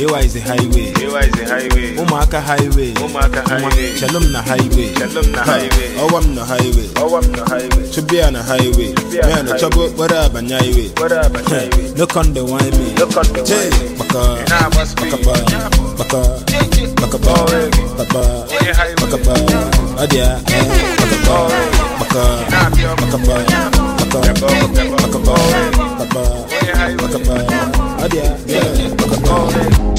Ewa 0.00 0.20
is 0.24 0.34
a 0.36 0.40
highway. 0.40 0.92
Ụmụaka 1.96 2.40
highway. 2.40 2.92
Nwa, 2.94 3.30
Shalom 4.00 4.32
na 4.32 4.42
highway. 4.42 4.88
Ọwa 6.00 6.20
m 6.22 6.34
na 6.34 7.44
highway. 7.44 7.90
Chubia 7.90 8.30
na 8.30 8.42
highway. 8.42 8.94
ya 9.30 9.42
na 9.42 9.58
chọba 9.58 9.84
okporo 9.84 10.18
abanye 10.20 10.54
highway 10.54 10.90
no 11.96 12.06
conde 12.06 12.40
wine 12.40 12.70
me 12.78 12.94
Jay, 13.44 13.70
baka 13.98 14.22
baka 14.98 15.16
ba 15.24 15.34
baka 15.98 16.20
baka 17.00 17.18
ba 17.18 17.34
baka 17.98 18.22
baka 19.00 19.18
ba 19.24 19.34
adia 20.02 20.28
eh, 20.50 20.66
baka 20.98 21.16
ba 21.26 21.38
baka 22.00 22.22
baka 22.98 23.18
ba 23.26 23.36
baka 24.00 24.20
baka 24.24 25.18
ba 25.24 25.36
baka 25.98 26.22
baka 26.98 27.18
ba 27.26 27.36
adia 28.04 28.26
yeah 28.46 28.90
baka 28.98 29.93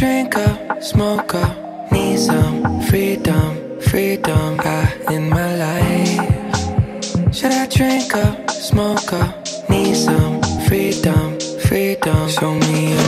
drink 0.00 0.34
up, 0.34 0.82
smoke 0.82 1.34
up, 1.34 1.92
need 1.92 2.18
some 2.18 2.80
freedom, 2.88 3.78
freedom 3.80 4.56
I, 4.56 4.98
in 5.10 5.28
my 5.28 5.56
life? 5.56 7.34
Should 7.34 7.52
I 7.52 7.66
drink 7.66 8.14
up, 8.14 8.48
smoke 8.48 9.12
up, 9.12 9.46
need 9.68 9.94
some 9.94 10.40
freedom, 10.66 11.38
freedom? 11.66 12.28
Show 12.30 12.54
me 12.54 12.99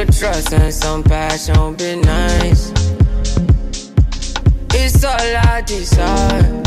Little 0.00 0.14
trust 0.14 0.54
and 0.54 0.72
some 0.72 1.02
passion 1.02 1.74
be 1.74 1.96
nice. 1.96 2.72
It's 4.72 5.04
all 5.04 5.12
I 5.12 5.62
desire. 5.66 6.62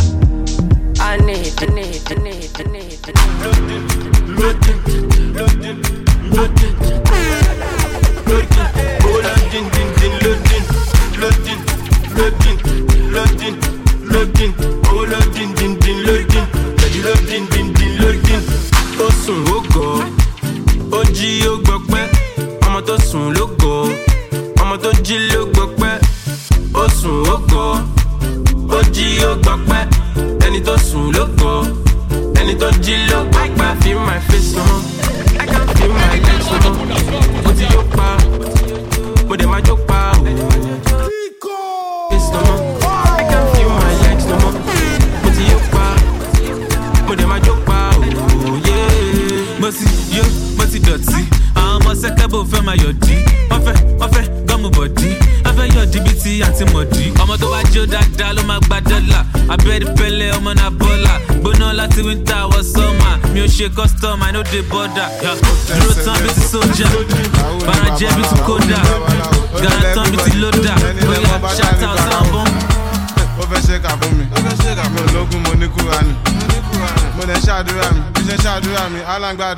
I 1.00 1.18
need, 1.18 1.52
I 1.60 1.66
need, 1.74 2.12
I 2.12 2.16
need, 2.22 2.52
I 2.60 2.64
need, 2.70 3.00
I 3.08 3.86
need. 3.88 3.93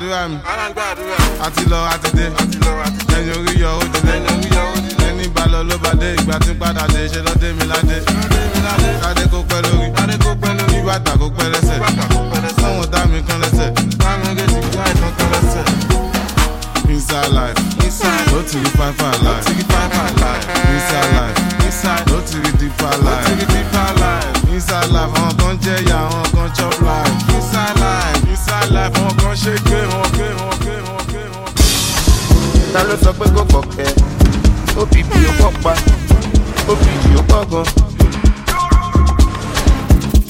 Mi. 0.00 0.36
Alágbàdúrà 0.44 1.16
mi 1.24 1.38
àti 1.46 1.64
lọ 1.70 1.78
àti 1.94 2.10
dé. 2.16 2.26
Ẹni 3.16 3.30
orí 3.38 3.60
yọ 3.62 3.70
ó 3.80 3.84
dilé 3.92 5.08
ẹni 5.08 5.28
bá 5.34 5.44
lọ 5.52 5.62
ló 5.62 5.76
bá 5.78 5.90
dé. 6.00 6.14
Ìgbà 6.16 6.38
tí 6.44 6.52
padà 6.60 6.86
dé 6.94 7.08
ṣe 7.08 7.20
lọ́dé 7.26 7.52
mi 7.58 7.64
ládé 7.66 7.96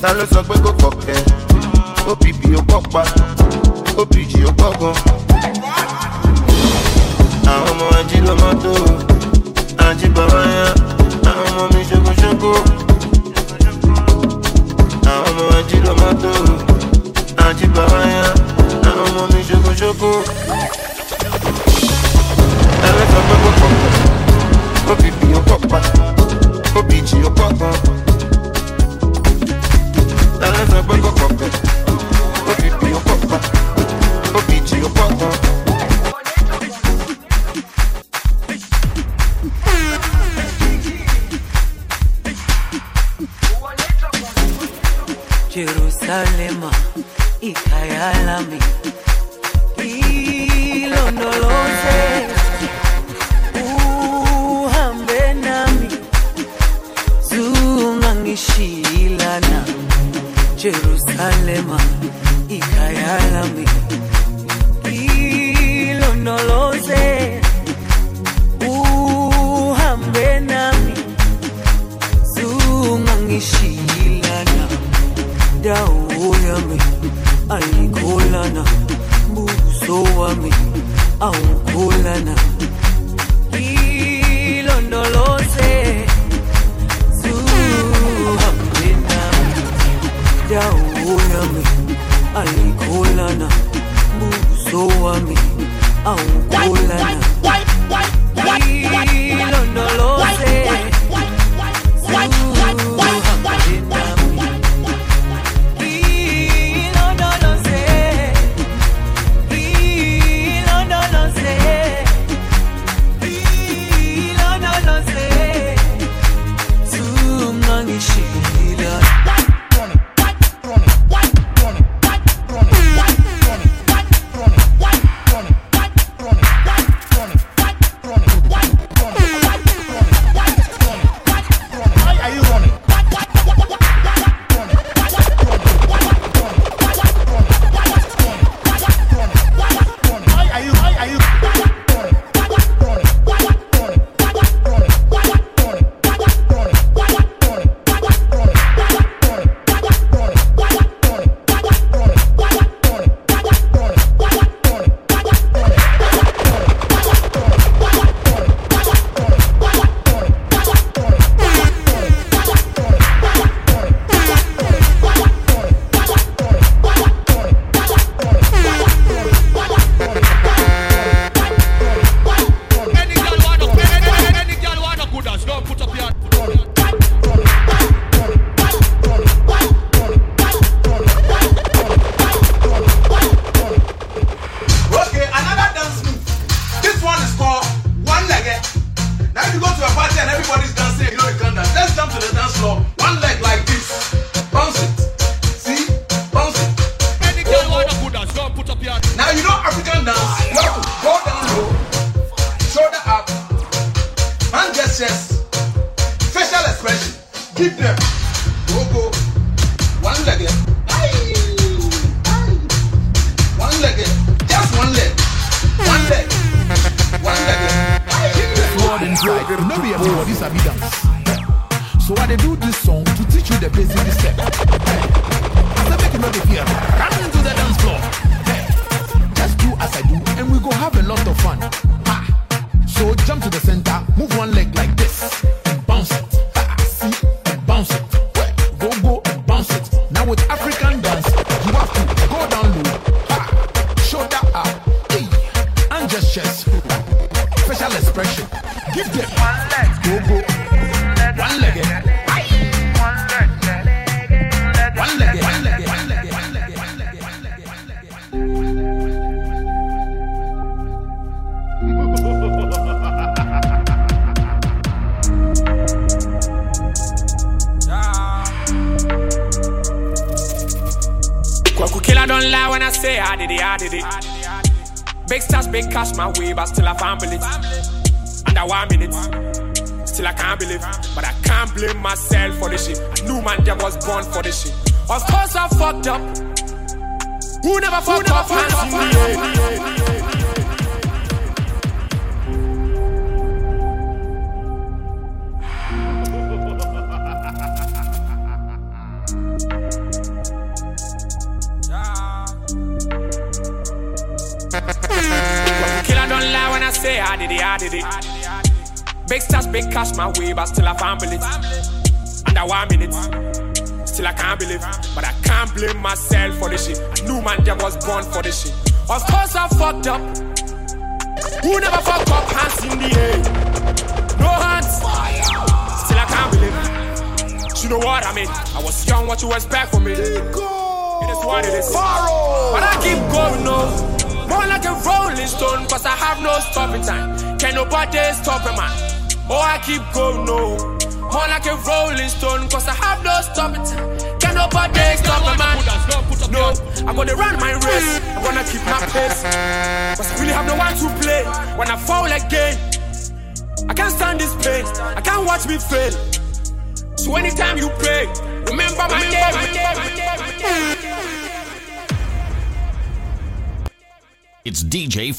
ta 0.07 0.13
ló 0.19 0.25
sọ 0.33 0.41
pé 0.49 0.55
kò 0.65 0.71
kọ̀kẹ́ 0.81 1.19
OPP 1.19 1.26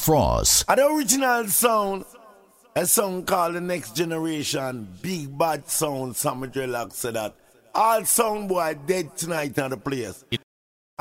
Fross. 0.08 0.64
And 0.70 0.78
the 0.80 0.88
original 0.88 1.48
sound, 1.48 2.06
a 2.78 2.86
song 2.86 3.26
called 3.26 3.56
The 3.56 3.60
Next 3.60 3.94
Generation, 3.94 4.88
Big 5.02 5.38
Bad 5.38 5.70
Sound, 5.70 6.16
Sammy 6.16 6.48
Dreadlock 6.48 6.94
said 6.94 7.16
that. 7.16 7.36
All 7.76 8.06
sound 8.06 8.48
boy 8.48 8.78
dead 8.86 9.18
tonight 9.18 9.60
on 9.60 9.72
the 9.72 9.78
place. 9.78 10.24
And 10.32 10.40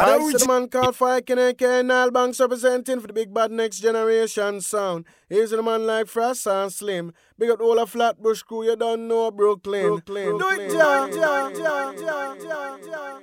the 0.09 0.13
I 0.13 0.19
see 0.19 0.39
the 0.39 0.47
man 0.49 0.69
called 0.69 0.97
Fire 0.97 1.21
KNK 1.21 1.87
Nile 1.87 2.11
Banks 2.11 2.41
representing 2.41 2.99
for 2.99 3.07
the 3.07 3.13
big 3.13 3.33
bad 3.33 3.53
next 3.53 3.79
generation 3.79 4.61
sound. 4.61 5.05
Here's 5.29 5.51
the 5.51 5.63
man 5.63 5.87
like 5.87 6.07
Fross 6.07 6.51
and 6.51 6.73
Slim. 6.73 7.13
Big 7.39 7.51
up 7.51 7.61
all 7.61 7.77
the 7.77 7.87
Flatbush 7.87 8.43
crew, 8.43 8.65
you 8.65 8.75
don't 8.75 9.07
know 9.07 9.31
Brooklyn. 9.31 9.87
Brooklyn. 9.87 10.37
Do 10.37 10.49
it, 10.51 10.73
ja, 10.73 11.07
ja, 11.07 11.49
ja, 11.51 11.93
ja, 11.93 12.35
ja, 12.35 12.77
ja. 12.91 13.21